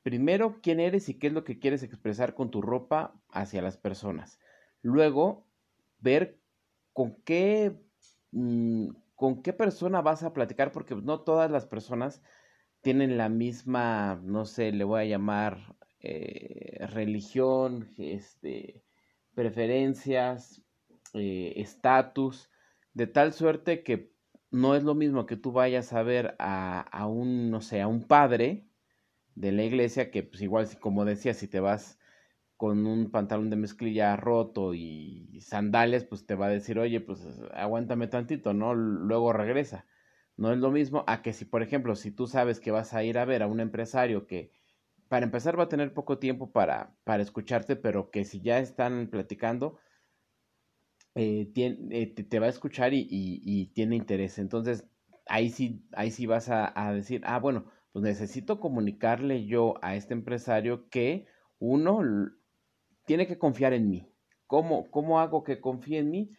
primero 0.04 0.60
quién 0.62 0.80
eres 0.80 1.10
y 1.10 1.16
qué 1.16 1.28
es 1.28 1.34
lo 1.34 1.44
que 1.44 1.60
quieres 1.60 1.84
expresar 1.84 2.34
con 2.34 2.52
tu 2.52 2.62
ropa 2.62 3.14
hacia 3.30 3.62
las 3.62 3.78
personas. 3.78 4.40
Luego, 4.82 5.46
ver 6.00 6.40
con 6.94 7.16
qué, 7.24 7.80
mm, 8.32 8.90
con 9.16 9.42
qué 9.42 9.54
persona 9.54 10.02
vas 10.02 10.24
a 10.24 10.34
platicar, 10.34 10.72
porque 10.72 10.96
no 10.96 11.22
todas 11.22 11.52
las 11.52 11.66
personas 11.66 12.22
tienen 12.82 13.18
la 13.18 13.30
misma, 13.30 14.22
no 14.24 14.46
sé, 14.46 14.72
le 14.72 14.84
voy 14.84 15.02
a 15.02 15.06
llamar 15.06 15.76
eh, 16.02 16.86
religión, 16.88 17.90
este, 17.98 18.84
preferencias, 19.36 20.62
eh, 21.14 21.54
estatus, 21.58 22.50
de 22.94 23.08
tal 23.08 23.34
suerte 23.34 23.84
que 23.84 24.14
no 24.52 24.76
es 24.76 24.84
lo 24.84 24.96
mismo 24.96 25.26
que 25.26 25.36
tú 25.38 25.52
vayas 25.52 25.94
a 25.94 26.04
ver 26.04 26.36
a, 26.40 26.82
a, 26.82 27.06
un, 27.08 27.52
no 27.52 27.62
sé, 27.62 27.82
a 27.82 27.88
un 27.88 28.04
padre 28.04 28.69
de 29.40 29.52
la 29.54 29.64
iglesia 29.64 30.12
que 30.12 30.24
pues 30.24 30.42
igual, 30.42 30.68
como 30.80 31.06
decía, 31.06 31.34
si 31.34 31.48
te 31.48 31.60
vas 31.60 31.98
con 32.58 32.86
un 32.86 33.10
pantalón 33.12 33.50
de 33.50 33.56
mezclilla 33.56 34.16
roto 34.18 34.74
y 34.74 35.40
sandales, 35.42 36.04
pues 36.04 36.26
te 36.26 36.36
va 36.36 36.48
a 36.48 36.50
decir, 36.50 36.78
oye, 36.80 37.00
pues 37.02 37.22
aguántame 37.54 38.08
tantito, 38.08 38.54
¿no? 38.54 38.74
Luego 38.76 39.32
regresa. 39.34 39.86
No 40.38 40.52
es 40.54 40.60
lo 40.60 40.72
mismo 40.72 41.04
a 41.08 41.22
que 41.22 41.34
si, 41.34 41.46
por 41.46 41.64
ejemplo, 41.64 41.96
si 41.96 42.12
tú 42.12 42.28
sabes 42.28 42.60
que 42.60 42.72
vas 42.72 42.94
a 42.94 43.04
ir 43.04 43.18
a 43.18 43.26
ver 43.26 43.44
a 43.44 43.48
un 43.48 43.62
empresario 43.62 44.28
que 44.28 44.52
para 45.10 45.26
empezar 45.26 45.58
va 45.60 45.64
a 45.64 45.70
tener 45.70 45.94
poco 45.94 46.20
tiempo 46.20 46.52
para, 46.52 46.96
para 47.06 47.24
escucharte, 47.24 47.76
pero 47.78 48.12
que 48.12 48.26
si 48.26 48.42
ya 48.42 48.60
están 48.60 49.10
platicando, 49.10 49.80
eh, 51.16 51.52
eh, 51.56 52.08
te, 52.30 52.40
va 52.40 52.48
a 52.48 52.50
escuchar 52.50 52.94
y, 52.94 53.72
tiene 53.74 53.96
interés. 53.96 54.38
Entonces, 54.40 54.86
ahí 55.28 55.50
sí, 55.50 55.84
ahí 55.94 56.12
sí 56.12 56.26
vas 56.26 56.50
a, 56.50 56.94
decir, 56.94 57.22
ah, 57.26 57.40
bueno, 57.40 57.66
pues 57.92 58.04
necesito 58.04 58.60
comunicarle 58.60 59.46
yo 59.46 59.76
a 59.82 59.96
este 59.96 60.14
empresario 60.14 60.90
que 60.90 61.28
uno 61.60 62.02
tiene 63.06 63.28
que 63.28 63.38
confiar 63.38 63.74
en 63.74 63.90
mí. 63.90 64.08
¿Cómo, 64.48 64.90
cómo 64.92 65.20
hago 65.20 65.44
que 65.44 65.60
confíe 65.62 66.00
en 66.00 66.12
mí? 66.12 66.32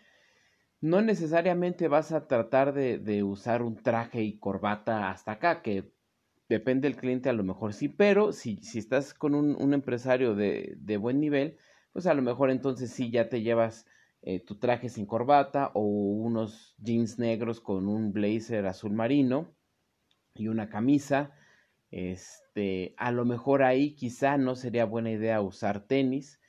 No 0.80 1.02
necesariamente 1.02 1.88
vas 1.88 2.12
a 2.12 2.26
tratar 2.26 2.72
de, 2.72 2.98
de 2.98 3.22
usar 3.22 3.62
un 3.62 3.76
traje 3.76 4.22
y 4.22 4.38
corbata 4.38 5.10
hasta 5.10 5.32
acá, 5.32 5.62
que 5.62 5.92
depende 6.50 6.88
del 6.88 6.96
cliente, 6.96 7.28
a 7.28 7.32
lo 7.32 7.44
mejor 7.44 7.72
sí, 7.72 7.88
pero 7.88 8.32
si, 8.32 8.56
si 8.56 8.80
estás 8.80 9.14
con 9.14 9.34
un, 9.34 9.72
empresario 9.72 10.34
de, 10.34 10.74
de, 10.78 10.96
buen 10.96 11.20
nivel, 11.20 11.56
pues 11.92 12.06
a 12.06 12.14
lo 12.14 12.22
mejor 12.22 12.50
entonces 12.50 12.90
sí 12.90 13.10
ya 13.10 13.28
te 13.28 13.42
llevas 13.42 13.86
eh, 14.22 14.40
tu 14.40 14.58
traje 14.58 14.88
sin 14.88 15.06
corbata 15.06 15.70
o 15.74 15.82
unos 15.82 16.74
jeans 16.78 17.18
negros 17.20 17.60
con 17.60 17.86
un 17.86 18.12
blazer 18.12 18.66
azul 18.66 18.92
marino 18.92 19.54
y 20.34 20.48
una 20.48 20.68
camisa. 20.68 21.32
Este, 21.90 22.94
a 22.96 23.10
lo 23.10 23.24
mejor 23.24 23.62
ahí 23.62 23.94
quizá 23.94 24.38
no 24.38 24.54
sería 24.54 24.84
buena 24.84 25.10
idea 25.10 25.40
usar 25.40 25.86
tenis, 25.86 26.40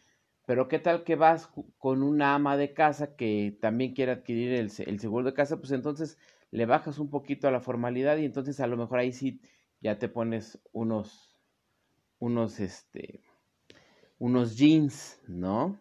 pero 0.46 0.68
qué 0.68 0.80
tal 0.80 1.04
que 1.04 1.16
vas 1.16 1.50
con 1.78 2.04
una 2.04 2.36
ama 2.36 2.58
de 2.58 2.74
casa 2.74 3.16
que 3.16 3.58
también 3.60 3.94
quiere 3.94 4.12
adquirir 4.12 4.54
el, 4.54 4.72
el 4.86 5.00
seguro 5.00 5.26
de 5.26 5.34
casa, 5.34 5.58
pues 5.58 5.72
entonces 5.72 6.18
le 6.52 6.66
bajas 6.66 7.00
un 7.00 7.10
poquito 7.10 7.48
a 7.48 7.52
la 7.52 7.62
formalidad 7.62 8.18
y 8.18 8.26
entonces 8.26 8.60
a 8.60 8.68
lo 8.68 8.78
mejor 8.78 9.00
ahí 9.00 9.14
sí 9.14 9.42
ya 9.80 9.98
te 9.98 10.10
pones 10.10 10.60
unos, 10.74 11.40
unos, 12.20 12.60
este, 12.60 13.22
unos 14.20 14.58
jeans, 14.58 15.20
¿no? 15.28 15.80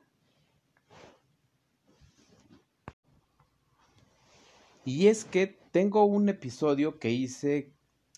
Y 4.85 5.09
es 5.09 5.25
que 5.25 5.47
tengo 5.47 6.05
un 6.05 6.29
episodio 6.29 6.99
que 6.99 7.11
hice 7.11 7.75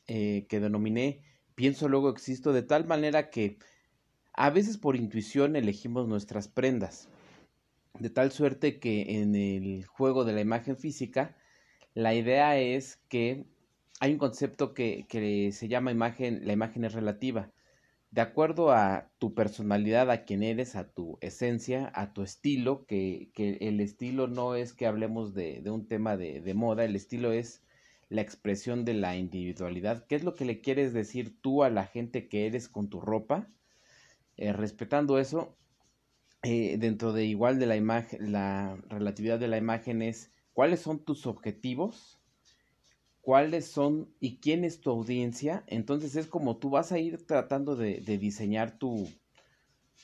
eh, 0.07 0.47
que 0.49 0.61
denominé 0.61 1.23
Pienso 1.55 1.89
luego 1.89 2.11
existo 2.11 2.53
de 2.53 2.63
tal 2.63 2.87
manera 2.87 3.31
que 3.31 3.59
a 4.33 4.51
veces 4.51 4.79
por 4.79 4.97
intuición 4.97 5.57
elegimos 5.57 6.09
nuestras 6.09 6.49
prendas. 6.49 7.09
De 7.99 8.11
tal 8.11 8.33
suerte 8.33 8.81
que 8.81 9.21
en 9.21 9.35
el 9.35 9.85
juego 9.87 10.25
de 10.25 10.33
la 10.33 10.41
imagen 10.41 10.77
física, 10.77 11.37
la 11.95 12.15
idea 12.15 12.59
es 12.59 12.97
que 13.09 13.45
hay 14.01 14.13
un 14.13 14.19
concepto 14.19 14.75
que, 14.75 15.07
se 15.53 15.69
llama 15.69 15.93
imagen, 15.93 16.47
la 16.47 16.53
imagen 16.53 16.85
es 16.85 16.93
relativa. 16.93 17.53
De 18.11 18.21
acuerdo 18.21 18.73
a 18.73 19.11
tu 19.19 19.35
personalidad, 19.35 20.11
a 20.11 20.25
quién 20.25 20.43
eres, 20.43 20.75
a 20.75 20.91
tu 20.91 21.19
esencia, 21.21 21.91
a 21.95 22.13
tu 22.13 22.23
estilo, 22.23 22.85
que, 22.87 23.31
el 23.37 23.81
estilo 23.81 24.27
no 24.27 24.55
es 24.55 24.73
que 24.73 24.87
hablemos 24.87 25.35
de, 25.35 25.63
un 25.67 25.87
tema 25.87 26.17
de, 26.17 26.55
moda, 26.55 26.85
el 26.85 26.97
estilo 26.97 27.33
es 27.33 27.62
la 28.13 28.23
expresión 28.23 28.85
de 28.85 28.95
la 28.95 29.17
individualidad. 29.17 30.07
¿Qué 30.07 30.15
es 30.15 30.25
lo 30.25 30.35
que 30.35 30.45
le 30.45 30.61
quieres 30.61 30.93
decir 30.93 31.41
tú 31.41 31.63
a 31.63 31.71
la 31.71 31.87
gente 31.87 32.29
que 32.29 32.47
eres 32.47 32.69
con 32.69 32.89
tu 32.89 33.01
ropa? 33.01 33.49
Eh, 34.37 34.53
respetando 34.53 35.19
eso, 35.19 35.57
eh, 36.43 36.77
dentro 36.79 37.13
de 37.13 37.25
igual 37.25 37.59
de 37.59 37.67
la 37.67 37.77
imagen, 37.77 38.33
la 38.33 38.77
relatividad 38.89 39.39
de 39.39 39.49
la 39.49 39.59
imagen 39.59 40.03
es 40.03 40.31
cuáles 40.53 40.81
son 40.81 41.05
tus 41.05 41.27
objetivos 41.27 42.23
cuáles 43.23 43.67
son 43.67 44.13
y 44.21 44.37
quién 44.37 44.65
es 44.65 44.81
tu 44.81 44.91
audiencia. 44.91 45.65
Entonces 45.69 46.17
es 46.17 46.27
como 46.27 46.59
tú 46.59 46.69
vas 46.69 46.93
a 46.93 46.99
ir 46.99 47.25
tratando 47.27 47.77
de, 47.77 48.01
diseñar 48.19 48.79
tu, 48.79 49.09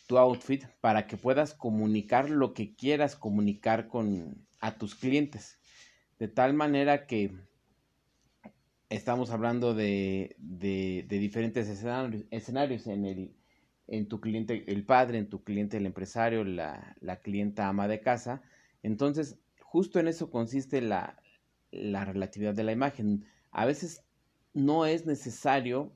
tu, 0.07 0.17
outfit 0.17 0.65
para 0.81 1.07
que 1.07 1.19
puedas 1.19 1.53
comunicar 1.53 2.31
lo 2.31 2.55
que 2.55 2.75
quieras 2.75 3.17
comunicar 3.17 3.89
con 3.89 4.47
a 4.61 4.79
tus 4.79 4.95
clientes. 4.95 5.59
De 6.19 6.29
tal 6.29 6.55
manera 6.55 7.07
que 7.07 7.33
estamos 8.91 9.31
hablando 9.31 9.75
de, 9.75 10.37
de, 10.39 11.05
diferentes 11.09 11.69
escenarios, 11.69 12.25
escenarios, 12.31 12.87
en, 12.87 13.05
el, 13.05 13.35
en 13.87 14.09
tu 14.09 14.21
cliente, 14.21 14.65
el 14.67 14.85
padre, 14.85 15.19
en 15.19 15.29
tu 15.29 15.45
cliente, 15.45 15.77
el 15.77 15.87
empresario, 15.87 16.45
la, 16.45 16.97
la 17.01 17.21
clienta 17.21 17.69
ama 17.69 17.89
de 17.89 18.01
casa. 18.01 18.43
Entonces, 18.83 19.39
justo 19.61 20.01
en 20.01 20.09
eso 20.09 20.31
consiste 20.31 20.81
la, 20.81 21.21
la 21.71 22.05
relatividad 22.05 22.55
de 22.55 22.65
la 22.65 22.73
imagen. 22.73 23.27
A 23.51 23.67
veces 23.67 24.05
no 24.55 24.87
es 24.87 25.07
necesario 25.07 25.93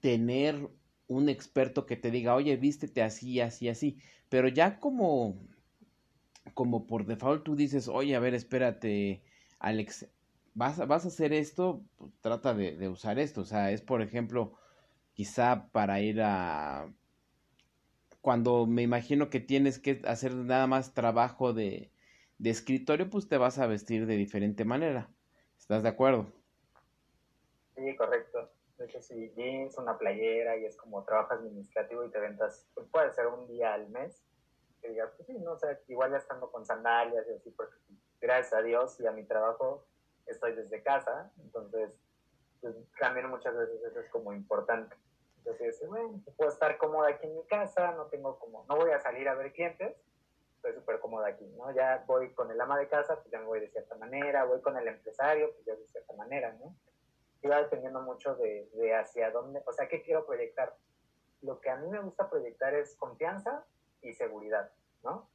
tener 0.00 0.68
un 1.08 1.28
experto 1.28 1.86
que 1.86 1.96
te 1.96 2.10
diga, 2.10 2.34
oye, 2.34 2.56
vístete 2.56 3.02
así, 3.02 3.40
así, 3.40 3.68
así. 3.68 3.98
Pero 4.28 4.48
ya 4.48 4.78
como, 4.78 5.38
como 6.54 6.86
por 6.86 7.06
default 7.06 7.44
tú 7.44 7.56
dices, 7.56 7.88
oye, 7.88 8.14
a 8.14 8.20
ver, 8.20 8.34
espérate, 8.34 9.22
Alex, 9.58 10.06
vas, 10.58 10.86
vas 10.88 11.04
a 11.04 11.08
hacer 11.08 11.32
esto, 11.32 11.82
pues, 11.96 12.12
trata 12.20 12.52
de, 12.52 12.88
usar 12.88 13.18
esto. 13.18 13.42
O 13.42 13.44
sea, 13.44 13.70
es 13.70 13.80
por 13.80 14.02
ejemplo, 14.02 14.58
quizá 15.14 15.70
para 15.70 16.00
ir 16.00 16.20
a... 16.20 16.92
Cuando 18.20 18.66
me 18.66 18.82
imagino 18.82 19.30
que 19.30 19.40
tienes 19.40 19.78
que 19.78 20.02
hacer 20.04 20.34
nada 20.34 20.66
más 20.66 20.92
trabajo 20.92 21.52
de, 21.52 21.92
de 22.38 22.50
escritorio, 22.50 23.08
pues 23.08 23.28
te 23.28 23.38
vas 23.38 23.58
a 23.58 23.68
vestir 23.68 24.06
de 24.06 24.16
diferente 24.16 24.64
manera. 24.64 25.08
¿Estás 25.56 25.84
de 25.84 25.88
acuerdo? 25.88 26.26
Sí, 27.76 27.96
correcto. 27.96 28.50
De 28.76 28.86
hecho, 28.86 29.00
si 29.00 29.32
jeans, 29.36 29.78
una 29.78 29.96
playera 29.96 30.56
y 30.56 30.64
es 30.64 30.76
como 30.76 31.04
trabajo 31.04 31.34
administrativo 31.34 32.04
y 32.04 32.10
te 32.10 32.18
ventas, 32.18 32.68
pues 32.74 32.88
puede 32.88 33.12
ser 33.12 33.28
un 33.28 33.46
día 33.46 33.74
al 33.74 33.88
mes. 33.90 34.24
Que 34.82 34.90
digas, 34.90 35.10
pues 35.16 35.28
sí, 35.28 35.38
no 35.38 35.52
o 35.52 35.58
sea, 35.58 35.78
igual 35.86 36.10
ya 36.10 36.18
estando 36.18 36.50
con 36.50 36.66
sandalias 36.66 37.24
y 37.28 37.34
así, 37.34 37.50
porque 37.50 37.76
gracias 38.20 38.52
a 38.52 38.62
Dios 38.62 39.00
y 39.00 39.06
a 39.06 39.12
mi 39.12 39.24
trabajo 39.24 39.86
estoy 40.28 40.54
desde 40.54 40.82
casa, 40.82 41.30
entonces 41.38 41.90
pues, 42.60 42.74
también 42.98 43.28
muchas 43.28 43.56
veces 43.56 43.82
eso 43.82 44.00
es 44.00 44.10
como 44.10 44.32
importante. 44.32 44.96
Entonces, 45.38 45.82
bueno, 45.88 46.20
puedo 46.36 46.50
estar 46.50 46.76
cómoda 46.78 47.08
aquí 47.08 47.26
en 47.26 47.36
mi 47.36 47.44
casa, 47.46 47.92
no 47.92 48.06
tengo 48.06 48.38
como, 48.38 48.64
no 48.68 48.76
voy 48.76 48.90
a 48.90 49.00
salir 49.00 49.28
a 49.28 49.34
ver 49.34 49.52
clientes, 49.52 49.96
estoy 50.56 50.74
súper 50.74 50.98
cómoda 51.00 51.28
aquí, 51.28 51.46
¿no? 51.56 51.70
Ya 51.72 52.04
voy 52.06 52.32
con 52.34 52.50
el 52.50 52.60
ama 52.60 52.78
de 52.78 52.88
casa, 52.88 53.16
pues 53.16 53.30
ya 53.30 53.38
me 53.38 53.46
voy 53.46 53.60
de 53.60 53.70
cierta 53.70 53.94
manera, 53.96 54.44
voy 54.44 54.60
con 54.60 54.76
el 54.76 54.86
empresario, 54.86 55.52
pues 55.52 55.64
ya 55.64 55.74
de 55.74 55.86
cierta 55.86 56.12
manera, 56.14 56.52
¿no? 56.54 56.74
Y 57.42 57.48
va 57.48 57.62
dependiendo 57.62 58.02
mucho 58.02 58.34
de, 58.34 58.68
de 58.74 58.94
hacia 58.94 59.30
dónde, 59.30 59.62
o 59.64 59.72
sea, 59.72 59.88
¿qué 59.88 60.02
quiero 60.02 60.26
proyectar? 60.26 60.74
Lo 61.42 61.60
que 61.60 61.70
a 61.70 61.76
mí 61.76 61.88
me 61.88 62.00
gusta 62.00 62.28
proyectar 62.28 62.74
es 62.74 62.96
confianza 62.96 63.64
y 64.02 64.12
seguridad, 64.12 64.70
¿no? 65.04 65.28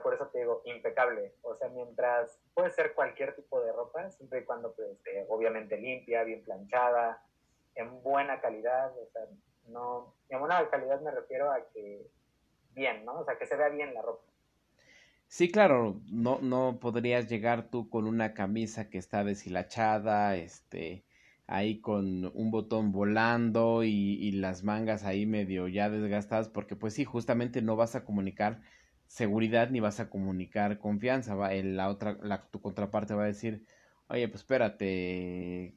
Por 0.00 0.14
eso 0.14 0.28
te 0.28 0.38
digo, 0.38 0.62
impecable. 0.64 1.34
O 1.42 1.54
sea, 1.56 1.68
mientras 1.68 2.38
puede 2.54 2.70
ser 2.70 2.94
cualquier 2.94 3.34
tipo 3.34 3.60
de 3.60 3.72
ropa, 3.72 4.10
siempre 4.12 4.40
y 4.40 4.44
cuando, 4.44 4.72
pues, 4.74 4.88
obviamente 5.28 5.76
limpia, 5.76 6.22
bien 6.22 6.42
planchada, 6.44 7.22
en 7.74 8.02
buena 8.02 8.40
calidad, 8.40 8.92
o 8.96 9.06
sea, 9.12 9.22
no, 9.68 10.14
en 10.28 10.38
buena 10.38 10.68
calidad 10.70 11.00
me 11.00 11.10
refiero 11.10 11.50
a 11.50 11.60
que 11.72 12.06
bien, 12.74 13.04
¿no? 13.04 13.20
O 13.20 13.24
sea, 13.24 13.38
que 13.38 13.46
se 13.46 13.56
vea 13.56 13.68
bien 13.68 13.94
la 13.94 14.02
ropa. 14.02 14.24
Sí, 15.26 15.50
claro, 15.50 16.00
no, 16.10 16.40
no 16.42 16.78
podrías 16.80 17.28
llegar 17.28 17.70
tú 17.70 17.88
con 17.88 18.06
una 18.06 18.34
camisa 18.34 18.90
que 18.90 18.98
está 18.98 19.24
deshilachada, 19.24 20.36
este, 20.36 21.04
ahí 21.46 21.80
con 21.80 22.30
un 22.34 22.50
botón 22.50 22.92
volando 22.92 23.82
y, 23.82 23.88
y, 23.90 24.32
las 24.32 24.62
mangas 24.62 25.04
ahí 25.04 25.24
medio 25.24 25.68
ya 25.68 25.88
desgastadas, 25.88 26.50
porque 26.50 26.76
pues 26.76 26.94
sí, 26.94 27.04
justamente 27.06 27.62
no 27.62 27.76
vas 27.76 27.94
a 27.94 28.04
comunicar 28.04 28.60
seguridad 29.12 29.70
ni 29.70 29.80
vas 29.80 30.00
a 30.00 30.10
comunicar 30.10 30.78
confianza. 30.78 31.34
Va, 31.34 31.52
el, 31.54 31.76
la 31.76 31.88
otra, 31.90 32.18
la, 32.22 32.48
tu 32.50 32.60
contraparte 32.62 33.14
va 33.14 33.24
a 33.24 33.26
decir, 33.26 33.66
oye, 34.08 34.28
pues 34.28 34.42
espérate, 34.42 35.74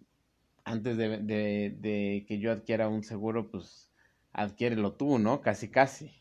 antes 0.66 0.98
de, 0.98 1.20
de, 1.20 1.76
de 1.80 2.26
que 2.28 2.40
yo 2.40 2.52
adquiera 2.52 2.90
un 2.90 3.04
seguro, 3.04 3.50
pues 3.52 3.92
adquiérelo 4.34 4.94
tú, 4.96 5.20
¿no? 5.20 5.42
Casi, 5.42 5.70
casi. 5.72 6.12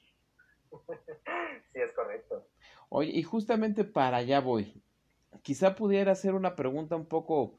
Sí, 1.73 1.81
es 1.81 1.93
correcto. 1.95 2.47
Oye, 2.89 3.11
y 3.13 3.23
justamente 3.23 3.85
para 3.85 4.19
allá 4.19 4.41
voy. 4.41 4.83
Quizá 5.43 5.75
pudiera 5.75 6.13
hacer 6.13 6.35
una 6.35 6.57
pregunta 6.57 6.97
un 6.97 7.07
poco, 7.07 7.59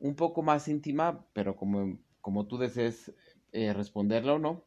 un 0.00 0.16
poco 0.16 0.42
más 0.42 0.68
íntima, 0.68 1.26
pero 1.34 1.56
como, 1.56 1.98
como 2.20 2.46
tú 2.46 2.58
desees 2.58 3.12
eh, 3.52 3.72
responderla 3.72 4.34
o 4.34 4.38
no. 4.38 4.64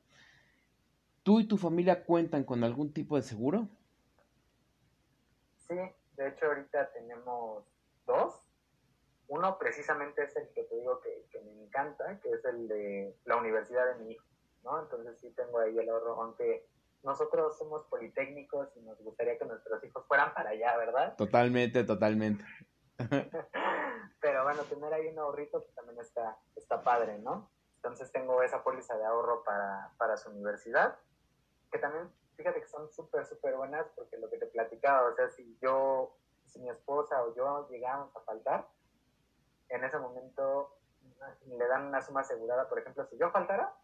¿Tú 1.23 1.39
y 1.39 1.45
tu 1.47 1.55
familia 1.55 2.03
cuentan 2.03 2.43
con 2.43 2.61
algún 2.65 2.91
tipo 2.91 3.15
de 3.15 3.21
seguro? 3.23 3.69
Sí, 5.69 5.77
de 6.17 6.27
hecho 6.27 6.47
ahorita 6.47 6.91
tenemos 6.91 7.63
dos. 8.05 8.43
Uno 9.27 9.57
precisamente 9.57 10.23
es 10.23 10.35
el 10.35 10.49
que 10.49 10.63
te 10.63 10.75
digo 10.75 10.99
que, 11.01 11.27
que 11.31 11.39
me 11.41 11.63
encanta, 11.63 12.19
que 12.19 12.31
es 12.31 12.43
el 12.45 12.67
de 12.67 13.15
la 13.25 13.37
universidad 13.37 13.85
de 13.93 14.03
mi 14.03 14.11
hijo, 14.13 14.25
¿no? 14.63 14.81
Entonces 14.81 15.19
sí 15.19 15.29
tengo 15.31 15.59
ahí 15.59 15.77
el 15.77 15.87
ahorro, 15.87 16.21
aunque 16.21 16.67
nosotros 17.03 17.57
somos 17.57 17.83
politécnicos 17.85 18.75
y 18.75 18.81
nos 18.81 18.99
gustaría 19.01 19.37
que 19.37 19.45
nuestros 19.45 19.83
hijos 19.83 20.05
fueran 20.07 20.33
para 20.33 20.49
allá, 20.49 20.75
¿verdad? 20.77 21.15
Totalmente, 21.15 21.83
totalmente. 21.83 22.43
Pero 24.21 24.43
bueno, 24.43 24.63
tener 24.63 24.93
ahí 24.93 25.07
un 25.07 25.19
ahorrito 25.19 25.61
pues, 25.61 25.73
también 25.75 25.99
está, 25.99 26.37
está 26.55 26.81
padre, 26.81 27.19
¿no? 27.19 27.49
Entonces 27.75 28.11
tengo 28.11 28.43
esa 28.43 28.63
póliza 28.63 28.97
de 28.97 29.05
ahorro 29.05 29.43
para, 29.43 29.93
para 29.97 30.17
su 30.17 30.29
universidad, 30.31 30.97
que 31.71 31.79
también, 31.79 32.11
fíjate 32.39 32.61
que 32.61 32.67
son 32.67 32.89
súper, 32.89 33.25
súper 33.25 33.57
buenas 33.57 33.85
porque 33.95 34.17
lo 34.17 34.29
que 34.29 34.37
te 34.37 34.45
platicaba, 34.45 35.09
o 35.09 35.13
sea, 35.13 35.29
si 35.29 35.57
yo, 35.61 36.15
si 36.45 36.61
mi 36.61 36.69
esposa 36.69 37.21
o 37.21 37.35
yo 37.35 37.67
llegamos 37.69 38.15
a 38.15 38.21
faltar, 38.21 38.65
en 39.67 39.83
ese 39.83 39.97
momento 39.97 40.77
le 41.47 41.67
dan 41.67 41.87
una 41.87 42.01
suma 42.01 42.21
asegurada, 42.21 42.69
por 42.69 42.79
ejemplo, 42.79 43.05
si 43.07 43.17
yo 43.17 43.29
faltara, 43.31 43.75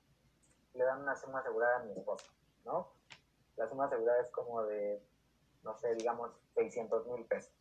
le 0.74 0.86
dan 0.86 1.02
una 1.02 1.18
suma 1.18 1.40
asegurada 1.40 1.82
a 1.82 1.84
mi 1.84 1.92
esposa, 1.92 2.32
¿no? 2.64 2.94
La 3.58 3.68
suma 3.68 3.88
asegurada 3.88 4.22
es 4.22 4.32
como 4.32 4.64
de, 4.64 5.06
no 5.64 5.76
sé, 5.76 5.94
digamos, 5.96 6.32
600 6.54 7.08
mil 7.08 7.26
pesos. 7.26 7.54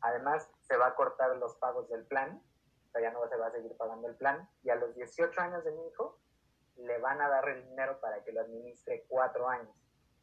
Además, 0.00 0.50
se 0.62 0.76
va 0.76 0.88
a 0.88 0.94
cortar 0.96 1.36
los 1.36 1.54
pagos 1.54 1.88
del 1.88 2.04
plan, 2.04 2.42
o 2.88 2.90
sea, 2.90 3.00
ya 3.00 3.12
no 3.12 3.28
se 3.28 3.36
va 3.36 3.46
a 3.46 3.52
seguir 3.52 3.76
pagando 3.76 4.08
el 4.08 4.16
plan, 4.16 4.50
y 4.64 4.70
a 4.70 4.74
los 4.74 4.92
18 4.96 5.40
años 5.40 5.62
de 5.62 5.70
mi 5.70 5.86
hijo 5.86 6.18
le 6.78 6.98
van 6.98 7.20
a 7.20 7.28
dar 7.28 7.48
el 7.48 7.68
dinero 7.68 8.00
para 8.00 8.22
que 8.24 8.32
lo 8.32 8.40
administre 8.40 9.04
cuatro 9.08 9.48
años 9.48 9.74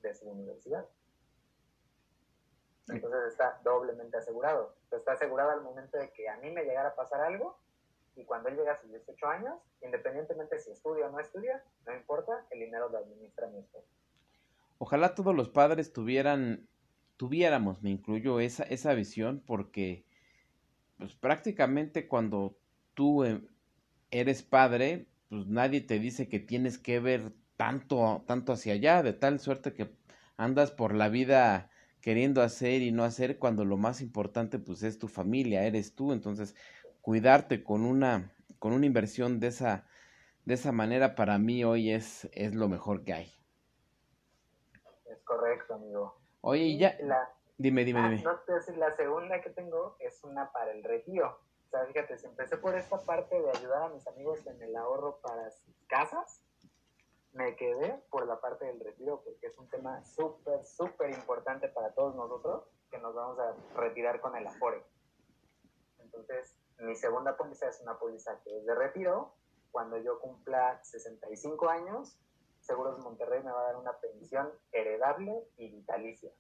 de 0.02 0.14
su 0.14 0.30
universidad. 0.30 0.86
Entonces 2.88 3.32
está 3.32 3.60
doblemente 3.64 4.18
asegurado. 4.18 4.76
Está 4.92 5.14
asegurado 5.14 5.52
al 5.52 5.62
momento 5.62 5.98
de 5.98 6.12
que 6.12 6.30
a 6.30 6.38
mí 6.38 6.52
me 6.52 6.64
llegara 6.64 6.90
a 6.90 6.96
pasar 6.96 7.22
algo 7.22 7.60
y 8.16 8.24
cuando 8.26 8.50
él 8.50 8.56
llega 8.56 8.74
a 8.74 8.78
sus 8.78 8.90
18 8.90 9.28
años, 9.28 9.56
independientemente 9.82 10.58
si 10.60 10.72
estudia 10.72 11.08
o 11.08 11.12
no 11.12 11.20
estudia, 11.20 11.64
no 11.86 11.96
importa, 11.96 12.46
el 12.52 12.60
dinero 12.60 12.90
lo 12.90 13.00
administra 13.00 13.48
mi 13.48 13.60
esposo. 13.60 13.88
Ojalá 14.78 15.16
todos 15.16 15.36
los 15.36 15.50
padres 15.50 15.92
tuvieran, 15.92 16.68
tuviéramos, 17.18 17.82
me 17.82 17.90
incluyo, 17.90 18.40
esa, 18.40 18.64
esa 18.64 18.94
visión 18.94 19.44
porque 19.46 20.06
pues 20.98 21.16
prácticamente 21.16 22.08
cuando 22.08 22.58
tú 22.94 23.24
eres 24.12 24.44
padre, 24.44 25.08
pues 25.30 25.48
nadie 25.48 25.82
te 25.82 26.00
dice 26.00 26.28
que 26.30 26.40
tienes 26.40 26.78
que 26.78 27.00
ver 27.00 27.34
tanto, 27.58 28.24
tanto 28.28 28.54
hacia 28.54 28.74
allá, 28.74 29.04
de 29.04 29.14
tal 29.14 29.40
suerte 29.40 29.74
que 29.74 29.90
andas 30.38 30.72
por 30.72 30.94
la 30.94 31.10
vida 31.10 31.70
queriendo 32.02 32.42
hacer 32.42 32.82
y 32.82 32.92
no 32.92 33.04
hacer 33.04 33.40
cuando 33.40 33.66
lo 33.66 33.78
más 33.78 34.02
importante 34.02 34.60
pues 34.60 34.84
es 34.84 35.00
tu 35.00 35.08
familia, 35.08 35.64
eres 35.64 35.96
tú, 35.96 36.12
entonces 36.12 36.56
cuidarte 37.02 37.64
con 37.64 37.84
una 37.84 38.32
con 38.60 38.74
una 38.74 38.86
inversión 38.86 39.40
de 39.40 39.48
esa 39.48 39.88
de 40.46 40.54
esa 40.54 40.72
manera 40.72 41.16
para 41.16 41.40
mí 41.40 41.64
hoy 41.64 41.92
es 41.92 42.30
es 42.34 42.54
lo 42.54 42.68
mejor 42.68 43.04
que 43.04 43.14
hay. 43.14 43.34
Es 45.06 45.20
correcto, 45.24 45.76
amigo. 45.76 46.16
Oye, 46.42 46.66
y 46.66 46.78
ya 46.78 46.96
La, 47.02 47.28
dime, 47.58 47.84
dime, 47.84 48.00
ah, 48.00 48.10
dime. 48.10 48.24
no 48.24 48.78
la 48.78 48.96
segunda 48.96 49.42
que 49.42 49.50
tengo 49.50 49.96
es 50.00 50.24
una 50.24 50.52
para 50.52 50.72
el 50.72 50.84
retiro. 50.84 51.40
Sea, 51.76 51.86
fíjate, 51.88 52.18
si 52.18 52.26
empecé 52.26 52.56
por 52.56 52.74
esta 52.74 52.98
parte 53.02 53.42
de 53.42 53.50
ayudar 53.50 53.84
a 53.84 53.90
mis 53.90 54.08
amigos 54.08 54.48
en 54.48 54.62
el 54.62 54.74
ahorro 54.78 55.20
para 55.20 55.52
sus 55.52 55.76
casas, 55.88 56.42
me 57.34 57.58
quedé 57.58 58.02
por 58.10 58.26
la 58.26 58.40
parte 58.40 58.64
del 58.64 58.80
retiro 58.80 59.22
porque 59.26 59.48
es 59.48 59.58
un 59.58 59.68
tema 59.68 60.02
súper, 60.06 60.64
súper 60.64 61.10
importante 61.10 61.68
para 61.68 61.94
todos 61.94 62.16
nosotros 62.16 62.64
que 62.90 62.98
nos 63.00 63.14
vamos 63.14 63.38
a 63.40 63.54
retirar 63.76 64.22
con 64.22 64.38
el 64.38 64.48
Afore. 64.48 64.86
Entonces, 66.00 66.56
mi 66.80 66.96
segunda 66.96 67.36
póliza 67.36 67.68
es 67.68 67.82
una 67.82 68.00
póliza 68.00 68.40
que 68.46 68.58
es 68.58 68.66
de 68.66 68.74
retiro. 68.74 69.34
Cuando 69.74 69.98
yo 69.98 70.22
cumpla 70.22 70.82
65 70.82 71.68
años, 71.68 72.18
Seguros 72.62 73.00
Monterrey 73.00 73.44
me 73.44 73.52
va 73.52 73.60
a 73.60 73.66
dar 73.66 73.76
una 73.76 74.00
pensión 74.00 74.50
heredable 74.72 75.44
y 75.58 75.72
vitalicia. 75.72 76.32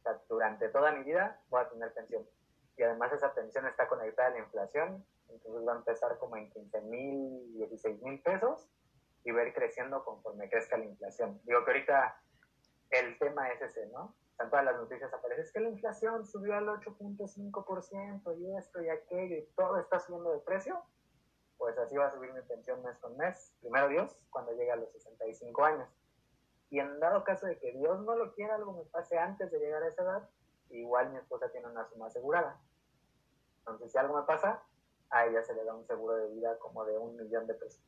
O 0.00 0.02
sea, 0.02 0.20
durante 0.28 0.68
toda 0.68 0.92
mi 0.92 1.02
vida 1.02 1.40
voy 1.48 1.62
a 1.62 1.70
tener 1.70 1.94
pensión. 1.94 2.26
Y 2.76 2.82
además 2.82 3.12
esa 3.12 3.32
pensión 3.34 3.66
está 3.66 3.86
conectada 3.88 4.28
a 4.28 4.32
la 4.32 4.38
inflación, 4.38 5.04
entonces 5.28 5.66
va 5.66 5.74
a 5.74 5.76
empezar 5.76 6.18
como 6.18 6.36
en 6.36 6.50
15 6.50 6.80
mil, 6.82 7.52
16 7.54 8.02
mil 8.02 8.20
pesos 8.22 8.68
y 9.24 9.30
va 9.30 9.42
a 9.42 9.46
ir 9.46 9.54
creciendo 9.54 10.04
conforme 10.04 10.48
crezca 10.48 10.76
la 10.76 10.84
inflación. 10.84 11.40
Digo 11.44 11.64
que 11.64 11.70
ahorita 11.70 12.20
el 12.90 13.18
tema 13.18 13.48
es 13.50 13.62
ese, 13.62 13.86
¿no? 13.86 14.14
En 14.40 14.50
todas 14.50 14.64
las 14.64 14.76
noticias 14.76 15.12
aparece, 15.12 15.42
es 15.42 15.52
que 15.52 15.60
la 15.60 15.68
inflación 15.68 16.26
subió 16.26 16.56
al 16.56 16.66
8.5% 16.66 18.38
y 18.38 18.56
esto 18.56 18.82
y 18.82 18.88
aquello 18.88 19.36
y 19.36 19.46
todo 19.56 19.78
está 19.78 20.00
subiendo 20.00 20.32
de 20.32 20.40
precio. 20.40 20.82
Pues 21.56 21.78
así 21.78 21.96
va 21.96 22.06
a 22.06 22.10
subir 22.10 22.32
mi 22.32 22.42
pensión 22.42 22.82
mes 22.82 22.98
con 22.98 23.16
mes, 23.16 23.54
primero 23.60 23.88
Dios, 23.88 24.18
cuando 24.30 24.52
llegue 24.52 24.72
a 24.72 24.76
los 24.76 24.90
65 24.90 25.64
años. 25.64 25.88
Y 26.70 26.80
en 26.80 26.98
dado 26.98 27.22
caso 27.22 27.46
de 27.46 27.58
que 27.58 27.72
Dios 27.72 28.00
no 28.00 28.16
lo 28.16 28.34
quiera, 28.34 28.56
algo 28.56 28.72
me 28.72 28.84
pase 28.86 29.16
antes 29.16 29.50
de 29.52 29.60
llegar 29.60 29.84
a 29.84 29.88
esa 29.88 30.02
edad, 30.02 30.28
igual 30.78 31.10
mi 31.10 31.18
esposa 31.18 31.50
tiene 31.50 31.68
una 31.68 31.88
suma 31.88 32.06
asegurada. 32.06 32.60
Entonces, 33.58 33.92
si 33.92 33.98
algo 33.98 34.16
me 34.16 34.26
pasa, 34.26 34.62
a 35.10 35.26
ella 35.26 35.42
se 35.42 35.54
le 35.54 35.64
da 35.64 35.74
un 35.74 35.86
seguro 35.86 36.16
de 36.16 36.34
vida 36.34 36.58
como 36.58 36.84
de 36.84 36.98
un 36.98 37.16
millón 37.16 37.46
de 37.46 37.54
pesos. 37.54 37.82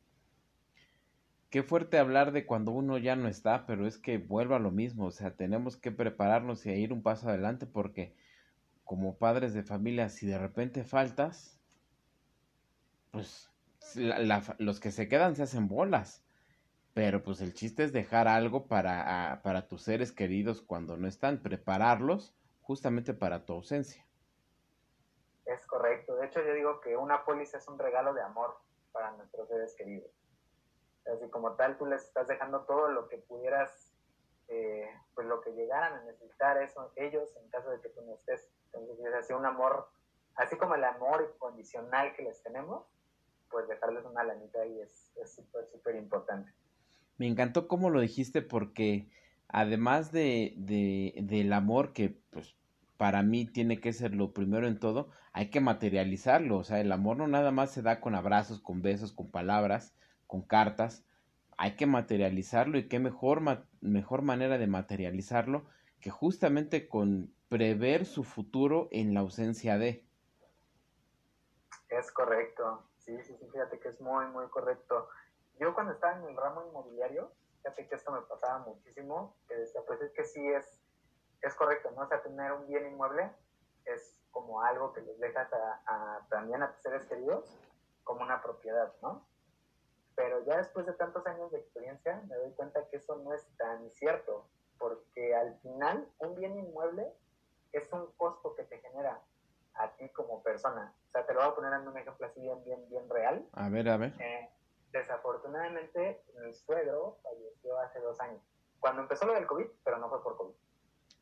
Qué 1.50 1.62
fuerte 1.62 1.98
hablar 1.98 2.32
de 2.32 2.46
cuando 2.46 2.72
uno 2.72 2.98
ya 2.98 3.16
no 3.16 3.28
está, 3.28 3.66
pero 3.66 3.86
es 3.86 3.98
que 3.98 4.18
vuelva 4.18 4.56
a 4.56 4.60
lo 4.60 4.70
mismo, 4.70 5.06
o 5.06 5.10
sea, 5.10 5.36
tenemos 5.36 5.76
que 5.76 5.92
prepararnos 5.92 6.66
y 6.66 6.70
ir 6.72 6.92
un 6.92 7.02
paso 7.02 7.28
adelante 7.28 7.66
porque 7.66 8.16
como 8.84 9.16
padres 9.18 9.54
de 9.54 9.62
familia, 9.62 10.08
si 10.08 10.26
de 10.26 10.38
repente 10.38 10.84
faltas, 10.84 11.58
pues 13.10 13.50
los 14.58 14.80
que 14.80 14.90
se 14.90 15.08
quedan 15.08 15.34
se 15.34 15.42
hacen 15.42 15.68
bolas. 15.68 16.22
Pero 16.94 17.22
pues 17.22 17.40
el 17.40 17.52
chiste 17.52 17.84
es 17.84 17.92
dejar 17.92 18.28
algo 18.28 18.68
para, 18.68 19.40
para 19.42 19.66
tus 19.68 19.82
seres 19.82 20.12
queridos 20.12 20.62
cuando 20.62 20.96
no 20.96 21.08
están, 21.08 21.42
prepararlos 21.42 22.35
justamente 22.66 23.14
para 23.14 23.46
tu 23.46 23.52
ausencia. 23.52 24.04
Es 25.44 25.64
correcto. 25.66 26.16
De 26.16 26.26
hecho, 26.26 26.42
yo 26.44 26.52
digo 26.52 26.80
que 26.80 26.96
una 26.96 27.24
póliza 27.24 27.58
es 27.58 27.68
un 27.68 27.78
regalo 27.78 28.12
de 28.12 28.22
amor 28.22 28.56
para 28.90 29.12
nuestros 29.12 29.48
seres 29.48 29.74
queridos. 29.76 30.10
Así 31.06 31.30
como 31.30 31.54
tal, 31.54 31.78
tú 31.78 31.86
les 31.86 32.02
estás 32.02 32.26
dejando 32.26 32.62
todo 32.62 32.88
lo 32.88 33.08
que 33.08 33.18
pudieras, 33.18 33.92
eh, 34.48 34.90
pues 35.14 35.28
lo 35.28 35.40
que 35.40 35.52
llegaran 35.52 35.94
a 35.94 36.02
necesitar 36.02 36.60
eso, 36.60 36.90
ellos 36.96 37.36
en 37.36 37.48
caso 37.50 37.70
de 37.70 37.80
que 37.80 37.90
tú 37.90 38.02
no 38.02 38.14
estés. 38.14 38.50
Entonces 38.72 38.98
es 39.06 39.14
así 39.14 39.32
un 39.32 39.46
amor, 39.46 39.88
así 40.34 40.56
como 40.56 40.74
el 40.74 40.82
amor 40.82 41.30
incondicional 41.32 42.16
que 42.16 42.24
les 42.24 42.42
tenemos, 42.42 42.84
pues 43.48 43.68
dejarles 43.68 44.04
una 44.04 44.24
lanita 44.24 44.60
ahí 44.62 44.80
es 44.80 45.12
súper, 45.24 45.68
súper 45.68 45.94
importante. 45.94 46.52
Me 47.16 47.28
encantó 47.28 47.68
cómo 47.68 47.90
lo 47.90 48.00
dijiste 48.00 48.42
porque 48.42 49.08
además 49.56 50.12
de, 50.12 50.52
de, 50.58 51.14
del 51.22 51.50
amor 51.54 51.94
que 51.94 52.20
pues 52.28 52.56
para 52.98 53.22
mí 53.22 53.46
tiene 53.46 53.80
que 53.80 53.94
ser 53.94 54.14
lo 54.14 54.34
primero 54.34 54.68
en 54.68 54.78
todo, 54.78 55.08
hay 55.32 55.48
que 55.48 55.62
materializarlo, 55.62 56.58
o 56.58 56.62
sea, 56.62 56.78
el 56.78 56.92
amor 56.92 57.16
no 57.16 57.26
nada 57.26 57.52
más 57.52 57.70
se 57.70 57.80
da 57.80 58.02
con 58.02 58.14
abrazos, 58.14 58.60
con 58.60 58.82
besos, 58.82 59.14
con 59.14 59.30
palabras, 59.30 59.94
con 60.26 60.42
cartas, 60.42 61.06
hay 61.56 61.74
que 61.74 61.86
materializarlo 61.86 62.76
y 62.76 62.86
qué 62.86 62.98
mejor, 62.98 63.40
mejor 63.80 64.20
manera 64.20 64.58
de 64.58 64.66
materializarlo 64.66 65.64
que 66.00 66.10
justamente 66.10 66.86
con 66.86 67.32
prever 67.48 68.04
su 68.04 68.24
futuro 68.24 68.88
en 68.90 69.14
la 69.14 69.20
ausencia 69.20 69.78
de. 69.78 70.04
Es 71.88 72.12
correcto, 72.12 72.90
sí, 72.98 73.16
sí, 73.22 73.34
sí, 73.40 73.46
fíjate 73.50 73.80
que 73.80 73.88
es 73.88 74.02
muy, 74.02 74.26
muy 74.26 74.48
correcto. 74.48 75.08
Yo 75.58 75.72
cuando 75.72 75.94
estaba 75.94 76.18
en 76.18 76.24
el 76.28 76.36
ramo 76.36 76.62
inmobiliario, 76.68 77.32
fíjate 77.66 77.88
que 77.88 77.94
esto 77.96 78.12
me 78.12 78.20
pasaba 78.22 78.58
muchísimo, 78.60 79.34
que 79.48 79.56
decía, 79.56 79.80
pues 79.84 80.00
es 80.00 80.12
que 80.12 80.24
sí 80.24 80.46
es, 80.48 80.78
es 81.42 81.54
correcto, 81.54 81.90
¿no? 81.90 82.02
O 82.02 82.06
sea, 82.06 82.22
tener 82.22 82.52
un 82.52 82.66
bien 82.68 82.86
inmueble 82.86 83.28
es 83.84 84.22
como 84.30 84.62
algo 84.62 84.92
que 84.92 85.00
les 85.00 85.18
dejas 85.18 85.48
a, 85.52 86.24
también 86.28 86.62
a 86.62 86.70
tus 86.72 86.82
seres 86.82 87.04
queridos 87.06 87.58
como 88.04 88.22
una 88.22 88.40
propiedad, 88.40 88.92
¿no? 89.02 89.26
Pero 90.14 90.44
ya 90.44 90.58
después 90.58 90.86
de 90.86 90.92
tantos 90.92 91.26
años 91.26 91.50
de 91.50 91.58
experiencia 91.58 92.22
me 92.28 92.36
doy 92.36 92.52
cuenta 92.52 92.86
que 92.88 92.98
eso 92.98 93.16
no 93.16 93.32
es 93.34 93.44
tan 93.56 93.90
cierto, 93.90 94.48
porque 94.78 95.34
al 95.34 95.58
final 95.58 96.08
un 96.18 96.34
bien 96.36 96.56
inmueble 96.56 97.12
es 97.72 97.92
un 97.92 98.06
costo 98.12 98.54
que 98.54 98.62
te 98.62 98.78
genera 98.78 99.20
a 99.74 99.90
ti 99.96 100.08
como 100.10 100.42
persona. 100.42 100.94
O 101.08 101.10
sea, 101.10 101.26
te 101.26 101.34
lo 101.34 101.40
voy 101.40 101.48
a 101.48 101.54
poner 101.54 101.72
en 101.72 101.88
un 101.88 101.98
ejemplo 101.98 102.26
así 102.26 102.40
bien, 102.40 102.62
bien, 102.64 102.88
bien 102.88 103.08
real. 103.10 103.46
A 103.52 103.68
ver, 103.68 103.88
a 103.88 103.96
ver. 103.96 104.14
Eh, 104.20 104.50
desafortunadamente, 104.92 106.24
mi 106.40 106.52
suegro 106.54 107.18
falleció 107.22 107.78
hace 107.78 108.00
dos 108.00 108.20
años. 108.20 108.42
Cuando 108.80 109.02
empezó 109.02 109.26
lo 109.26 109.34
del 109.34 109.46
COVID, 109.46 109.66
pero 109.84 109.98
no 109.98 110.08
fue 110.08 110.22
por 110.22 110.36
COVID. 110.36 110.54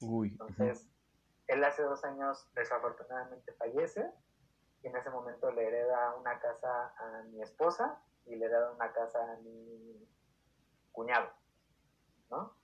Uy. 0.00 0.28
Entonces, 0.30 0.88
él 1.46 1.62
hace 1.64 1.82
dos 1.82 2.04
años 2.04 2.48
desafortunadamente 2.54 3.52
fallece 3.54 4.10
y 4.82 4.88
en 4.88 4.96
ese 4.96 5.10
momento 5.10 5.50
le 5.50 5.66
hereda 5.66 6.14
una 6.16 6.38
casa 6.40 6.94
a 6.98 7.22
mi 7.24 7.42
esposa 7.42 8.02
y 8.26 8.36
le 8.36 8.46
hereda 8.46 8.72
una 8.72 8.92
casa 8.92 9.32
a 9.32 9.36
mi 9.36 10.08
cuñado, 10.92 11.30
¿no? 12.30 12.54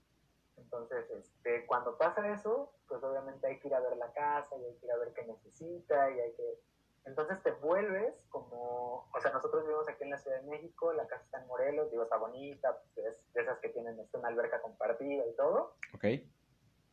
Entonces, 0.56 1.10
este, 1.10 1.66
cuando 1.66 1.96
pasa 1.98 2.28
eso, 2.30 2.72
pues 2.86 3.02
obviamente 3.02 3.46
hay 3.46 3.58
que 3.58 3.68
ir 3.68 3.74
a 3.74 3.80
ver 3.80 3.96
la 3.96 4.12
casa 4.12 4.56
y 4.56 4.64
hay 4.64 4.76
que 4.76 4.86
ir 4.86 4.92
a 4.92 4.98
ver 4.98 5.12
qué 5.14 5.24
necesita 5.24 6.10
y 6.10 6.20
hay 6.20 6.32
que... 6.34 6.60
Entonces 7.06 7.42
te 7.42 7.50
vuelves 7.52 8.26
como, 8.28 9.08
o 9.12 9.19
sea, 9.30 9.36
nosotros 9.36 9.64
vivimos 9.64 9.88
aquí 9.88 10.04
en 10.04 10.10
la 10.10 10.18
Ciudad 10.18 10.40
de 10.40 10.50
México, 10.50 10.92
la 10.92 11.06
casa 11.06 11.24
está 11.24 11.40
en 11.40 11.46
Morelos, 11.46 11.90
digo, 11.90 12.04
está 12.04 12.16
bonita, 12.16 12.78
pues 12.94 13.06
es 13.06 13.32
de 13.34 13.42
esas 13.42 13.58
que 13.58 13.68
tienen 13.70 13.98
este, 13.98 14.18
una 14.18 14.28
alberca 14.28 14.60
compartida 14.60 15.26
y 15.26 15.34
todo. 15.36 15.76
Ok. 15.94 16.04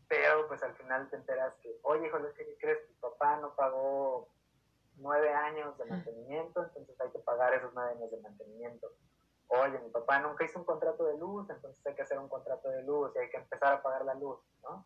Pero 0.07 0.47
pues 0.47 0.63
al 0.63 0.73
final 0.75 1.09
te 1.09 1.17
enteras 1.17 1.53
que, 1.61 1.79
oye, 1.83 2.07
híjole, 2.07 2.33
¿qué 2.33 2.57
crees? 2.59 2.87
Tu 2.87 2.93
papá 2.99 3.37
no 3.37 3.55
pagó 3.55 4.29
nueve 4.95 5.33
años 5.33 5.77
de 5.77 5.85
mantenimiento, 5.85 6.63
entonces 6.63 6.99
hay 7.01 7.11
que 7.11 7.19
pagar 7.19 7.53
esos 7.53 7.71
nueve 7.73 7.91
años 7.91 8.09
de 8.09 8.17
mantenimiento 8.21 8.87
oye, 9.47 9.79
mi 9.79 9.89
papá 9.89 10.19
nunca 10.19 10.45
hizo 10.45 10.59
un 10.59 10.65
contrato 10.65 11.05
de 11.05 11.17
luz, 11.17 11.49
entonces 11.49 11.85
hay 11.85 11.95
que 11.95 12.01
hacer 12.01 12.19
un 12.19 12.27
contrato 12.27 12.69
de 12.69 12.83
luz 12.83 13.11
y 13.15 13.19
hay 13.19 13.29
que 13.29 13.37
empezar 13.37 13.73
a 13.73 13.81
pagar 13.81 14.05
la 14.05 14.13
luz, 14.15 14.39
¿no? 14.63 14.85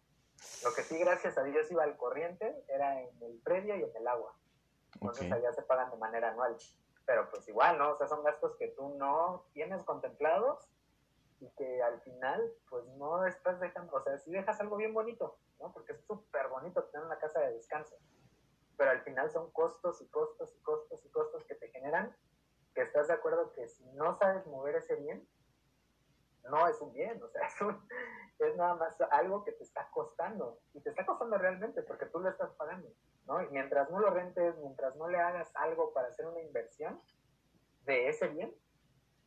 Lo 0.64 0.74
que 0.74 0.84
sí, 0.84 0.98
gracias 1.00 1.38
a 1.38 1.44
Dios, 1.44 1.72
iba 1.72 1.84
al 1.84 1.98
corriente 1.98 2.64
era 2.68 3.00
en 3.02 3.10
el 3.22 3.40
predio 3.44 3.76
y 3.76 3.84
en 3.84 3.96
el 3.96 4.08
agua. 4.08 4.36
Entonces 4.96 5.32
allá 5.32 5.54
se 5.54 5.62
pagan 5.64 5.92
de 5.92 5.98
manera 5.98 6.32
anual. 6.32 6.58
Pero 7.06 7.30
pues 7.30 7.48
igual, 7.48 7.78
¿no? 7.78 7.92
O 7.92 7.98
sea, 7.98 8.08
son 8.08 8.24
gastos 8.24 8.56
que 8.58 8.70
tú 8.70 8.96
no 8.98 9.46
tienes 9.54 9.84
contemplados 9.84 10.68
y 11.40 11.50
que 11.52 11.82
al 11.82 12.00
final, 12.02 12.54
pues 12.70 12.86
no 12.98 13.26
estás 13.26 13.60
dejando, 13.60 13.96
o 13.96 14.04
sea, 14.04 14.18
sí 14.20 14.32
dejas 14.32 14.60
algo 14.62 14.78
bien 14.78 14.94
bonito, 14.94 15.38
¿no? 15.60 15.72
Porque 15.74 15.94
es 15.94 16.02
súper 16.06 16.48
bonito 16.50 16.84
tener 16.86 17.06
una 17.06 17.18
casa 17.18 17.40
de 17.40 17.54
descanso. 17.54 17.96
Pero 18.78 18.92
al 18.92 19.02
final 19.02 19.32
son 19.32 19.52
costos 19.52 20.02
y 20.02 20.08
costos 20.08 20.56
y 20.56 20.60
costos 20.62 21.04
y 21.04 21.10
costos 21.10 21.44
que 21.46 21.56
te 21.56 21.70
generan 21.70 22.16
que 22.74 22.82
estás 22.82 23.08
de 23.08 23.14
acuerdo 23.14 23.52
que 23.54 23.68
si 23.68 23.84
no 23.92 24.16
sabes 24.18 24.46
mover 24.48 24.76
ese 24.76 24.96
bien, 24.96 25.28
no 26.50 26.68
es 26.68 26.80
un 26.82 26.94
bien, 26.94 27.22
o 27.22 27.28
sea, 27.30 27.48
es, 28.40 28.56
nada 28.56 28.76
más 28.76 29.00
algo 29.12 29.44
que 29.44 29.52
te 29.52 29.64
está 29.64 29.90
costando, 29.92 30.60
y 30.74 30.82
te 30.82 30.90
está 30.90 31.06
costando 31.06 31.38
realmente 31.38 31.84
porque 31.84 32.06
tú 32.08 32.20
lo 32.20 32.30
estás 32.30 32.52
pagando, 32.52 32.90
Y 33.28 33.54
mientras 33.54 33.90
no 33.90 34.00
lo 34.00 34.10
rentes, 34.10 34.56
mientras 34.58 34.96
no 34.98 35.08
le 35.08 35.18
hagas 35.18 35.52
algo 35.56 35.94
para 35.94 36.08
hacer 36.10 36.26
una 36.26 36.42
inversión 36.42 37.00
de 37.86 38.10
ese 38.10 38.28
bien, 38.28 38.54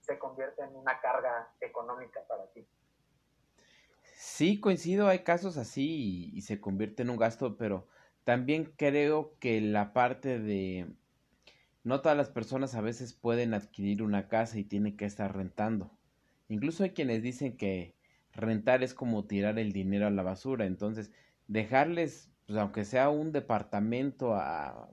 se 0.01 0.19
convierte 0.19 0.63
en 0.63 0.77
una 0.77 1.01
carga 1.01 1.53
económica 1.61 2.21
para 2.29 2.47
ti. 2.53 2.67
Sí, 4.03 4.61
coincido, 4.61 5.09
hay 5.09 5.21
casos 5.21 5.57
así 5.57 6.31
y 6.35 6.43
se 6.43 6.61
convierte 6.61 7.03
en 7.03 7.11
un 7.11 7.17
gasto, 7.17 7.57
pero 7.57 7.89
también 8.25 8.75
creo 8.77 9.37
que 9.39 9.61
la 9.61 9.93
parte 9.93 10.39
de 10.39 10.95
no 11.83 12.01
todas 12.01 12.17
las 12.17 12.31
personas 12.31 12.75
a 12.75 12.81
veces 12.81 13.13
pueden 13.15 13.55
adquirir 13.55 14.03
una 14.03 14.29
casa 14.29 14.59
y 14.59 14.65
tienen 14.65 14.97
que 14.97 15.05
estar 15.05 15.37
rentando. 15.37 15.97
Incluso 16.49 16.85
hay 16.85 16.91
quienes 16.91 17.23
dicen 17.23 17.57
que 17.57 17.95
rentar 18.33 18.83
es 18.83 18.95
como 18.95 19.27
tirar 19.27 19.59
el 19.59 19.73
dinero 19.73 20.07
a 20.07 20.11
la 20.11 20.23
basura. 20.23 20.67
Entonces, 20.67 21.13
dejarles, 21.47 22.34
pues, 22.47 22.59
aunque 22.59 22.85
sea 22.85 23.11
un 23.11 23.33
departamento 23.33 24.35
a, 24.35 24.91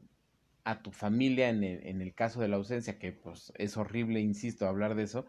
a 0.64 0.82
tu 0.82 0.92
familia 0.92 1.50
en 1.50 1.64
el, 1.64 1.86
en 1.86 2.02
el, 2.02 2.14
caso 2.14 2.42
de 2.42 2.48
la 2.48 2.58
ausencia, 2.58 3.00
que 3.00 3.12
pues 3.12 3.52
es 3.58 3.78
horrible, 3.78 4.20
insisto, 4.20 4.68
hablar 4.68 4.96
de 4.96 5.04
eso, 5.04 5.26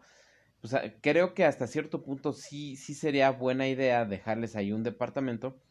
pues 0.61 0.75
creo 1.01 1.33
que 1.33 1.45
hasta 1.45 1.67
cierto 1.67 2.03
punto 2.03 2.33
sí, 2.33 2.75
sí 2.77 2.93
sería 2.93 3.31
buena 3.31 3.67
idea 3.67 4.05
dejarles 4.05 4.55
ahí 4.55 4.71
un 4.71 4.83
departamento 4.83 5.61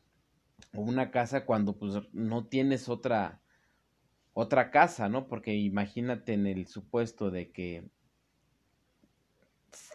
o 0.75 0.83
una 0.83 1.11
casa 1.11 1.47
cuando 1.47 1.79
pues 1.79 1.95
no 2.13 2.47
tienes 2.47 2.89
otra 2.89 3.43
otra 4.35 4.71
casa, 4.71 5.09
¿no? 5.09 5.29
Porque 5.29 5.55
imagínate 5.55 6.35
en 6.35 6.47
el 6.47 6.67
supuesto 6.67 7.31
de 7.31 7.53
que 7.53 7.91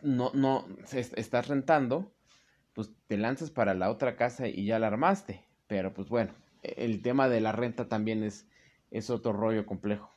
no, 0.02 0.32
no, 0.34 0.68
estás 0.92 1.48
rentando, 1.48 2.14
pues 2.74 2.92
te 3.08 3.18
lanzas 3.18 3.52
para 3.52 3.74
la 3.74 3.90
otra 3.90 4.16
casa 4.16 4.48
y 4.48 4.66
ya 4.66 4.80
la 4.80 4.88
armaste. 4.88 5.46
Pero 5.68 5.94
pues 5.94 6.10
bueno, 6.10 6.34
el 6.64 7.02
tema 7.02 7.30
de 7.30 7.42
la 7.42 7.52
renta 7.52 7.88
también 7.88 8.24
es, 8.24 8.48
es 8.92 9.10
otro 9.10 9.34
rollo 9.34 9.66
complejo. 9.66 10.12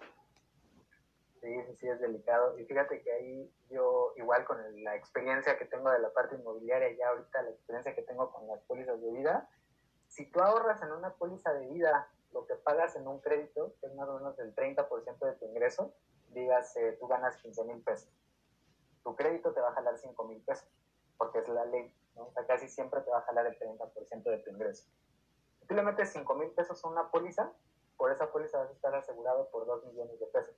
Sí, 1.41 1.55
sí, 1.77 1.89
es 1.89 2.01
delicado. 2.01 2.59
Y 2.59 2.65
fíjate 2.65 3.01
que 3.03 3.13
ahí 3.13 3.51
yo, 3.71 4.13
igual 4.17 4.45
con 4.45 4.59
la 4.85 4.95
experiencia 4.97 5.59
que 5.59 5.65
tengo 5.65 5.91
de 5.91 6.01
la 6.01 6.13
parte 6.13 6.37
inmobiliaria, 6.37 6.93
ya 6.97 7.09
ahorita 7.09 7.43
la 7.43 7.51
experiencia 7.51 7.95
que 7.95 8.03
tengo 8.03 8.31
con 8.31 8.47
las 8.47 8.61
pólizas 8.63 9.01
de 9.01 9.11
vida, 9.11 9.49
si 10.09 10.27
tú 10.27 10.41
ahorras 10.41 10.83
en 10.83 10.93
una 10.93 11.15
póliza 11.15 11.53
de 11.55 11.69
vida 11.69 12.11
lo 12.33 12.47
que 12.47 12.55
pagas 12.57 12.97
en 12.97 13.07
un 13.07 13.21
crédito, 13.21 13.75
que 13.81 13.87
es 13.87 13.95
más 13.95 14.09
o 14.09 14.19
menos 14.19 14.39
el 14.39 14.55
30% 14.55 15.19
de 15.19 15.33
tu 15.33 15.47
ingreso, 15.47 15.95
digas, 16.29 16.75
tú 16.99 17.07
ganas 17.07 17.37
15 17.39 17.65
mil 17.65 17.83
pesos. 17.83 18.09
Tu 19.03 19.17
crédito 19.17 19.53
te 19.53 19.61
va 19.61 19.71
a 19.71 19.75
jalar 19.75 19.99
5 19.99 20.25
mil 20.25 20.41
pesos, 20.43 20.69
porque 21.17 21.39
es 21.39 21.49
la 21.49 21.65
ley, 21.65 21.93
casi 22.47 22.69
siempre 22.69 23.01
te 23.01 23.11
va 23.11 23.19
a 23.19 23.23
jalar 23.23 23.47
el 23.47 23.59
30% 23.59 24.23
de 24.23 24.39
tu 24.39 24.51
ingreso. 24.51 24.89
Tú 25.71 25.77
le 25.77 25.83
metes 25.83 26.11
5 26.11 26.35
mil 26.35 26.51
pesos 26.51 26.85
a 26.85 26.89
una 26.89 27.13
póliza, 27.13 27.53
por 27.97 28.11
esa 28.11 28.33
póliza 28.33 28.59
vas 28.59 28.71
a 28.71 28.73
estar 28.73 28.93
asegurado 28.97 29.49
por 29.51 29.67
2 29.67 29.85
millones 29.85 30.19
de 30.19 30.27
pesos. 30.27 30.57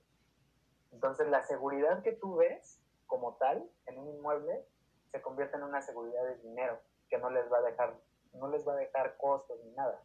Entonces, 0.91 1.27
la 1.27 1.43
seguridad 1.43 2.01
que 2.01 2.13
tú 2.13 2.37
ves 2.37 2.81
como 3.05 3.35
tal 3.35 3.69
en 3.85 3.99
un 3.99 4.09
inmueble 4.09 4.65
se 5.11 5.21
convierte 5.21 5.57
en 5.57 5.63
una 5.63 5.83
seguridad 5.83 6.23
de 6.23 6.37
dinero 6.37 6.79
que 7.09 7.19
no 7.19 7.29
les 7.29 7.51
va 7.53 7.59
a 7.59 7.61
dejar, 7.61 7.93
no 8.33 8.47
les 8.47 8.67
va 8.67 8.73
a 8.73 8.77
dejar 8.77 9.15
costos 9.17 9.59
ni 9.63 9.71
nada 9.73 10.03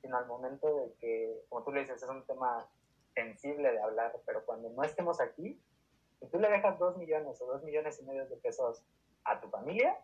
sino 0.00 0.16
al 0.16 0.26
momento 0.26 0.74
de 0.74 0.92
que, 1.00 1.44
como 1.48 1.64
tú 1.64 1.72
le 1.72 1.80
dices, 1.80 2.02
es 2.02 2.08
un 2.08 2.24
tema 2.24 2.66
sensible 3.14 3.70
de 3.70 3.80
hablar, 3.80 4.16
pero 4.26 4.44
cuando 4.44 4.70
no 4.70 4.82
estemos 4.82 5.20
aquí, 5.20 5.60
si 6.20 6.26
tú 6.26 6.38
le 6.38 6.50
dejas 6.50 6.78
dos 6.78 6.96
millones 6.96 7.40
o 7.40 7.46
dos 7.46 7.62
millones 7.62 8.00
y 8.00 8.04
medio 8.04 8.26
de 8.26 8.36
pesos 8.36 8.82
a 9.24 9.40
tu 9.40 9.48
familia, 9.48 9.96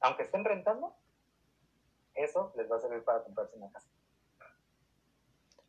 aunque 0.00 0.22
estén 0.22 0.44
rentando, 0.44 0.94
eso 2.18 2.52
les 2.56 2.70
va 2.70 2.76
a 2.76 2.80
servir 2.80 3.04
para 3.04 3.22
comprarse 3.22 3.56
una 3.56 3.70
casa. 3.70 3.88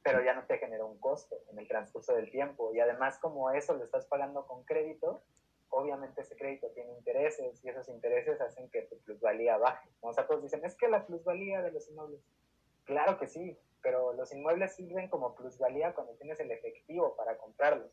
Pero 0.04 0.24
ya 0.24 0.34
no 0.34 0.45
te 0.45 0.58
genera 0.58 0.86
un 0.86 1.00
costo 1.00 1.36
en 1.52 1.60
el 1.60 1.68
transcurso 1.68 2.14
del 2.16 2.32
tiempo. 2.32 2.74
Y 2.74 2.80
además, 2.80 3.20
como 3.20 3.52
eso 3.52 3.74
lo 3.74 3.84
estás 3.84 4.06
pagando 4.08 4.47
con 4.47 4.64
crédito, 4.64 5.22
obviamente 5.70 6.22
ese 6.22 6.36
crédito 6.36 6.68
tiene 6.72 6.93
intereses 6.93 7.64
y 7.64 7.70
esos 7.70 7.89
intereses 7.89 8.39
hacen 8.41 8.70
que 8.70 8.84
tu 8.84 8.97
plusvalía 9.00 9.58
baje. 9.58 9.89
O 10.02 10.14
sea, 10.14 10.26
todos 10.26 10.41
dicen, 10.41 10.64
es 10.66 10.76
que 10.76 10.88
la 10.88 11.06
plusvalía 11.06 11.62
de 11.62 11.72
los 11.72 11.88
inmuebles 11.89 12.22
Claro 12.89 13.20
que 13.20 13.28
sí, 13.28 13.56
pero 13.84 14.14
los 14.14 14.34
inmuebles 14.34 14.76
sirven 14.76 15.10
como 15.10 15.36
plusvalía 15.36 15.93
cuando 15.93 16.16
tienes 16.16 16.39
el 16.39 16.50
efectivo 16.50 17.16
para 17.16 17.38
comprarlos. 17.38 17.91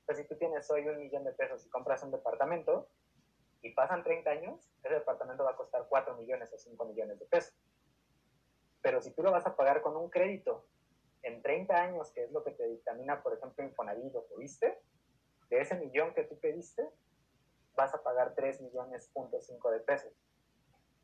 Entonces, 0.00 0.26
si 0.26 0.28
tú 0.28 0.38
tienes 0.38 0.70
hoy 0.70 0.86
un 0.86 0.98
millón 0.98 1.24
de 1.24 1.32
pesos 1.32 1.64
y 1.64 1.70
compras 1.70 2.02
un 2.02 2.10
departamento 2.10 2.90
y 3.62 3.70
pasan 3.70 4.04
30 4.04 4.28
años, 4.28 4.70
ese 4.84 4.92
departamento 4.92 5.44
va 5.44 5.52
a 5.52 5.56
costar 5.56 5.86
4 5.88 6.14
millones 6.18 6.52
o 6.52 6.58
5 6.58 6.84
millones 6.84 7.18
de 7.18 7.24
pesos. 7.24 7.54
Pero 8.88 9.02
si 9.02 9.10
tú 9.10 9.22
lo 9.22 9.30
vas 9.30 9.44
a 9.44 9.54
pagar 9.54 9.82
con 9.82 9.94
un 9.98 10.08
crédito 10.08 10.64
en 11.22 11.42
30 11.42 11.76
años, 11.76 12.10
que 12.10 12.24
es 12.24 12.32
lo 12.32 12.42
que 12.42 12.52
te 12.52 12.66
dictamina, 12.66 13.22
por 13.22 13.34
ejemplo, 13.34 13.62
Infonavit 13.62 14.14
o 14.14 14.26
viste, 14.38 14.78
de 15.50 15.60
ese 15.60 15.74
millón 15.74 16.14
que 16.14 16.24
tú 16.24 16.40
pediste, 16.40 16.88
vas 17.76 17.94
a 17.94 18.02
pagar 18.02 18.34
3 18.34 18.62
millones 18.62 19.10
punto 19.12 19.42
5 19.42 19.70
de 19.72 19.80
pesos. 19.80 20.10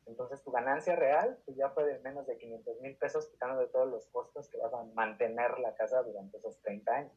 Entonces 0.07 0.43
tu 0.43 0.51
ganancia 0.51 0.97
real 0.97 1.39
pues 1.45 1.59
ya 1.59 1.69
fue 1.69 1.85
de 1.85 1.99
menos 1.99 2.27
de 2.27 2.39
500 2.39 2.81
mil 2.81 2.97
pesos 2.97 3.27
quitando 3.27 3.61
de 3.61 3.67
todos 3.67 3.91
los 3.91 4.07
costos 4.07 4.49
que 4.49 4.57
vas 4.57 4.73
a 4.73 4.83
mantener 4.95 5.59
la 5.59 5.75
casa 5.75 6.03
durante 6.05 6.39
esos 6.39 6.59
30 6.63 6.91
años. 6.91 7.13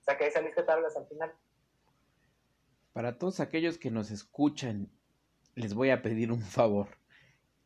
O 0.00 0.04
sea 0.04 0.16
que 0.16 0.24
ahí 0.24 0.30
saliste 0.30 0.62
tablas 0.62 0.96
al 0.96 1.06
final. 1.06 1.34
Para 2.94 3.18
todos 3.18 3.40
aquellos 3.40 3.76
que 3.76 3.90
nos 3.90 4.10
escuchan, 4.10 4.88
les 5.54 5.74
voy 5.74 5.90
a 5.90 6.00
pedir 6.00 6.32
un 6.32 6.40
favor. 6.40 7.01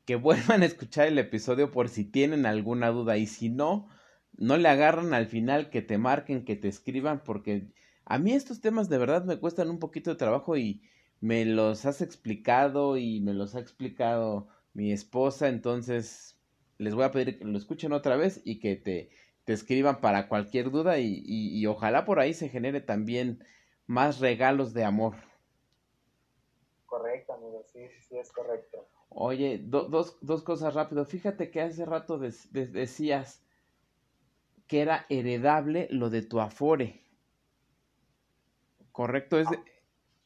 Que 0.07 0.17
vuelvan 0.17 0.63
a 0.63 0.67
escuchar 0.67 1.09
el 1.09 1.19
episodio 1.19 1.71
por 1.71 1.89
si 1.89 2.05
tienen 2.05 2.47
alguna 2.47 2.89
duda. 2.89 3.19
Y 3.19 3.27
si 3.27 3.51
no, 3.51 3.89
no 4.39 4.57
le 4.57 4.69
agarran 4.69 5.13
al 5.13 5.27
final, 5.27 5.71
que 5.71 5.83
te 5.83 5.99
marquen, 5.99 6.45
que 6.45 6.57
te 6.57 6.69
escriban, 6.69 7.23
porque 7.23 7.73
a 8.05 8.19
mí 8.19 8.33
estos 8.33 8.61
temas 8.61 8.89
de 8.89 8.99
verdad 8.99 9.25
me 9.25 9.39
cuestan 9.39 9.69
un 9.69 9.79
poquito 9.79 10.11
de 10.11 10.17
trabajo 10.17 10.57
y 10.57 10.83
me 11.21 11.45
los 11.45 11.85
has 11.87 12.03
explicado 12.03 12.97
y 12.97 13.21
me 13.21 13.35
los 13.35 13.55
ha 13.55 13.61
explicado 13.61 14.49
mi 14.75 14.93
esposa, 14.93 15.49
entonces 15.49 16.39
les 16.79 16.95
voy 16.95 17.05
a 17.05 17.11
pedir 17.11 17.39
que 17.39 17.45
lo 17.45 17.57
escuchen 17.57 17.93
otra 17.93 18.17
vez 18.17 18.43
y 18.45 18.61
que 18.61 18.77
te, 18.77 19.11
te 19.45 19.53
escriban 19.53 20.01
para 20.01 20.29
cualquier 20.29 20.71
duda 20.71 20.99
y, 20.99 21.23
y, 21.25 21.67
ojalá 21.67 22.05
por 22.05 22.21
ahí 22.21 22.35
se 22.35 22.49
genere 22.49 22.81
también 22.81 23.43
más 23.87 24.21
regalos 24.21 24.75
de 24.75 24.85
amor. 24.85 25.15
Correcto, 26.85 27.33
amigo, 27.33 27.65
sí, 27.73 27.89
sí 28.07 28.19
es 28.19 28.31
correcto. 28.31 28.87
Oye, 29.19 29.59
dos, 29.63 30.19
dos 30.21 30.43
cosas 30.43 30.75
rápido. 30.75 31.07
Fíjate 31.07 31.51
que 31.51 31.63
hace 31.63 31.87
rato 31.87 32.19
decías 32.19 33.43
que 34.67 34.83
era 34.83 35.07
heredable 35.09 35.89
lo 35.91 36.11
de 36.11 36.21
tu 36.21 36.39
afore. 36.39 37.03
¿Correcto? 38.93 39.39
¿Es 39.39 39.49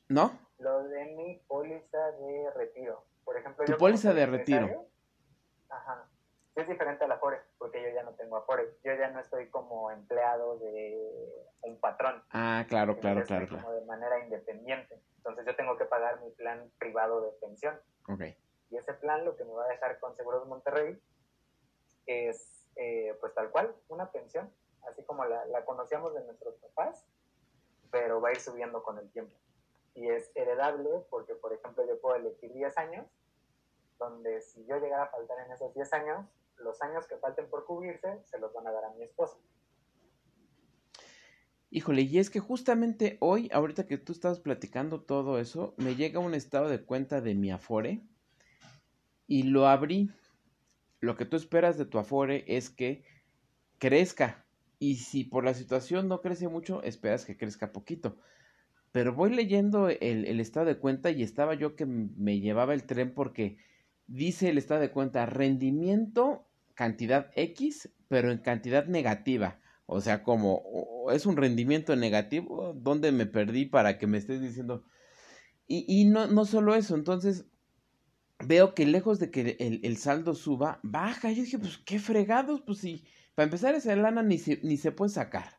¿No? 0.09 0.37
Lo 0.59 0.83
de 0.89 1.05
mi 1.15 1.41
póliza 1.47 2.11
de 2.19 2.51
retiro. 2.57 3.05
Por 3.25 3.37
ejemplo, 3.37 3.65
tu 3.65 3.77
póliza 3.77 4.13
de 4.13 4.27
retiro. 4.27 4.89
Ajá. 5.69 6.09
Es 6.57 6.69
diferente 6.69 7.05
al 7.05 7.13
afore, 7.13 7.39
porque 7.59 7.81
yo 7.81 7.91
ya 7.95 8.03
no 8.03 8.11
tengo 8.15 8.39
afore. 8.39 8.77
Yo 8.83 8.93
ya 8.97 9.09
no 9.11 9.21
estoy 9.21 9.51
como 9.51 9.93
empleado 9.93 10.59
de 10.59 10.99
un 11.63 11.79
patrón. 11.79 12.25
Ah, 12.33 12.67
claro, 12.69 12.99
claro, 12.99 13.23
claro. 13.23 13.47
Como 13.47 13.71
de 13.71 13.87
manera 13.87 14.19
independiente. 14.25 15.01
Entonces 15.19 15.47
yo 15.47 15.55
tengo 15.55 15.79
que 15.79 15.85
pagar 15.85 16.21
mi 16.23 16.31
plan 16.33 16.73
privado 16.81 17.21
de 17.21 17.31
pensión. 17.41 17.79
Ok. 18.09 18.23
Y 18.71 18.77
ese 18.77 18.95
plan 18.95 19.25
lo 19.25 19.37
que 19.37 19.45
me 19.45 19.53
va 19.53 19.65
a 19.65 19.69
dejar 19.69 19.99
con 19.99 20.17
Seguros 20.17 20.47
Monterrey 20.47 21.01
es, 22.07 22.65
eh, 22.77 23.17
pues 23.21 23.35
tal 23.35 23.51
cual, 23.51 23.75
una 23.89 24.11
pensión, 24.11 24.53
así 24.89 25.03
como 25.05 25.25
la, 25.25 25.45
la 25.47 25.65
conocíamos 25.65 26.15
de 26.15 26.25
nuestros 26.25 26.55
papás, 26.57 27.05
pero 27.91 28.21
va 28.21 28.29
a 28.29 28.33
ir 28.33 28.41
subiendo 28.41 28.83
con 28.83 28.99
el 28.99 29.11
tiempo. 29.11 29.37
Y 29.95 30.09
es 30.09 30.31
heredable 30.35 30.89
porque, 31.11 31.35
por 31.35 31.53
ejemplo, 31.53 31.85
yo 31.87 32.01
puedo 32.01 32.17
elegir 32.17 32.53
10 32.53 32.79
años, 32.79 33.07
donde 33.99 34.41
si 34.41 34.65
yo 34.67 34.79
llegara 34.79 35.05
a 35.05 35.11
faltar 35.11 35.39
en 35.45 35.53
esos 35.53 35.75
10 35.75 35.93
años, 35.93 36.27
los 36.59 36.81
años 36.83 37.07
que 37.07 37.17
falten 37.17 37.49
por 37.49 37.65
cubrirse 37.65 38.23
se 38.25 38.39
los 38.39 38.53
van 38.53 38.67
a 38.67 38.73
dar 38.73 38.85
a 38.85 38.91
mi 38.91 39.03
esposa. 39.03 39.37
Híjole, 41.73 42.03
y 42.03 42.19
es 42.19 42.31
que 42.31 42.41
justamente 42.41 43.17
hoy, 43.21 43.49
ahorita 43.53 43.87
que 43.87 43.97
tú 43.97 44.13
estabas 44.13 44.41
platicando 44.41 45.03
todo 45.03 45.39
eso, 45.39 45.75
me 45.77 45.95
llega 45.95 46.19
un 46.19 46.35
estado 46.35 46.69
de 46.69 46.85
cuenta 46.85 47.21
de 47.21 47.35
mi 47.35 47.53
Afore 47.53 48.01
y 49.31 49.45
lo 49.45 49.69
abrí. 49.69 50.11
Lo 50.99 51.17
que 51.17 51.25
tú 51.25 51.37
esperas 51.37 51.79
de 51.79 51.87
tu 51.87 51.99
Afore 51.99 52.45
es 52.49 52.69
que 52.69 53.05
crezca. 53.79 54.45
Y 54.81 54.97
si 54.97 55.23
por 55.23 55.45
la 55.45 55.55
situación 55.55 56.09
no 56.09 56.21
crece 56.21 56.49
mucho, 56.49 56.83
esperas 56.83 57.25
que 57.25 57.37
crezca 57.37 57.73
poquito. 57.73 58.19
Pero 58.91 59.15
voy 59.15 59.33
leyendo 59.33 59.89
el, 59.89 60.27
el 60.27 60.41
estado 60.41 60.67
de 60.67 60.79
cuenta 60.79 61.13
y 61.13 61.23
estaba 61.23 61.55
yo 61.55 61.77
que 61.77 61.87
me 61.87 62.41
llevaba 62.41 62.75
el 62.75 62.85
tren 62.85 63.15
porque 63.15 63.59
dice 64.09 64.49
el 64.49 64.59
estado 64.59 64.81
de 64.81 64.91
cuenta 64.91 65.27
rendimiento 65.27 66.49
cantidad 66.75 67.31
X, 67.37 67.89
pero 68.09 68.33
en 68.33 68.39
cantidad 68.39 68.87
negativa. 68.87 69.61
O 69.87 70.01
sea, 70.01 70.25
como 70.25 71.07
es 71.13 71.25
un 71.25 71.37
rendimiento 71.37 71.95
negativo, 71.95 72.75
¿dónde 72.75 73.13
me 73.13 73.27
perdí 73.27 73.67
para 73.67 73.97
que 73.97 74.09
me 74.09 74.19
estés 74.19 74.41
diciendo? 74.41 74.83
Y, 75.69 75.85
y 75.87 76.07
no, 76.07 76.27
no 76.27 76.45
solo 76.45 76.75
eso, 76.75 76.97
entonces 76.97 77.50
veo 78.47 78.75
que 78.75 78.87
lejos 78.87 79.19
de 79.19 79.31
que 79.31 79.57
el, 79.59 79.81
el, 79.83 79.97
saldo 79.97 80.35
suba, 80.35 80.81
baja. 80.83 81.31
Yo 81.31 81.43
dije, 81.43 81.59
pues 81.59 81.79
qué 81.79 81.99
fregados, 81.99 82.63
pues 82.63 82.79
sí. 82.79 83.05
Para 83.35 83.45
empezar, 83.45 83.75
esa 83.75 83.95
lana 83.97 84.23
ni 84.23 84.39
se, 84.39 84.61
ni 84.63 84.77
se 84.77 84.93
puede 84.93 85.11
sacar. 85.11 85.59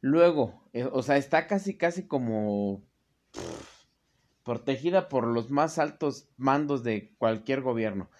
Luego, 0.00 0.68
eh, 0.72 0.88
o 0.90 1.02
sea, 1.02 1.16
está 1.16 1.46
casi, 1.46 1.76
casi 1.76 2.06
como 2.06 2.84
protegida 4.44 5.08
por 5.08 5.26
los 5.26 5.50
más 5.50 5.78
altos 5.78 6.28
mandos 6.36 6.84
de 6.84 7.14
cualquier 7.18 7.62
gobierno. 7.62 8.10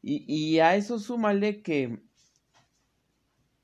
Y, 0.00 0.24
y 0.32 0.60
a 0.60 0.76
eso 0.76 0.98
súmale 0.98 1.62
que 1.62 2.02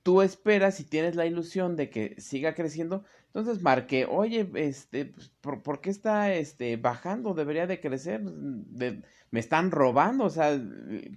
tú 0.03 0.23
esperas 0.23 0.81
y 0.81 0.85
tienes 0.85 1.17
la 1.17 1.27
ilusión 1.27 1.77
de 1.77 1.91
que 1.91 2.21
siga 2.21 2.55
creciendo, 2.55 3.05
entonces 3.27 3.63
marqué, 3.63 4.07
oye, 4.07 4.51
este, 4.55 5.07
pues, 5.07 5.29
¿por, 5.41 5.63
¿por, 5.63 5.81
qué 5.81 5.91
está 5.91 6.33
este, 6.35 6.77
bajando? 6.77 7.35
Debería 7.35 7.67
de 7.67 7.81
crecer, 7.81 8.23
me 8.23 9.41
están 9.41 9.71
robando, 9.71 10.25
o 10.25 10.31
sea, 10.31 10.61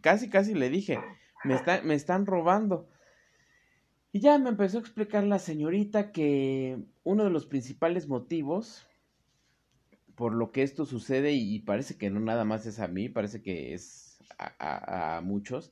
casi, 0.02 0.30
casi 0.30 0.54
le 0.54 0.70
dije, 0.70 1.00
me, 1.44 1.56
está, 1.56 1.82
me 1.82 1.96
están 1.96 2.26
robando. 2.26 2.88
Y 4.12 4.20
ya 4.20 4.38
me 4.38 4.50
empezó 4.50 4.78
a 4.78 4.82
explicar 4.82 5.24
la 5.24 5.40
señorita 5.40 6.12
que 6.12 6.78
uno 7.04 7.24
de 7.24 7.32
los 7.32 7.48
principales 7.48 8.08
motivos 8.08 8.88
por 10.16 10.34
lo 10.34 10.52
que 10.52 10.64
esto 10.64 10.86
sucede, 10.86 11.32
y 11.34 11.60
parece 11.60 11.98
que 11.98 12.10
no 12.10 12.20
nada 12.20 12.46
más 12.46 12.66
es 12.66 12.80
a 12.80 12.88
mí, 12.88 13.10
parece 13.10 13.42
que 13.42 13.74
es 13.74 14.20
a, 14.38 14.54
a, 14.60 15.18
a 15.18 15.22
muchos, 15.22 15.72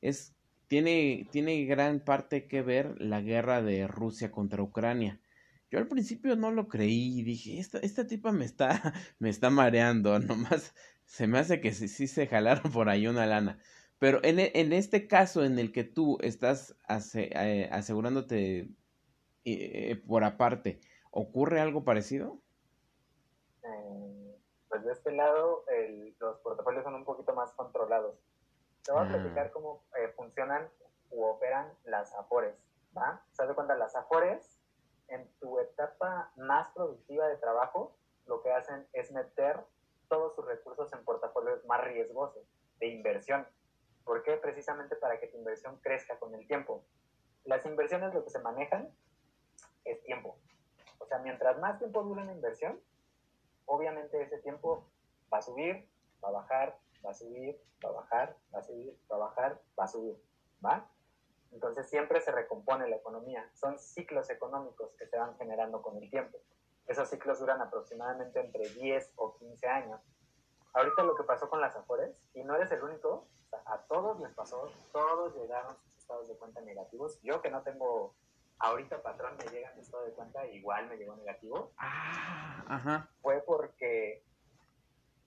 es 0.00 0.34
tiene, 0.72 1.28
tiene 1.30 1.66
gran 1.66 2.00
parte 2.00 2.48
que 2.48 2.62
ver 2.62 2.98
la 2.98 3.20
guerra 3.20 3.60
de 3.60 3.86
Rusia 3.86 4.32
contra 4.32 4.62
Ucrania. 4.62 5.20
Yo 5.70 5.78
al 5.78 5.86
principio 5.86 6.34
no 6.34 6.50
lo 6.50 6.66
creí 6.66 7.22
dije, 7.22 7.58
esta, 7.58 7.76
esta 7.80 8.06
tipa 8.06 8.32
me 8.32 8.46
está, 8.46 8.94
me 9.18 9.28
está 9.28 9.50
mareando, 9.50 10.18
nomás 10.18 10.74
se 11.04 11.26
me 11.26 11.38
hace 11.38 11.60
que 11.60 11.72
sí, 11.72 11.88
sí 11.88 12.06
se 12.06 12.26
jalaron 12.26 12.72
por 12.72 12.88
ahí 12.88 13.06
una 13.06 13.26
lana. 13.26 13.58
Pero 13.98 14.20
en, 14.24 14.38
en 14.38 14.72
este 14.72 15.06
caso 15.06 15.44
en 15.44 15.58
el 15.58 15.72
que 15.72 15.84
tú 15.84 16.16
estás 16.22 16.74
eh, 17.16 17.68
asegurándote 17.70 18.70
eh, 19.44 20.02
por 20.06 20.24
aparte, 20.24 20.80
¿ocurre 21.10 21.60
algo 21.60 21.84
parecido? 21.84 22.40
Eh, 23.62 24.38
pues 24.70 24.82
de 24.84 24.92
este 24.92 25.12
lado 25.12 25.66
los 26.18 26.38
portafolios 26.38 26.82
son 26.82 26.94
un 26.94 27.04
poquito 27.04 27.34
más 27.34 27.52
controlados. 27.52 28.16
Te 28.84 28.92
voy 28.92 29.04
a 29.04 29.08
platicar 29.08 29.48
mm. 29.48 29.52
cómo 29.52 29.84
eh, 29.96 30.08
funcionan 30.16 30.68
u 31.10 31.24
operan 31.24 31.72
las 31.84 32.14
afores, 32.14 32.56
¿va? 32.96 33.24
¿Se 33.32 33.46
de 33.46 33.54
cuenta? 33.54 33.74
Las 33.76 33.94
afores, 33.94 34.60
en 35.08 35.30
tu 35.38 35.58
etapa 35.60 36.32
más 36.36 36.68
productiva 36.70 37.28
de 37.28 37.36
trabajo, 37.36 37.96
lo 38.26 38.42
que 38.42 38.50
hacen 38.50 38.86
es 38.92 39.12
meter 39.12 39.60
todos 40.08 40.34
sus 40.34 40.46
recursos 40.46 40.92
en 40.92 41.04
portafolios 41.04 41.64
más 41.66 41.82
riesgosos, 41.84 42.42
de 42.78 42.88
inversión. 42.88 43.46
¿Por 44.04 44.22
qué? 44.22 44.36
Precisamente 44.36 44.96
para 44.96 45.20
que 45.20 45.28
tu 45.28 45.38
inversión 45.38 45.78
crezca 45.82 46.18
con 46.18 46.34
el 46.34 46.46
tiempo. 46.46 46.84
Las 47.44 47.64
inversiones 47.66 48.14
lo 48.14 48.24
que 48.24 48.30
se 48.30 48.40
manejan 48.40 48.90
es 49.84 50.02
tiempo. 50.02 50.38
O 50.98 51.06
sea, 51.06 51.18
mientras 51.18 51.58
más 51.58 51.78
tiempo 51.78 52.02
dure 52.02 52.22
una 52.22 52.32
inversión, 52.32 52.80
obviamente 53.66 54.22
ese 54.22 54.38
tiempo 54.38 54.88
va 55.32 55.38
a 55.38 55.42
subir, 55.42 55.88
va 56.24 56.28
a 56.28 56.32
bajar, 56.32 56.78
va 57.04 57.10
a 57.10 57.14
subir, 57.14 57.60
va 57.84 57.88
a 57.90 57.92
bajar, 57.92 58.36
va 58.54 58.58
a 58.58 58.62
subir, 58.62 58.98
va 59.10 59.16
a 59.16 59.18
bajar, 59.18 59.60
va 59.78 59.84
a 59.84 59.88
subir, 59.88 60.16
¿va? 60.64 60.88
Entonces 61.52 61.88
siempre 61.88 62.20
se 62.20 62.32
recompone 62.32 62.88
la 62.88 62.96
economía. 62.96 63.48
Son 63.54 63.78
ciclos 63.78 64.30
económicos 64.30 64.94
que 64.96 65.06
se 65.06 65.18
van 65.18 65.36
generando 65.36 65.82
con 65.82 65.96
el 65.98 66.08
tiempo. 66.10 66.38
Esos 66.86 67.08
ciclos 67.08 67.38
duran 67.38 67.60
aproximadamente 67.60 68.40
entre 68.40 68.68
10 68.68 69.12
o 69.16 69.36
15 69.36 69.68
años. 69.68 70.00
Ahorita 70.72 71.02
lo 71.02 71.14
que 71.14 71.24
pasó 71.24 71.50
con 71.50 71.60
las 71.60 71.76
Afores, 71.76 72.28
y 72.34 72.42
no 72.44 72.56
eres 72.56 72.72
el 72.72 72.82
único, 72.82 73.28
a 73.66 73.78
todos 73.82 74.18
les 74.20 74.32
pasó, 74.32 74.70
todos 74.92 75.34
llegaron 75.36 75.76
sus 75.76 75.98
estados 75.98 76.28
de 76.28 76.36
cuenta 76.36 76.62
negativos. 76.62 77.20
Yo 77.22 77.42
que 77.42 77.50
no 77.50 77.62
tengo 77.62 78.14
ahorita 78.62 79.02
patrón 79.02 79.36
me 79.36 79.50
llega 79.50 79.72
mi 79.74 79.82
estado 79.82 80.04
de 80.04 80.12
cuenta, 80.12 80.46
igual 80.46 80.88
me 80.88 80.96
llegó 80.96 81.14
negativo. 81.16 81.72
Ah, 81.76 82.64
ajá. 82.68 83.10
Fue 83.20 83.42
porque 83.42 84.24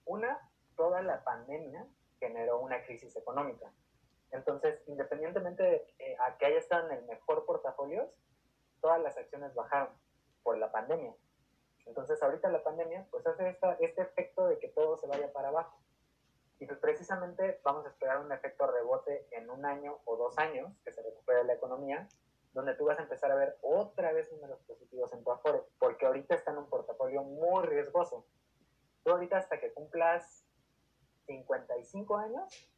una, 0.06 0.40
toda 0.76 1.02
la 1.02 1.24
pandemia 1.24 1.88
generó 2.20 2.60
una 2.60 2.84
crisis 2.84 3.16
económica. 3.16 3.72
Entonces, 4.32 4.82
independientemente 4.88 5.64
de 5.64 6.18
a 6.20 6.38
que 6.38 6.46
haya 6.46 6.58
estado 6.58 6.90
en 6.90 6.98
el 6.98 7.06
mejor 7.06 7.46
portafolio, 7.46 8.10
todas 8.82 9.02
las 9.02 9.18
acciones 9.18 9.54
bajaron 9.54 9.90
por 10.44 10.58
la 10.58 10.72
pandemia. 10.72 11.16
Entonces, 11.86 12.22
ahorita 12.22 12.50
la 12.50 12.64
pandemia, 12.64 13.08
pues 13.12 13.26
hace 13.28 13.48
esta, 13.50 13.74
este 13.80 14.02
efecto 14.02 14.48
de 14.48 14.60
que 14.60 14.70
todo 14.70 14.98
se 14.98 15.08
vaya 15.08 15.32
para 15.32 15.50
abajo. 15.50 15.80
Y 16.60 16.66
pues 16.66 16.80
precisamente 16.80 17.60
vamos 17.64 17.86
a 17.86 17.90
esperar 17.90 18.20
un 18.20 18.32
efecto 18.32 18.66
rebote 18.66 19.28
en 19.32 19.50
un 19.50 19.66
año 19.66 20.00
o 20.06 20.16
dos 20.16 20.38
años 20.38 20.72
que 20.84 20.92
se 20.92 21.02
recupere 21.02 21.44
la 21.44 21.54
economía, 21.54 22.08
donde 22.54 22.76
tú 22.76 22.86
vas 22.86 22.98
a 22.98 23.04
empezar 23.04 23.32
a 23.32 23.36
ver 23.36 23.58
otra 23.62 24.14
vez 24.14 24.32
números 24.32 24.60
positivos 24.62 25.12
en 25.14 25.24
tu 25.24 25.32
Afore, 25.32 25.64
porque 25.80 26.06
ahorita 26.06 26.36
está 26.36 26.52
en 26.52 26.60
un 26.60 26.70
portafolio 26.70 27.24
muy 27.24 27.66
riesgoso. 27.66 28.26
Tú 29.04 29.12
ahorita 29.12 29.38
hasta 29.38 29.60
que 29.60 29.74
cumplas 29.74 30.45
55 31.26 32.18
años, 32.18 32.70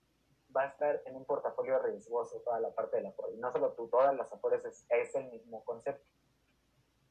va 0.55 0.63
a 0.63 0.67
estar 0.67 1.01
en 1.05 1.15
un 1.15 1.25
portafolio 1.25 1.79
riesgoso 1.79 2.41
toda 2.41 2.59
la 2.59 2.71
parte 2.71 2.97
de 2.97 3.03
la 3.03 3.09
Afore. 3.09 3.33
Y 3.33 3.37
no 3.37 3.51
solo 3.51 3.73
tú, 3.73 3.87
todas 3.87 4.15
las 4.15 4.31
Afores 4.31 4.63
es, 4.65 4.85
es 4.89 5.15
el 5.15 5.29
mismo 5.29 5.63
concepto. 5.63 6.09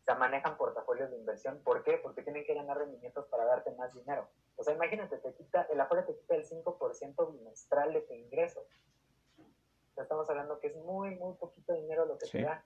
O 0.01 0.05
sea, 0.05 0.15
manejan 0.15 0.57
portafolios 0.57 1.11
de 1.11 1.17
inversión. 1.17 1.61
¿Por 1.65 1.83
qué? 1.83 1.99
Porque 1.99 2.23
tienen 2.23 2.45
que 2.45 2.55
ganar 2.55 2.79
rendimientos 2.79 3.27
para 3.27 3.45
darte 3.45 3.73
más 3.73 3.93
dinero. 3.93 4.29
O 4.57 4.63
sea, 4.63 4.75
imagínate, 4.75 5.19
te 5.19 5.35
quita, 5.35 5.63
el 5.71 5.81
Afore 5.81 6.03
te 6.05 6.17
quita 6.17 6.37
el 6.37 6.49
5% 6.49 7.33
bimestral 7.33 7.93
de 7.93 8.01
tu 8.03 8.15
ingreso. 8.15 8.61
O 8.61 9.95
sea, 9.95 10.05
estamos 10.05 10.29
hablando 10.31 10.61
que 10.61 10.69
es 10.69 10.77
muy, 10.77 11.17
muy 11.17 11.35
poquito 11.35 11.75
dinero 11.75 12.07
lo 12.07 12.19
que 12.19 12.29
te 12.29 12.43
da. 12.43 12.65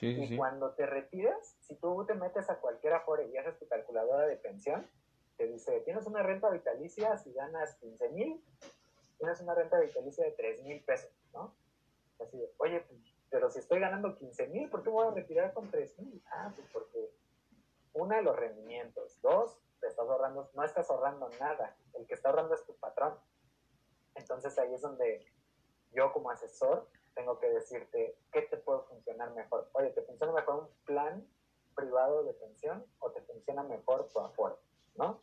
Sí, 0.00 0.06
y 0.08 0.36
cuando 0.36 0.72
te 0.72 0.86
retiras, 0.86 1.56
si 1.60 1.76
tú 1.76 2.04
te 2.06 2.14
metes 2.14 2.48
a 2.50 2.58
cualquier 2.58 2.94
Afore 2.94 3.28
y 3.28 3.36
haces 3.36 3.58
tu 3.58 3.68
calculadora 3.68 4.26
de 4.26 4.36
pensión, 4.36 4.88
te 5.36 5.46
dice, 5.46 5.80
tienes 5.80 6.06
una 6.06 6.22
renta 6.22 6.50
vitalicia 6.50 7.16
si 7.18 7.32
ganas 7.32 7.74
15 7.76 8.08
mil, 8.10 8.44
tienes 9.18 9.40
una 9.40 9.54
renta 9.54 9.78
vitalicia 9.80 10.24
de 10.24 10.32
3 10.32 10.62
mil 10.62 10.82
pesos, 10.84 11.12
¿no? 11.32 11.54
Así 12.20 12.38
de, 12.38 12.52
oye, 12.58 12.80
pues, 12.80 13.00
pero 13.30 13.50
si 13.50 13.58
estoy 13.58 13.80
ganando 13.80 14.14
15 14.16 14.48
mil, 14.48 14.68
¿por 14.68 14.82
qué 14.82 14.90
voy 14.90 15.06
a 15.06 15.10
retirar 15.10 15.52
con 15.54 15.70
3 15.70 15.98
mil? 16.00 16.22
Ah, 16.30 16.52
pues 16.54 16.68
porque 16.72 17.10
una 17.94 18.20
los 18.20 18.36
rendimientos, 18.36 19.20
dos, 19.22 19.58
te 19.80 19.88
estás 19.88 20.08
ahorrando, 20.08 20.50
no 20.54 20.64
estás 20.64 20.90
ahorrando 20.90 21.28
nada, 21.40 21.76
el 21.94 22.06
que 22.06 22.14
está 22.14 22.28
ahorrando 22.28 22.54
es 22.54 22.64
tu 22.64 22.74
patrón. 22.76 23.18
Entonces 24.14 24.56
ahí 24.58 24.72
es 24.72 24.80
donde 24.80 25.26
yo 25.92 26.12
como 26.12 26.30
asesor 26.30 26.88
tengo 27.14 27.38
que 27.38 27.50
decirte 27.50 28.16
qué 28.32 28.42
te 28.42 28.56
puede 28.56 28.82
funcionar 28.82 29.32
mejor. 29.32 29.68
Oye, 29.72 29.90
¿te 29.90 30.02
funciona 30.02 30.32
mejor 30.32 30.64
un 30.64 30.68
plan 30.84 31.26
privado 31.74 32.24
de 32.24 32.34
pensión 32.34 32.84
o 32.98 33.10
te 33.10 33.20
funciona 33.22 33.62
mejor 33.62 34.08
tu 34.08 34.20
aforo? 34.20 34.58
¿No? 34.94 35.22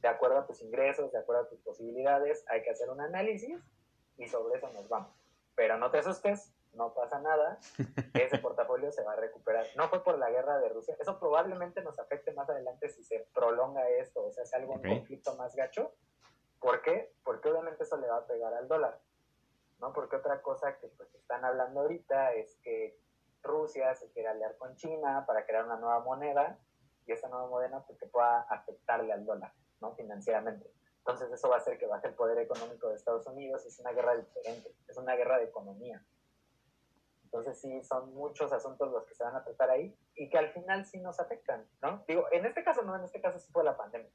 De 0.00 0.08
acuerdo 0.08 0.38
a 0.38 0.46
tus 0.46 0.62
ingresos, 0.62 1.12
de 1.12 1.18
acuerdo 1.18 1.42
a 1.42 1.48
tus 1.48 1.60
posibilidades, 1.60 2.44
hay 2.48 2.62
que 2.62 2.70
hacer 2.70 2.88
un 2.88 3.00
análisis 3.00 3.60
y 4.16 4.26
sobre 4.26 4.56
eso 4.56 4.70
nos 4.72 4.88
vamos. 4.88 5.14
Pero 5.54 5.76
no 5.76 5.90
te 5.90 5.98
asustes, 5.98 6.54
no 6.72 6.94
pasa 6.94 7.20
nada, 7.20 7.58
ese 8.14 8.38
portafolio 8.38 8.90
se 8.92 9.02
va 9.02 9.12
a 9.12 9.16
recuperar. 9.16 9.66
No 9.76 9.88
fue 9.88 10.02
por 10.02 10.18
la 10.18 10.30
guerra 10.30 10.58
de 10.58 10.68
Rusia, 10.68 10.96
eso 10.98 11.18
probablemente 11.18 11.82
nos 11.82 11.98
afecte 11.98 12.32
más 12.32 12.48
adelante 12.48 12.88
si 12.88 13.04
se 13.04 13.26
prolonga 13.34 13.88
esto, 13.90 14.24
o 14.24 14.32
sea, 14.32 14.46
si 14.46 14.56
algo 14.56 14.74
un 14.74 14.82
conflicto 14.82 15.34
más 15.36 15.54
gacho. 15.54 15.92
¿Por 16.58 16.82
qué? 16.82 17.12
Porque 17.24 17.50
obviamente 17.50 17.84
eso 17.84 17.96
le 17.96 18.08
va 18.08 18.18
a 18.18 18.26
pegar 18.26 18.54
al 18.54 18.68
dólar, 18.68 19.00
¿no? 19.80 19.92
Porque 19.92 20.16
otra 20.16 20.42
cosa 20.42 20.78
que 20.78 20.88
pues 20.88 21.14
están 21.14 21.44
hablando 21.44 21.80
ahorita 21.80 22.34
es 22.34 22.56
que 22.62 22.98
Rusia 23.42 23.94
se 23.94 24.10
quiere 24.12 24.28
aliar 24.28 24.56
con 24.58 24.76
China 24.76 25.24
para 25.26 25.46
crear 25.46 25.64
una 25.64 25.76
nueva 25.76 26.00
moneda 26.00 26.58
esa 27.14 27.28
nueva 27.28 27.48
moneda 27.48 27.84
pues 27.86 27.98
que 27.98 28.06
pueda 28.06 28.42
afectarle 28.42 29.12
al 29.12 29.24
dólar, 29.24 29.52
¿no? 29.80 29.94
Financieramente. 29.94 30.70
Entonces 30.98 31.32
eso 31.32 31.48
va 31.48 31.56
a 31.56 31.58
hacer 31.58 31.78
que 31.78 31.86
baje 31.86 32.08
el 32.08 32.14
poder 32.14 32.38
económico 32.38 32.88
de 32.88 32.96
Estados 32.96 33.26
Unidos, 33.26 33.64
es 33.64 33.78
una 33.80 33.92
guerra 33.92 34.16
diferente, 34.16 34.74
es 34.86 34.96
una 34.96 35.16
guerra 35.16 35.38
de 35.38 35.44
economía. 35.44 36.04
Entonces 37.24 37.60
sí, 37.60 37.82
son 37.84 38.12
muchos 38.14 38.52
asuntos 38.52 38.90
los 38.90 39.04
que 39.06 39.14
se 39.14 39.22
van 39.22 39.36
a 39.36 39.44
tratar 39.44 39.70
ahí 39.70 39.96
y 40.14 40.28
que 40.28 40.36
al 40.36 40.52
final 40.52 40.84
sí 40.84 40.98
nos 41.00 41.20
afectan, 41.20 41.66
¿no? 41.80 42.04
Digo, 42.06 42.26
en 42.32 42.44
este 42.44 42.64
caso 42.64 42.82
no, 42.82 42.96
en 42.96 43.04
este 43.04 43.20
caso 43.20 43.38
sí 43.38 43.50
fue 43.52 43.64
la 43.64 43.76
pandemia. 43.76 44.10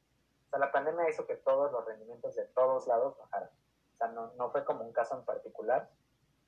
O 0.47 0.49
sea, 0.49 0.59
la 0.59 0.71
pandemia 0.71 1.09
hizo 1.09 1.25
que 1.25 1.35
todos 1.37 1.71
los 1.71 1.85
rendimientos 1.85 2.35
de 2.35 2.45
todos 2.47 2.87
lados 2.87 3.17
bajaran. 3.17 3.49
O 3.93 3.97
sea, 3.97 4.07
no, 4.09 4.33
no 4.33 4.51
fue 4.51 4.65
como 4.65 4.83
un 4.83 4.91
caso 4.91 5.17
en 5.17 5.23
particular. 5.25 5.89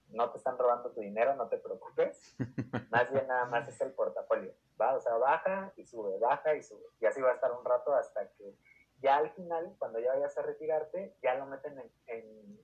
No 0.09 0.31
te 0.31 0.37
están 0.37 0.57
robando 0.57 0.91
tu 0.91 1.01
dinero, 1.01 1.35
no 1.35 1.47
te 1.47 1.57
preocupes. 1.57 2.35
Más 2.91 3.11
bien 3.11 3.27
nada 3.27 3.45
más 3.45 3.67
es 3.67 3.79
el 3.81 3.91
portafolio, 3.91 4.53
¿va? 4.79 4.95
O 4.95 5.01
sea, 5.01 5.17
baja 5.17 5.73
y 5.75 5.85
sube, 5.85 6.17
baja 6.17 6.55
y 6.55 6.63
sube. 6.63 6.85
Y 6.99 7.05
así 7.05 7.21
va 7.21 7.31
a 7.31 7.35
estar 7.35 7.51
un 7.51 7.65
rato 7.65 7.93
hasta 7.93 8.29
que 8.31 8.55
ya 8.99 9.17
al 9.17 9.29
final, 9.31 9.75
cuando 9.77 9.99
ya 9.99 10.13
vayas 10.13 10.37
a 10.37 10.41
retirarte, 10.41 11.15
ya 11.21 11.35
lo 11.35 11.45
meten 11.45 11.77
en, 11.77 11.91
en 12.07 12.59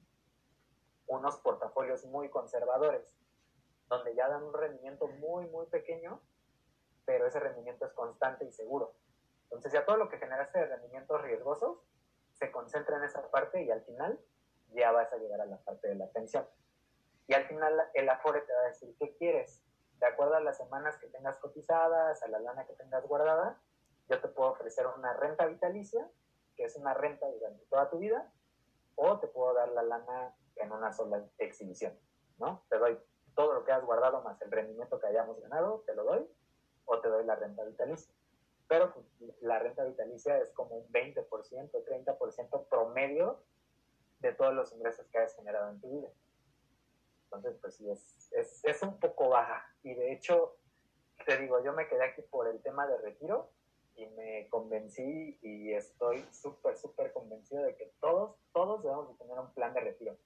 unos 1.08 1.38
portafolios 1.38 2.06
muy 2.06 2.30
conservadores 2.30 3.16
donde 3.88 4.16
ya 4.16 4.28
dan 4.28 4.44
un 4.44 4.54
rendimiento 4.54 5.08
muy, 5.08 5.46
muy 5.48 5.68
pequeño, 5.68 6.20
pero 7.06 7.28
ese 7.28 7.40
rendimiento 7.40 7.86
es 7.86 7.94
constante 7.94 8.46
y 8.46 8.52
seguro. 8.52 8.96
Entonces 9.44 9.72
ya 9.72 9.86
todo 9.86 9.98
lo 9.98 10.10
que 10.10 10.18
generaste 10.18 10.60
de 10.60 10.66
rendimientos 10.66 11.22
riesgosos 11.22 11.78
se 12.34 12.52
concentra 12.52 12.98
en 12.98 13.04
esa 13.04 13.30
parte 13.30 13.62
y 13.64 13.70
al 13.70 13.82
final 13.84 14.20
ya 14.70 14.92
vas 14.92 15.12
a 15.14 15.18
llegar 15.18 15.42
a 15.42 15.46
la 15.46 15.58
parte 15.58 15.88
de 15.88 15.96
la 15.96 16.08
pensión. 16.08 16.48
Y 17.28 17.34
al 17.34 17.46
final 17.46 17.74
el 17.94 18.10
Afore 18.10 18.42
te 18.42 18.54
va 18.54 18.62
a 18.62 18.68
decir, 18.68 18.96
¿qué 19.00 19.16
quieres? 19.16 19.62
De 20.00 20.08
acuerdo 20.08 20.36
a 20.36 20.42
las 20.42 20.58
semanas 20.58 20.98
que 20.98 21.08
tengas 21.08 21.38
cotizadas, 21.38 22.22
a 22.22 22.28
la 22.28 22.40
lana 22.40 22.66
que 22.66 22.74
tengas 22.74 23.06
guardada, 23.08 23.62
yo 24.10 24.20
te 24.20 24.28
puedo 24.28 24.52
ofrecer 24.52 24.86
una 24.88 25.14
renta 25.14 25.46
vitalicia, 25.46 26.10
que 26.56 26.66
es 26.66 26.76
una 26.76 26.94
renta 26.94 27.28
durante 27.30 27.66
toda 27.66 27.90
tu 27.90 28.00
vida, 28.00 28.32
o 28.96 29.20
te 29.20 29.28
puedo 29.28 29.54
dar 29.54 29.70
la 29.70 29.84
lana 29.84 30.36
en 30.58 30.72
una 30.72 30.92
sola 30.92 31.26
exhibición, 31.38 31.98
¿no? 32.38 32.64
Te 32.70 32.78
doy 32.78 33.00
todo 33.36 33.54
lo 33.54 33.66
que 33.66 33.72
has 33.72 33.84
guardado 33.84 34.22
más 34.22 34.42
el 34.42 34.52
rendimiento 34.52 35.00
que 35.00 35.08
hayamos 35.08 35.40
ganado, 35.40 35.84
te 35.86 35.96
lo 35.96 36.04
doy, 36.04 36.28
o 36.86 37.00
te 37.00 37.08
doy 37.08 37.26
la 37.26 37.36
renta 37.36 37.64
vitalicia. 37.64 38.14
Pero 38.68 38.94
pues, 38.94 39.06
la 39.42 39.60
renta 39.60 39.84
vitalicia 39.84 40.38
es 40.38 40.52
como 40.52 40.76
un 40.76 40.92
20%, 40.92 41.26
30% 41.28 42.68
promedio 42.68 43.44
de 44.20 44.34
todos 44.34 44.54
los 44.54 44.72
ingresos 44.74 45.08
que 45.08 45.18
hayas 45.18 45.36
generado 45.36 45.70
en 45.72 45.82
tu 45.82 45.90
vida. 45.90 46.10
Entonces, 47.36 47.60
pues 47.62 47.76
sí, 47.76 47.90
es, 47.90 48.32
es, 48.32 48.64
es 48.64 48.84
un 48.84 49.00
poco 49.00 49.30
baja. 49.30 49.66
Y 49.84 49.94
de 49.94 50.14
hecho, 50.14 50.58
te 51.26 51.38
digo, 51.38 51.64
yo 51.64 51.74
me 51.74 51.88
quedé 51.88 52.06
aquí 52.06 52.22
por 52.30 52.48
el 52.48 52.62
tema 52.62 52.88
de 52.88 52.98
retiro 52.98 53.52
y 53.96 54.08
me 54.08 54.48
convencí 54.50 55.38
y 55.42 55.74
estoy 55.74 56.26
súper, 56.32 56.78
súper 56.78 57.14
convencido 57.14 57.64
de 57.64 57.76
que 57.76 57.94
todos, 58.00 58.36
todos 58.54 58.84
debemos 58.84 59.10
de 59.10 59.16
tener 59.16 59.40
un 59.40 59.54
plan 59.54 59.74
de 59.74 59.82
retiro 59.82 60.18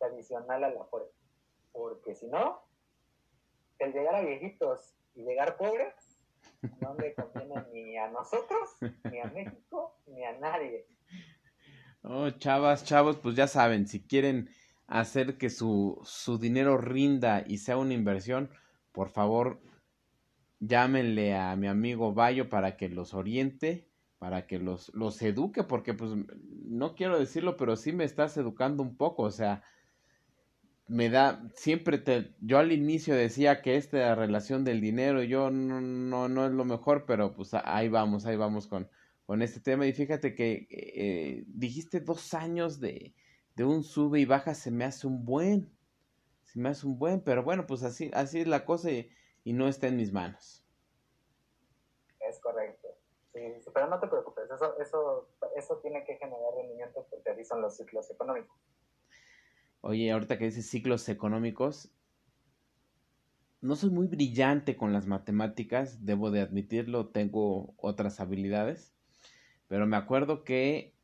adicional 0.00 0.64
a 0.64 0.70
la 0.70 0.84
fuerza 0.84 1.18
porque 1.78 2.14
si 2.14 2.26
no, 2.26 2.60
el 3.78 3.92
llegar 3.92 4.16
a 4.16 4.22
viejitos 4.22 4.94
y 5.14 5.22
llegar 5.22 5.56
pobres 5.56 5.94
no 6.80 6.94
le 6.94 7.14
conviene 7.14 7.54
ni 7.72 7.96
a 7.96 8.08
nosotros, 8.10 8.76
ni 9.04 9.20
a 9.20 9.26
México, 9.26 9.96
ni 10.06 10.24
a 10.24 10.36
nadie. 10.38 10.86
Oh, 12.02 12.30
chavas, 12.30 12.84
chavos, 12.84 13.18
pues 13.18 13.36
ya 13.36 13.46
saben, 13.46 13.86
si 13.86 14.06
quieren 14.06 14.48
hacer 14.88 15.36
que 15.36 15.50
su, 15.50 16.00
su 16.02 16.38
dinero 16.38 16.78
rinda 16.78 17.44
y 17.46 17.58
sea 17.58 17.76
una 17.76 17.94
inversión, 17.94 18.50
por 18.90 19.10
favor, 19.10 19.60
llámenle 20.58 21.36
a 21.36 21.54
mi 21.56 21.68
amigo 21.68 22.14
Bayo 22.14 22.48
para 22.48 22.76
que 22.76 22.88
los 22.88 23.14
oriente, 23.14 23.86
para 24.18 24.46
que 24.46 24.58
los, 24.58 24.92
los 24.94 25.20
eduque, 25.22 25.62
porque 25.62 25.94
pues 25.94 26.12
no 26.64 26.94
quiero 26.94 27.18
decirlo, 27.18 27.56
pero 27.56 27.76
sí 27.76 27.92
me 27.92 28.04
estás 28.04 28.36
educando 28.38 28.82
un 28.82 28.96
poco, 28.96 29.24
o 29.24 29.30
sea, 29.30 29.62
me 30.88 31.10
da, 31.10 31.46
siempre 31.54 31.98
te, 31.98 32.34
yo 32.40 32.58
al 32.58 32.72
inicio 32.72 33.14
decía 33.14 33.60
que 33.60 33.76
esta 33.76 34.14
relación 34.14 34.64
del 34.64 34.80
dinero, 34.80 35.22
yo 35.22 35.50
no, 35.50 35.82
no, 35.82 36.30
no 36.30 36.46
es 36.46 36.52
lo 36.52 36.64
mejor, 36.64 37.04
pero 37.06 37.34
pues 37.34 37.50
ahí 37.52 37.90
vamos, 37.90 38.24
ahí 38.24 38.36
vamos 38.36 38.66
con, 38.66 38.88
con 39.26 39.42
este 39.42 39.60
tema. 39.60 39.86
Y 39.86 39.92
fíjate 39.92 40.34
que 40.34 40.66
eh, 40.70 41.44
dijiste 41.46 42.00
dos 42.00 42.32
años 42.32 42.80
de, 42.80 43.14
de 43.58 43.64
un 43.64 43.82
sube 43.82 44.20
y 44.20 44.24
baja, 44.24 44.54
se 44.54 44.70
me 44.70 44.84
hace 44.84 45.08
un 45.08 45.24
buen, 45.24 45.68
se 46.44 46.60
me 46.60 46.68
hace 46.68 46.86
un 46.86 46.96
buen, 46.96 47.20
pero 47.20 47.42
bueno, 47.42 47.66
pues 47.66 47.82
así, 47.82 48.08
así 48.14 48.40
es 48.40 48.46
la 48.46 48.64
cosa 48.64 48.88
y, 48.92 49.10
no 49.46 49.66
está 49.66 49.88
en 49.88 49.96
mis 49.96 50.12
manos. 50.12 50.64
Es 52.20 52.38
correcto. 52.38 52.86
Sí, 53.32 53.40
pero 53.74 53.88
no 53.88 53.98
te 53.98 54.06
preocupes, 54.06 54.44
eso, 54.48 54.78
eso, 54.78 55.28
eso 55.56 55.76
tiene 55.78 56.04
que 56.04 56.16
generar 56.18 56.54
rendimiento 56.56 57.04
porque 57.10 57.30
así 57.30 57.44
son 57.44 57.60
los 57.60 57.76
ciclos 57.76 58.08
económicos. 58.10 58.56
Oye, 59.80 60.12
ahorita 60.12 60.38
que 60.38 60.44
dices 60.44 60.70
ciclos 60.70 61.08
económicos, 61.08 61.90
no 63.60 63.74
soy 63.74 63.90
muy 63.90 64.06
brillante 64.06 64.76
con 64.76 64.92
las 64.92 65.06
matemáticas, 65.06 66.04
debo 66.04 66.30
de 66.30 66.42
admitirlo, 66.42 67.08
tengo 67.08 67.74
otras 67.76 68.20
habilidades, 68.20 68.94
pero 69.66 69.86
me 69.86 69.96
acuerdo 69.96 70.44
que 70.44 70.97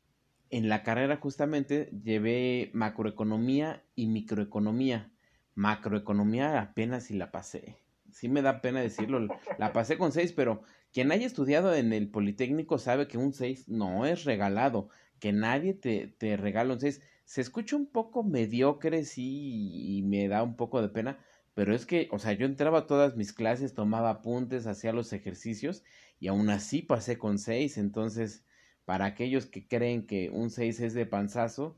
en 0.50 0.68
la 0.68 0.82
carrera 0.82 1.16
justamente 1.16 1.90
llevé 2.02 2.70
macroeconomía 2.74 3.84
y 3.94 4.06
microeconomía. 4.06 5.12
Macroeconomía 5.54 6.60
apenas 6.60 7.04
si 7.04 7.14
la 7.14 7.30
pasé. 7.30 7.76
Sí 8.12 8.28
me 8.28 8.42
da 8.42 8.60
pena 8.60 8.80
decirlo, 8.80 9.26
la 9.58 9.72
pasé 9.72 9.98
con 9.98 10.12
seis, 10.12 10.32
pero 10.32 10.62
quien 10.92 11.10
haya 11.10 11.26
estudiado 11.26 11.74
en 11.74 11.92
el 11.92 12.08
Politécnico 12.08 12.78
sabe 12.78 13.08
que 13.08 13.18
un 13.18 13.32
seis 13.32 13.68
no 13.68 14.06
es 14.06 14.24
regalado, 14.24 14.88
que 15.18 15.32
nadie 15.32 15.74
te, 15.74 16.06
te 16.06 16.36
regala 16.36 16.74
un 16.74 16.80
seis 16.80 17.00
se 17.24 17.40
escucha 17.40 17.76
un 17.76 17.86
poco 17.86 18.22
mediocre, 18.22 19.04
sí, 19.04 19.98
y 19.98 20.02
me 20.02 20.28
da 20.28 20.42
un 20.42 20.56
poco 20.56 20.82
de 20.82 20.88
pena, 20.88 21.18
pero 21.54 21.74
es 21.74 21.86
que, 21.86 22.08
o 22.12 22.18
sea, 22.18 22.32
yo 22.32 22.46
entraba 22.46 22.80
a 22.80 22.86
todas 22.86 23.16
mis 23.16 23.32
clases, 23.32 23.74
tomaba 23.74 24.10
apuntes, 24.10 24.66
hacía 24.66 24.92
los 24.92 25.12
ejercicios 25.12 25.84
y 26.20 26.28
aún 26.28 26.50
así 26.50 26.82
pasé 26.82 27.18
con 27.18 27.38
seis, 27.38 27.78
entonces, 27.78 28.44
para 28.84 29.06
aquellos 29.06 29.46
que 29.46 29.66
creen 29.66 30.06
que 30.06 30.30
un 30.30 30.50
seis 30.50 30.80
es 30.80 30.94
de 30.94 31.06
panzazo, 31.06 31.76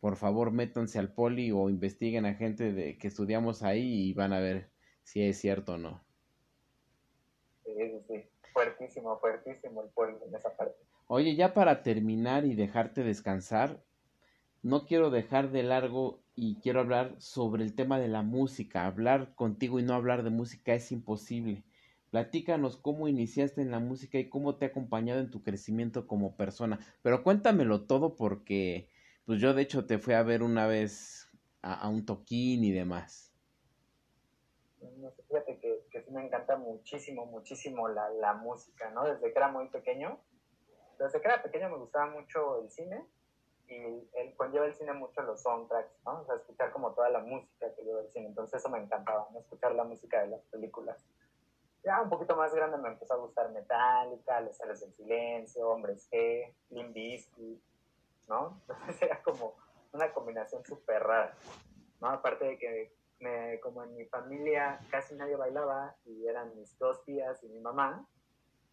por 0.00 0.16
favor 0.16 0.52
métanse 0.52 0.98
al 0.98 1.12
poli 1.12 1.52
o 1.52 1.68
investiguen 1.70 2.26
a 2.26 2.34
gente 2.34 2.72
de 2.72 2.98
que 2.98 3.08
estudiamos 3.08 3.62
ahí 3.62 4.08
y 4.10 4.14
van 4.14 4.32
a 4.32 4.40
ver 4.40 4.70
si 5.04 5.22
es 5.22 5.38
cierto 5.38 5.74
o 5.74 5.78
no. 5.78 6.06
Sí, 7.64 7.72
sí, 7.76 8.00
sí. 8.08 8.30
Fuertísimo, 8.52 9.18
fuertísimo 9.18 9.82
el 9.82 9.90
poli 9.90 10.16
en 10.26 10.34
esa 10.34 10.56
parte. 10.56 10.86
Oye, 11.08 11.36
ya 11.36 11.54
para 11.54 11.82
terminar 11.82 12.46
y 12.46 12.54
dejarte 12.54 13.02
descansar, 13.04 13.84
no 14.62 14.86
quiero 14.86 15.10
dejar 15.10 15.52
de 15.52 15.62
largo 15.62 16.24
y 16.34 16.60
quiero 16.62 16.80
hablar 16.80 17.16
sobre 17.20 17.64
el 17.64 17.74
tema 17.74 18.00
de 18.00 18.08
la 18.08 18.22
música. 18.22 18.86
Hablar 18.86 19.34
contigo 19.34 19.80
y 19.80 19.84
no 19.84 19.94
hablar 19.94 20.24
de 20.24 20.30
música 20.30 20.74
es 20.74 20.92
imposible. 20.92 21.65
Platícanos 22.16 22.78
cómo 22.78 23.08
iniciaste 23.08 23.60
en 23.60 23.70
la 23.70 23.78
música 23.78 24.16
y 24.16 24.30
cómo 24.30 24.56
te 24.56 24.64
ha 24.64 24.68
acompañado 24.68 25.20
en 25.20 25.30
tu 25.30 25.42
crecimiento 25.42 26.06
como 26.06 26.34
persona. 26.34 26.78
Pero 27.02 27.22
cuéntamelo 27.22 27.86
todo 27.86 28.16
porque, 28.16 28.88
pues 29.26 29.38
yo 29.38 29.52
de 29.52 29.60
hecho 29.60 29.84
te 29.84 29.98
fui 29.98 30.14
a 30.14 30.22
ver 30.22 30.42
una 30.42 30.66
vez 30.66 31.28
a, 31.60 31.86
un 31.90 32.06
toquín 32.06 32.64
y 32.64 32.72
demás. 32.72 33.34
fíjate 35.28 35.58
que, 35.58 35.84
que, 35.90 36.00
sí 36.00 36.10
me 36.10 36.24
encanta 36.24 36.56
muchísimo, 36.56 37.26
muchísimo 37.26 37.86
la, 37.88 38.08
la 38.08 38.32
música, 38.32 38.88
¿no? 38.92 39.04
Desde 39.04 39.30
que 39.30 39.38
era 39.38 39.52
muy 39.52 39.68
pequeño. 39.68 40.18
Desde 40.98 41.20
que 41.20 41.28
era 41.28 41.42
pequeño 41.42 41.68
me 41.68 41.76
gustaba 41.76 42.10
mucho 42.10 42.62
el 42.62 42.70
cine 42.70 43.04
y 43.68 43.74
el, 43.74 44.34
conlleva 44.36 44.64
el 44.64 44.74
cine 44.74 44.94
mucho 44.94 45.20
los 45.20 45.42
soundtracks, 45.42 45.92
¿no? 46.06 46.22
O 46.22 46.24
sea, 46.24 46.36
escuchar 46.36 46.72
como 46.72 46.94
toda 46.94 47.10
la 47.10 47.20
música 47.20 47.74
que 47.74 47.82
lleva 47.82 48.00
el 48.00 48.08
cine. 48.08 48.28
Entonces 48.28 48.58
eso 48.58 48.70
me 48.70 48.78
encantaba, 48.78 49.28
¿no? 49.34 49.40
Escuchar 49.40 49.74
la 49.74 49.84
música 49.84 50.22
de 50.22 50.28
las 50.28 50.40
películas 50.44 50.96
ya 51.86 52.02
un 52.02 52.10
poquito 52.10 52.34
más 52.34 52.52
grande 52.52 52.78
me 52.78 52.88
empezó 52.88 53.14
a 53.14 53.18
gustar 53.18 53.52
Metallica, 53.52 54.40
Los 54.40 54.60
Héroes 54.60 54.80
del 54.80 54.92
Silencio, 54.92 55.68
Hombres 55.68 56.10
G, 56.10 56.52
Limp 56.70 56.92
Bizkit, 56.92 57.62
¿no? 58.26 58.60
Entonces 58.68 59.02
era 59.02 59.22
como 59.22 59.54
una 59.92 60.12
combinación 60.12 60.64
súper 60.64 61.04
rara, 61.04 61.32
¿no? 62.00 62.08
Aparte 62.08 62.44
de 62.44 62.58
que 62.58 62.92
me, 63.20 63.60
como 63.60 63.84
en 63.84 63.96
mi 63.96 64.04
familia 64.06 64.80
casi 64.90 65.14
nadie 65.14 65.36
bailaba 65.36 65.94
y 66.04 66.26
eran 66.26 66.54
mis 66.56 66.76
dos 66.76 67.04
tías 67.04 67.40
y 67.44 67.48
mi 67.48 67.60
mamá, 67.60 68.04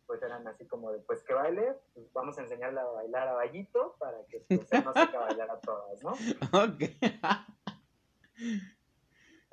pues 0.08 0.24
eran 0.24 0.48
así 0.48 0.66
como 0.66 0.92
de, 0.92 0.98
pues 1.00 1.24
que 1.24 1.36
baile, 1.36 1.76
pues 1.94 2.12
vamos 2.14 2.38
a 2.40 2.42
enseñarle 2.42 2.80
a 2.80 2.86
bailar 2.86 3.28
a 3.28 3.34
Vallito 3.34 3.96
para 4.00 4.26
que 4.26 4.40
pues, 4.40 4.84
no 4.84 4.92
sepa 4.92 5.20
bailar 5.20 5.52
a 5.52 5.60
todas, 5.60 6.04
¿no? 6.04 6.14
Ok. 6.52 6.82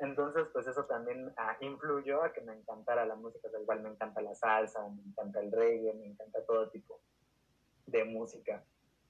Entonces, 0.01 0.46
pues 0.53 0.66
eso 0.66 0.84
también 0.86 1.32
ah, 1.36 1.57
influyó 1.61 2.22
a 2.22 2.32
que 2.32 2.40
me 2.40 2.55
encantara 2.55 3.05
la 3.05 3.16
música. 3.16 3.48
O 3.53 3.61
igual 3.61 3.82
me 3.82 3.90
encanta 3.90 4.22
la 4.22 4.34
salsa, 4.34 4.86
me 4.88 5.03
encanta 5.03 5.40
el 5.40 5.53
reggae, 5.53 5.92
me 5.94 6.07
encanta 6.07 6.44
todo 6.46 6.70
tipo 6.70 7.01
de 7.86 8.05
música. 8.05 8.64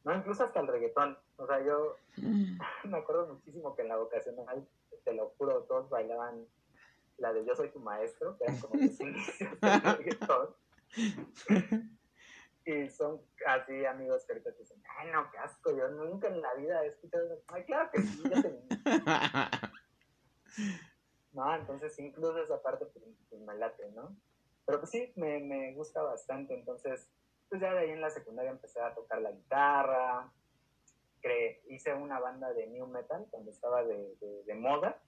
No, 0.05 0.15
incluso 0.15 0.45
hasta 0.45 0.61
el 0.61 0.67
reggaetón. 0.67 1.17
O 1.37 1.47
sea, 1.47 1.65
yo 1.65 1.97
me 2.85 2.99
acuerdo 2.99 3.35
muchísimo 3.35 3.75
que 3.77 3.83
en 3.83 3.89
la 3.89 3.97
vocacional, 3.97 4.67
te 5.05 5.13
lo 5.13 5.31
juro, 5.39 5.63
todos 5.65 5.89
bailaban 5.89 6.45
la 7.19 7.33
de 7.33 7.45
Yo 7.45 7.55
soy 7.55 7.71
tu 7.71 7.79
maestro, 7.81 8.37
que 8.37 8.45
eran 8.45 8.59
como 8.59 8.75
los 8.75 9.01
inicios 9.01 9.61
del 9.61 9.83
reggaetón. 9.83 10.57
y 12.65 12.89
son 12.91 13.21
así 13.47 13.85
amigos 13.85 14.25
que 14.25 14.33
ahorita 14.33 14.53
te 14.53 14.59
dicen, 14.59 14.83
ay, 14.99 15.11
no, 15.13 15.31
qué 15.31 15.39
asco, 15.39 15.77
yo 15.77 15.89
nunca 15.89 16.29
en 16.29 16.41
la 16.41 16.55
vida 16.55 16.85
he 16.85 16.89
escuchado 16.89 17.43
Ay, 17.49 17.65
claro 17.65 17.91
que 17.93 18.03
sí, 18.03 18.23
ya 18.29 18.43
te... 18.43 18.51
No, 21.33 21.55
entonces 21.55 21.99
incluso 21.99 22.43
esa 22.43 22.61
parte 22.61 22.87
pues, 22.87 23.41
me 23.41 23.55
late, 23.55 23.91
¿no? 23.93 24.17
Pero 24.67 24.81
pues 24.81 24.91
sí, 24.91 25.13
me, 25.17 25.39
me 25.41 25.73
gusta 25.75 26.03
bastante, 26.03 26.55
entonces 26.55 27.09
pues 27.49 27.61
ya 27.61 27.73
de 27.73 27.81
ahí 27.81 27.91
en 27.91 28.01
la 28.01 28.11
secundaria 28.11 28.51
empecé 28.53 28.81
a 28.81 28.95
tocar 28.95 29.21
la 29.21 29.33
guitarra, 29.33 30.33
creé, 31.21 31.63
hice 31.69 31.93
una 31.95 32.21
banda 32.21 32.53
de 32.53 32.67
new 32.69 32.87
metal 32.87 33.27
cuando 33.31 33.51
estaba 33.51 33.83
de, 33.85 34.17
de, 34.47 34.55
moda, 34.55 35.01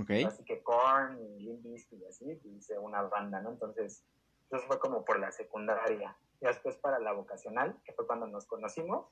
okay. 0.00 0.24
así 0.24 0.42
que 0.44 0.62
Korn 0.62 1.18
y 1.18 1.40
Limp 1.40 1.66
y 1.66 2.04
así, 2.06 2.40
hice 2.56 2.78
una 2.78 3.02
banda, 3.02 3.40
¿no? 3.40 3.50
Entonces, 3.50 4.02
eso 4.50 4.66
fue 4.66 4.78
como 4.78 5.04
por 5.04 5.20
la 5.20 5.30
secundaria. 5.30 6.16
Y 6.40 6.46
después 6.46 6.76
para 6.76 6.98
la 6.98 7.12
vocacional, 7.12 7.78
que 7.84 7.92
fue 7.92 8.06
cuando 8.06 8.26
nos 8.26 8.46
conocimos, 8.46 9.06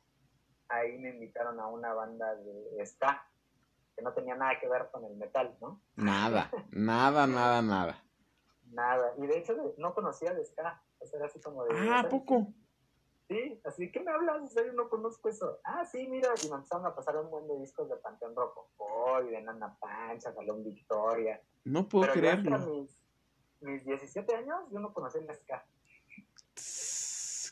ahí 0.68 0.98
me 0.98 1.10
invitaron 1.10 1.60
a 1.60 1.66
una 1.66 1.92
banda 1.92 2.34
de 2.34 2.86
ska, 2.86 3.27
que 3.98 4.04
no 4.04 4.12
tenía 4.12 4.36
nada 4.36 4.60
que 4.60 4.68
ver 4.68 4.88
con 4.92 5.04
el 5.04 5.16
metal, 5.16 5.56
¿no? 5.60 5.82
Nada, 5.96 6.52
nada, 6.70 7.26
nada, 7.26 7.60
nada. 7.60 8.04
Nada. 8.70 9.12
Y 9.18 9.26
de 9.26 9.38
hecho 9.38 9.74
no 9.76 9.92
conocía 9.92 10.32
de 10.32 10.44
ska. 10.44 10.80
O 11.00 11.06
sea, 11.06 11.18
era 11.18 11.26
así 11.26 11.40
como 11.40 11.64
de... 11.64 11.74
Ah, 11.76 12.06
poco? 12.08 12.46
Sí, 13.28 13.60
así 13.64 13.90
que 13.90 13.98
me 13.98 14.12
hablas, 14.12 14.40
o 14.40 14.46
sea, 14.46 14.64
yo 14.64 14.72
no 14.72 14.88
conozco 14.88 15.28
eso. 15.28 15.58
Ah, 15.64 15.84
sí, 15.84 16.06
mira, 16.06 16.28
y 16.44 16.48
me 16.48 16.54
empezaron 16.54 16.86
a 16.86 16.94
pasar 16.94 17.16
un 17.16 17.28
buen 17.28 17.48
de 17.48 17.58
discos 17.58 17.88
de 17.88 17.96
Panteón 17.96 18.34
y 19.26 19.30
de 19.32 19.42
Nana 19.42 19.76
Pancha, 19.80 20.32
Salón 20.32 20.62
Victoria. 20.62 21.42
No 21.64 21.88
puedo 21.88 22.04
Pero 22.04 22.20
creerlo. 22.20 22.56
mis, 22.56 22.96
mis 23.60 23.84
17 23.84 24.32
años 24.36 24.60
yo 24.70 24.78
no 24.78 24.94
conocía 24.94 25.20
el 25.20 25.34
ska. 25.34 25.66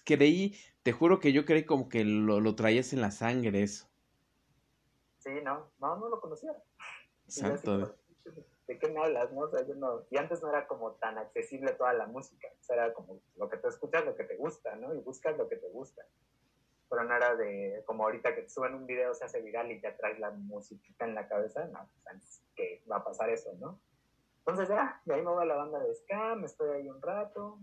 Creí, 0.04 0.56
te 0.84 0.92
juro 0.92 1.18
que 1.18 1.32
yo 1.32 1.44
creí 1.44 1.64
como 1.64 1.88
que 1.88 2.04
lo, 2.04 2.40
lo 2.40 2.54
traías 2.54 2.92
en 2.92 3.00
la 3.00 3.10
sangre 3.10 3.62
eso. 3.62 3.88
Sí, 5.26 5.40
no, 5.42 5.68
no, 5.80 5.96
no 5.96 6.08
lo 6.08 6.20
conocía. 6.20 6.54
Exacto. 7.24 7.96
¿De 8.68 8.78
qué 8.78 8.88
me 8.88 9.00
hablas? 9.00 9.32
No? 9.32 9.40
O 9.40 9.48
sea, 9.48 9.66
yo 9.66 9.74
no, 9.74 10.04
y 10.08 10.16
antes 10.18 10.40
no 10.40 10.50
era 10.50 10.68
como 10.68 10.92
tan 10.92 11.18
accesible 11.18 11.72
toda 11.72 11.92
la 11.94 12.06
música, 12.06 12.46
o 12.60 12.62
sea, 12.62 12.76
era 12.76 12.94
como 12.94 13.20
lo 13.36 13.48
que 13.48 13.56
te 13.56 13.66
escuchas, 13.66 14.04
lo 14.04 14.14
que 14.14 14.22
te 14.22 14.36
gusta, 14.36 14.76
¿no? 14.76 14.94
Y 14.94 15.00
buscas 15.00 15.36
lo 15.36 15.48
que 15.48 15.56
te 15.56 15.68
gusta. 15.70 16.06
Pero 16.88 17.02
no 17.02 17.16
era 17.16 17.34
de, 17.34 17.82
como 17.86 18.04
ahorita 18.04 18.36
que 18.36 18.42
te 18.42 18.50
suben 18.50 18.74
un 18.74 18.86
video, 18.86 19.14
se 19.14 19.24
hace 19.24 19.42
viral 19.42 19.72
y 19.72 19.80
ya 19.80 19.96
traes 19.96 20.20
la 20.20 20.30
música 20.30 21.04
en 21.04 21.16
la 21.16 21.26
cabeza, 21.28 21.64
no, 21.66 21.88
pues 22.04 22.42
que 22.54 22.84
va 22.88 22.98
a 22.98 23.04
pasar 23.04 23.28
eso, 23.30 23.52
¿no? 23.58 23.80
Entonces 24.38 24.68
ya, 24.68 25.00
de 25.04 25.14
ahí 25.14 25.22
me 25.22 25.30
voy 25.30 25.42
a 25.42 25.46
la 25.46 25.56
banda 25.56 25.80
de 25.80 25.92
ska, 25.92 26.36
me 26.36 26.46
estoy 26.46 26.70
ahí 26.70 26.88
un 26.88 27.02
rato, 27.02 27.58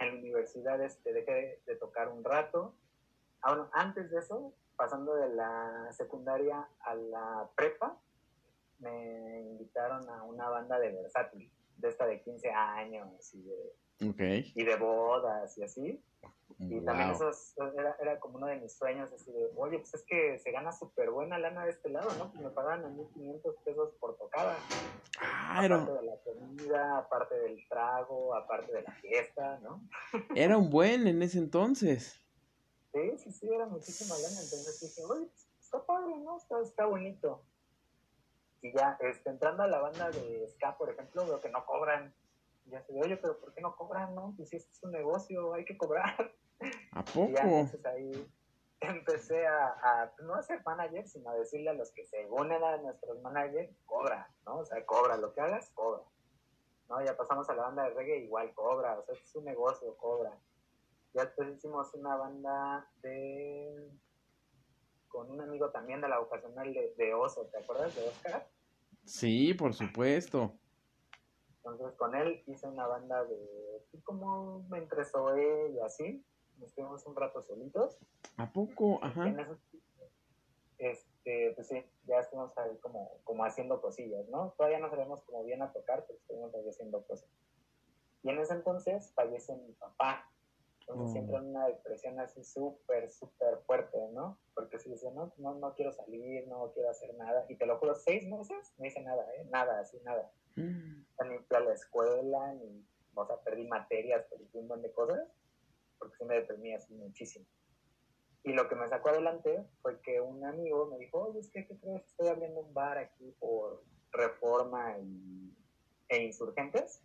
en 0.00 0.08
la 0.08 0.14
universidad 0.14 0.82
este, 0.82 1.12
dejé 1.12 1.62
de 1.64 1.76
tocar 1.76 2.08
un 2.08 2.24
rato. 2.24 2.74
Ah, 3.42 3.68
antes 3.72 4.10
de 4.10 4.18
eso, 4.18 4.52
pasando 4.82 5.14
de 5.14 5.28
la 5.28 5.92
secundaria 5.92 6.66
a 6.80 6.94
la 6.96 7.48
prepa, 7.54 7.96
me 8.80 9.42
invitaron 9.42 10.10
a 10.10 10.24
una 10.24 10.48
banda 10.48 10.76
de 10.80 10.90
versátil, 10.90 11.48
de 11.76 11.88
esta 11.88 12.04
de 12.04 12.20
15 12.20 12.50
años 12.50 13.32
y 13.32 13.42
de, 13.42 14.52
y 14.56 14.64
de 14.64 14.74
bodas 14.74 15.56
y 15.56 15.62
así. 15.62 16.02
Y 16.58 16.80
también 16.80 17.10
eso 17.10 17.30
era, 17.78 17.96
era, 18.00 18.18
como 18.18 18.38
uno 18.38 18.48
de 18.48 18.56
mis 18.56 18.72
sueños, 18.72 19.12
así 19.12 19.30
de, 19.30 19.50
oye, 19.56 19.78
pues 19.78 19.94
es 19.94 20.02
que 20.04 20.40
se 20.40 20.50
gana 20.50 20.72
súper 20.72 21.10
buena 21.10 21.38
lana 21.38 21.64
de 21.64 21.70
este 21.70 21.88
lado, 21.88 22.10
¿no? 22.18 22.32
Pues 22.32 22.42
me 22.42 22.50
pagaban 22.50 22.84
a 22.84 22.88
1.500 22.88 23.54
pesos 23.64 23.94
por 24.00 24.16
tocada. 24.16 24.56
Aparte 25.48 25.92
de 25.92 26.02
la 26.02 26.16
comida, 26.24 26.98
aparte 26.98 27.38
del 27.38 27.68
trago, 27.68 28.34
aparte 28.34 28.72
de 28.72 28.82
la 28.82 28.92
fiesta, 28.94 29.60
¿no? 29.62 29.80
Era 30.34 30.58
un 30.58 30.70
buen 30.70 31.06
en 31.06 31.22
ese 31.22 31.38
entonces. 31.38 32.21
Sí, 32.92 33.18
sí, 33.18 33.32
sí, 33.32 33.48
era 33.52 33.66
muchísima 33.66 34.14
lana. 34.16 34.40
Entonces 34.40 34.80
dije, 34.80 35.02
oye, 35.04 35.28
está 35.60 35.84
padre, 35.84 36.16
¿no? 36.18 36.36
Está, 36.36 36.60
está 36.60 36.86
bonito. 36.86 37.42
Y 38.60 38.72
ya, 38.72 38.96
este, 39.00 39.30
entrando 39.30 39.62
a 39.62 39.66
la 39.66 39.80
banda 39.80 40.10
de 40.10 40.46
ska, 40.48 40.76
por 40.76 40.90
ejemplo, 40.90 41.24
veo 41.26 41.40
que 41.40 41.48
no 41.48 41.64
cobran. 41.64 42.14
Y 42.66 42.70
ya 42.70 42.82
se 42.82 42.92
ve, 42.92 43.00
oye, 43.02 43.16
pero 43.16 43.38
¿por 43.40 43.52
qué 43.54 43.60
no 43.60 43.74
cobran, 43.76 44.14
no? 44.14 44.34
Pues 44.36 44.50
si 44.50 44.56
este 44.56 44.70
es 44.72 44.82
un 44.82 44.92
negocio, 44.92 45.54
hay 45.54 45.64
que 45.64 45.76
cobrar. 45.76 46.32
¿A 46.92 47.04
poco? 47.04 47.28
Y 47.28 47.32
ya, 47.32 47.42
entonces 47.42 47.84
ahí 47.86 48.30
empecé 48.82 49.46
a, 49.46 49.68
a, 49.82 50.12
no 50.22 50.34
a 50.34 50.42
ser 50.42 50.62
manager, 50.64 51.06
sino 51.08 51.30
a 51.30 51.34
decirle 51.34 51.70
a 51.70 51.74
los 51.74 51.90
que 51.92 52.04
según 52.04 52.52
eran 52.52 52.82
nuestros 52.82 53.20
managers, 53.20 53.74
cobra, 53.86 54.30
¿no? 54.44 54.58
O 54.58 54.64
sea, 54.64 54.84
cobra, 54.84 55.16
lo 55.16 55.32
que 55.32 55.40
hagas, 55.40 55.70
cobra. 55.70 56.02
¿No? 56.88 57.02
Ya 57.02 57.16
pasamos 57.16 57.48
a 57.48 57.54
la 57.54 57.62
banda 57.62 57.84
de 57.84 57.90
reggae, 57.90 58.18
igual 58.18 58.52
cobra, 58.54 58.98
o 58.98 59.02
sea, 59.04 59.14
es 59.14 59.34
un 59.34 59.44
negocio, 59.44 59.96
cobra. 59.96 60.36
Ya 61.14 61.24
después 61.26 61.54
hicimos 61.54 61.92
una 61.94 62.16
banda 62.16 62.90
de 63.02 63.90
con 65.08 65.30
un 65.30 65.40
amigo 65.42 65.70
también 65.70 66.00
de 66.00 66.08
la 66.08 66.18
vocacional 66.18 66.72
de, 66.72 67.14
Oso, 67.14 67.46
¿te 67.46 67.58
acuerdas 67.58 67.94
de 67.94 68.08
Oscar? 68.08 68.48
Sí, 69.04 69.52
por 69.52 69.74
supuesto. 69.74 70.52
Entonces 71.56 71.92
con 71.96 72.14
él 72.14 72.42
hice 72.46 72.66
una 72.66 72.86
banda 72.86 73.22
de 73.24 73.72
como 74.04 74.64
entre 74.74 75.04
Zoe 75.04 75.72
y 75.72 75.80
así. 75.80 76.24
Nos 76.58 76.70
estuvimos 76.70 77.06
un 77.06 77.14
rato 77.14 77.42
solitos. 77.42 77.98
¿A 78.36 78.50
poco? 78.50 78.98
Ajá. 79.02 79.34
este, 80.78 81.52
pues 81.54 81.68
sí, 81.68 81.84
ya 82.04 82.20
estuvimos 82.20 82.56
ahí 82.58 82.76
como, 82.78 83.18
como 83.24 83.44
haciendo 83.44 83.80
cosillas, 83.80 84.26
¿no? 84.28 84.54
Todavía 84.56 84.78
no 84.78 84.88
sabemos 84.88 85.22
cómo 85.22 85.44
bien 85.44 85.62
a 85.62 85.72
tocar, 85.72 86.04
pero 86.06 86.18
estuvimos 86.18 86.54
ahí 86.54 86.68
haciendo 86.68 87.02
cosas. 87.04 87.28
Y 88.22 88.30
en 88.30 88.38
ese 88.38 88.54
entonces 88.54 89.12
fallece 89.14 89.54
mi 89.56 89.72
papá. 89.72 90.31
Entonces 90.88 91.12
siempre 91.12 91.36
en 91.36 91.46
una 91.46 91.66
depresión 91.66 92.18
así 92.20 92.42
súper, 92.42 93.10
súper 93.10 93.58
fuerte, 93.66 93.98
¿no? 94.12 94.38
Porque 94.54 94.78
si 94.78 94.90
dice, 94.90 95.10
no, 95.12 95.32
no, 95.38 95.54
no 95.54 95.74
quiero 95.74 95.92
salir, 95.92 96.46
no 96.48 96.72
quiero 96.72 96.90
hacer 96.90 97.14
nada. 97.14 97.44
Y 97.48 97.56
te 97.56 97.66
lo 97.66 97.78
juro, 97.78 97.94
seis 97.94 98.28
meses 98.28 98.74
no 98.78 98.86
hice 98.86 99.00
nada, 99.02 99.24
¿eh? 99.36 99.46
Nada, 99.50 99.80
así, 99.80 99.98
nada. 100.04 100.30
Mm. 100.56 101.04
Ni 101.28 101.38
fui 101.38 101.56
a 101.56 101.60
la 101.60 101.72
escuela, 101.72 102.52
ni, 102.54 102.84
o 103.14 103.26
sea, 103.26 103.36
perdí 103.42 103.66
materias, 103.66 104.24
perdí 104.28 104.46
un 104.54 104.66
montón 104.66 104.82
de 104.82 104.92
cosas, 104.92 105.28
porque 105.98 106.16
sí 106.16 106.24
me 106.24 106.34
deprimí 106.34 106.74
así 106.74 106.92
muchísimo. 106.94 107.46
Y 108.44 108.52
lo 108.52 108.68
que 108.68 108.74
me 108.74 108.88
sacó 108.88 109.10
adelante 109.10 109.64
fue 109.82 110.00
que 110.00 110.20
un 110.20 110.44
amigo 110.44 110.86
me 110.86 110.98
dijo, 110.98 111.28
oye, 111.28 111.38
es 111.38 111.50
que, 111.50 111.64
¿qué 111.66 111.78
crees? 111.78 112.04
Estoy 112.06 112.28
abriendo 112.28 112.60
un 112.60 112.74
bar 112.74 112.98
aquí 112.98 113.30
por 113.38 113.84
Reforma 114.10 114.98
y, 114.98 115.56
e 116.08 116.24
Insurgentes 116.24 117.02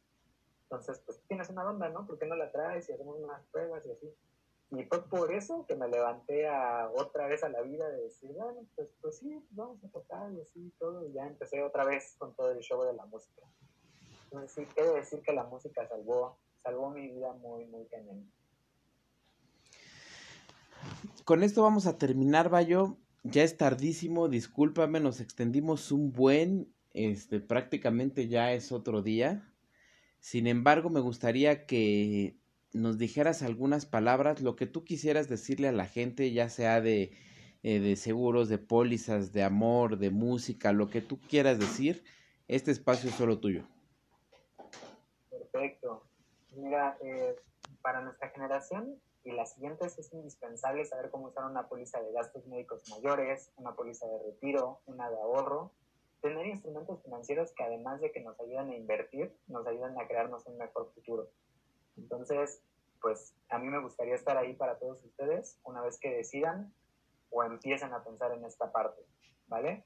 entonces, 0.69 1.01
pues 1.05 1.21
tienes 1.29 1.49
una 1.49 1.63
banda, 1.63 1.87
¿no? 1.87 2.05
¿Por 2.05 2.19
qué 2.19 2.25
no 2.25 2.35
la 2.35 2.51
traes 2.51 2.89
y 2.89 2.93
hacemos 2.93 3.17
unas 3.19 3.41
pruebas 3.51 3.85
y 3.85 3.91
así? 3.91 4.13
Y 4.71 4.83
fue 4.83 5.01
por 5.07 5.33
eso 5.33 5.65
que 5.65 5.77
me 5.77 5.87
levanté 5.87 6.45
a 6.49 6.91
otra 6.93 7.25
vez 7.27 7.41
a 7.45 7.49
la 7.49 7.61
vida 7.61 7.89
de 7.89 8.01
decir, 8.01 8.29
bueno, 8.33 8.65
pues, 8.75 8.89
pues 8.99 9.17
sí, 9.19 9.41
vamos 9.51 9.81
a 9.85 9.87
tocar 9.87 10.29
y 10.33 10.41
así 10.41 10.73
todo. 10.77 11.07
Y 11.07 11.13
ya 11.13 11.25
empecé 11.25 11.63
otra 11.63 11.85
vez 11.85 12.15
con 12.17 12.35
todo 12.35 12.51
el 12.51 12.59
show 12.59 12.83
de 12.83 12.93
la 12.93 13.05
música. 13.05 13.43
Entonces 14.25 14.51
sí, 14.51 14.65
quiero 14.75 14.95
decir 14.95 15.21
que 15.21 15.31
la 15.31 15.45
música 15.45 15.87
salvó, 15.87 16.37
salvó 16.61 16.89
mi 16.89 17.07
vida 17.07 17.31
muy, 17.31 17.65
muy 17.67 17.85
cañón. 17.85 18.29
Con 21.23 21.43
esto 21.43 21.63
vamos 21.63 21.87
a 21.87 21.97
terminar, 21.97 22.49
Bayo. 22.49 22.97
Ya 23.23 23.43
es 23.43 23.55
tardísimo, 23.55 24.27
discúlpame, 24.27 24.99
nos 24.99 25.21
extendimos 25.21 25.93
un 25.93 26.11
buen, 26.11 26.73
este, 26.93 27.39
prácticamente 27.39 28.27
ya 28.27 28.51
es 28.51 28.73
otro 28.73 29.01
día. 29.01 29.46
Sin 30.27 30.45
embargo, 30.45 30.89
me 30.89 30.99
gustaría 30.99 31.65
que 31.65 32.35
nos 32.73 32.97
dijeras 32.97 33.43
algunas 33.43 33.85
palabras, 33.85 34.41
lo 34.41 34.57
que 34.57 34.65
tú 34.65 34.83
quisieras 34.83 35.29
decirle 35.29 35.69
a 35.69 35.71
la 35.71 35.85
gente, 35.85 36.33
ya 36.33 36.49
sea 36.49 36.81
de, 36.81 37.13
eh, 37.63 37.79
de 37.79 37.95
seguros, 37.95 38.49
de 38.49 38.57
pólizas, 38.57 39.31
de 39.31 39.43
amor, 39.43 39.97
de 39.97 40.09
música, 40.09 40.73
lo 40.73 40.89
que 40.89 40.99
tú 40.99 41.21
quieras 41.21 41.59
decir, 41.59 42.03
este 42.49 42.71
espacio 42.71 43.09
es 43.09 43.15
solo 43.15 43.39
tuyo. 43.39 43.63
Perfecto. 45.29 46.03
Mira, 46.57 46.97
eh, 47.01 47.37
para 47.81 48.01
nuestra 48.01 48.27
generación 48.31 48.99
y 49.23 49.31
las 49.31 49.53
siguientes 49.53 49.97
es 49.97 50.11
indispensable 50.11 50.83
saber 50.83 51.09
cómo 51.09 51.27
usar 51.27 51.45
una 51.45 51.69
póliza 51.69 52.01
de 52.01 52.11
gastos 52.11 52.45
médicos 52.47 52.83
mayores, 52.89 53.53
una 53.55 53.77
póliza 53.77 54.05
de 54.05 54.23
retiro, 54.25 54.81
una 54.87 55.09
de 55.09 55.15
ahorro, 55.15 55.71
tener 56.21 56.45
instrumentos 56.47 57.01
financieros 57.03 57.53
que 57.55 57.63
además 57.63 58.01
de 58.01 58.11
que 58.11 58.21
nos 58.21 58.39
ayudan 58.39 58.69
a 58.69 58.75
invertir, 58.75 59.35
nos 59.47 59.65
ayudan 59.67 59.99
a 59.99 60.07
crearnos 60.07 60.45
un 60.47 60.57
mejor 60.57 60.91
futuro. 60.93 61.29
Entonces, 61.97 62.61
pues 63.01 63.33
a 63.49 63.59
mí 63.59 63.67
me 63.67 63.81
gustaría 63.81 64.15
estar 64.15 64.37
ahí 64.37 64.53
para 64.53 64.79
todos 64.79 65.03
ustedes 65.03 65.59
una 65.63 65.81
vez 65.81 65.99
que 65.99 66.13
decidan 66.13 66.73
o 67.29 67.43
empiecen 67.43 67.93
a 67.93 68.03
pensar 68.03 68.31
en 68.31 68.45
esta 68.45 68.71
parte, 68.71 69.01
¿vale? 69.47 69.85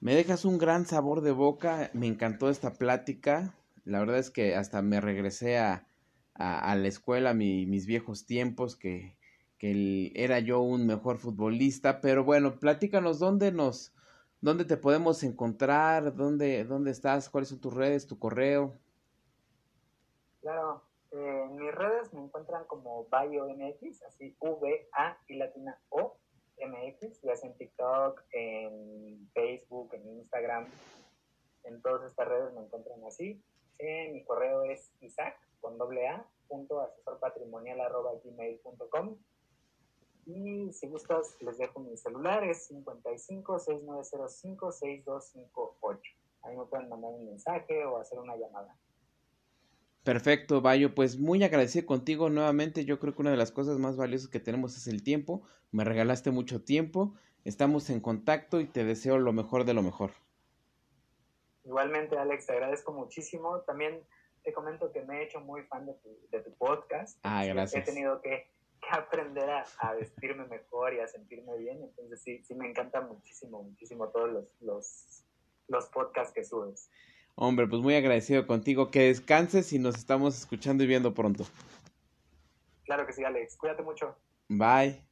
Me 0.00 0.14
dejas 0.14 0.44
un 0.44 0.58
gran 0.58 0.86
sabor 0.86 1.20
de 1.20 1.32
boca, 1.32 1.90
me 1.92 2.06
encantó 2.06 2.48
esta 2.48 2.72
plática, 2.74 3.54
la 3.84 3.98
verdad 3.98 4.18
es 4.18 4.30
que 4.30 4.54
hasta 4.54 4.82
me 4.82 5.00
regresé 5.00 5.58
a, 5.58 5.86
a, 6.34 6.74
la 6.74 6.88
escuela, 6.88 7.34
mis 7.34 7.86
viejos 7.86 8.24
tiempos, 8.24 8.76
que, 8.76 9.16
que 9.58 10.12
era 10.14 10.38
yo 10.38 10.60
un 10.60 10.86
mejor 10.86 11.18
futbolista, 11.18 12.00
pero 12.00 12.24
bueno, 12.24 12.58
platícanos 12.58 13.18
dónde 13.18 13.52
nos, 13.52 13.92
dónde 14.40 14.64
te 14.64 14.76
podemos 14.76 15.22
encontrar, 15.22 16.14
dónde, 16.14 16.64
dónde 16.64 16.90
estás, 16.90 17.28
cuáles 17.28 17.48
son 17.48 17.60
tus 17.60 17.74
redes, 17.74 18.06
tu 18.06 18.18
correo. 18.18 18.78
Claro, 20.40 20.82
eh, 21.12 21.44
en 21.44 21.56
mis 21.56 21.74
redes 21.74 22.12
me 22.12 22.22
encuentran 22.22 22.64
como 22.64 23.06
BioMX, 23.06 24.02
así 24.02 24.36
V-A 24.40 25.18
y 25.28 25.36
latina 25.36 25.78
O 25.90 26.16
MX, 26.58 27.22
ya 27.22 27.36
sea 27.36 27.50
en 27.50 27.56
TikTok, 27.56 28.22
en 28.32 29.30
Facebook, 29.32 29.94
en 29.94 30.08
Instagram, 30.08 30.66
en 31.64 31.82
todas 31.82 32.10
estas 32.10 32.28
redes 32.28 32.52
me 32.54 32.62
encuentran 32.62 33.04
así. 33.04 33.42
Eh, 33.78 34.10
mi 34.12 34.24
correo 34.24 34.64
es 34.64 34.92
isaac 35.00 35.38
con 35.60 35.78
doble 35.78 36.08
A 36.08 36.26
punto 36.48 36.80
asesorpatrimonial 36.80 37.80
arroba 37.80 38.12
gmail.com 38.24 39.16
y 40.34 40.72
si 40.72 40.86
gustas 40.88 41.36
les 41.40 41.58
dejo 41.58 41.80
mi 41.80 41.96
celular 41.96 42.44
es 42.44 42.66
55 42.66 43.58
6905 43.58 44.72
6258 44.72 46.00
ahí 46.42 46.56
me 46.56 46.64
pueden 46.64 46.88
mandar 46.88 47.10
un 47.12 47.26
mensaje 47.26 47.84
o 47.84 47.98
hacer 47.98 48.18
una 48.18 48.36
llamada 48.36 48.76
Perfecto, 50.04 50.62
Bayo. 50.62 50.94
Pues 50.94 51.18
muy 51.18 51.42
agradecido 51.44 51.86
contigo 51.86 52.30
nuevamente. 52.30 52.84
Yo 52.84 52.98
creo 52.98 53.14
que 53.14 53.20
una 53.20 53.30
de 53.30 53.36
las 53.36 53.52
cosas 53.52 53.78
más 53.78 53.96
valiosas 53.96 54.30
que 54.30 54.40
tenemos 54.40 54.76
es 54.76 54.86
el 54.86 55.02
tiempo. 55.02 55.42
Me 55.72 55.84
regalaste 55.84 56.30
mucho 56.30 56.64
tiempo. 56.64 57.14
Estamos 57.44 57.90
en 57.90 58.00
contacto 58.00 58.60
y 58.60 58.66
te 58.66 58.84
deseo 58.84 59.18
lo 59.18 59.32
mejor 59.32 59.64
de 59.64 59.74
lo 59.74 59.82
mejor. 59.82 60.12
Igualmente, 61.64 62.16
Alex, 62.16 62.46
te 62.46 62.54
agradezco 62.54 62.92
muchísimo. 62.92 63.60
También 63.60 64.02
te 64.42 64.52
comento 64.52 64.90
que 64.90 65.02
me 65.02 65.18
he 65.18 65.24
hecho 65.24 65.40
muy 65.40 65.62
fan 65.64 65.86
de 65.86 65.94
tu, 66.40 66.54
podcast. 66.56 67.18
Ah, 67.22 67.44
gracias. 67.44 67.86
He 67.86 67.92
tenido 67.92 68.20
que, 68.22 68.50
aprender 68.92 69.48
a, 69.50 69.94
vestirme 69.94 70.46
mejor 70.46 70.94
y 70.94 71.00
a 71.00 71.06
sentirme 71.06 71.56
bien. 71.58 71.82
Entonces, 71.82 72.22
sí, 72.22 72.42
sí 72.44 72.54
me 72.54 72.68
encanta 72.68 73.00
muchísimo, 73.00 73.62
muchísimo 73.62 74.08
todos 74.08 74.30
los, 74.30 74.44
los, 74.60 75.24
los 75.68 75.86
podcasts 75.86 76.32
que 76.32 76.44
subes. 76.44 76.90
Hombre, 77.34 77.66
pues 77.66 77.80
muy 77.80 77.94
agradecido 77.94 78.46
contigo. 78.46 78.90
Que 78.90 79.08
descanses 79.08 79.72
y 79.72 79.78
nos 79.78 79.96
estamos 79.96 80.38
escuchando 80.38 80.84
y 80.84 80.86
viendo 80.86 81.14
pronto. 81.14 81.44
Claro 82.84 83.06
que 83.06 83.12
sí, 83.12 83.24
Alex. 83.24 83.56
Cuídate 83.56 83.82
mucho. 83.82 84.16
Bye. 84.48 85.09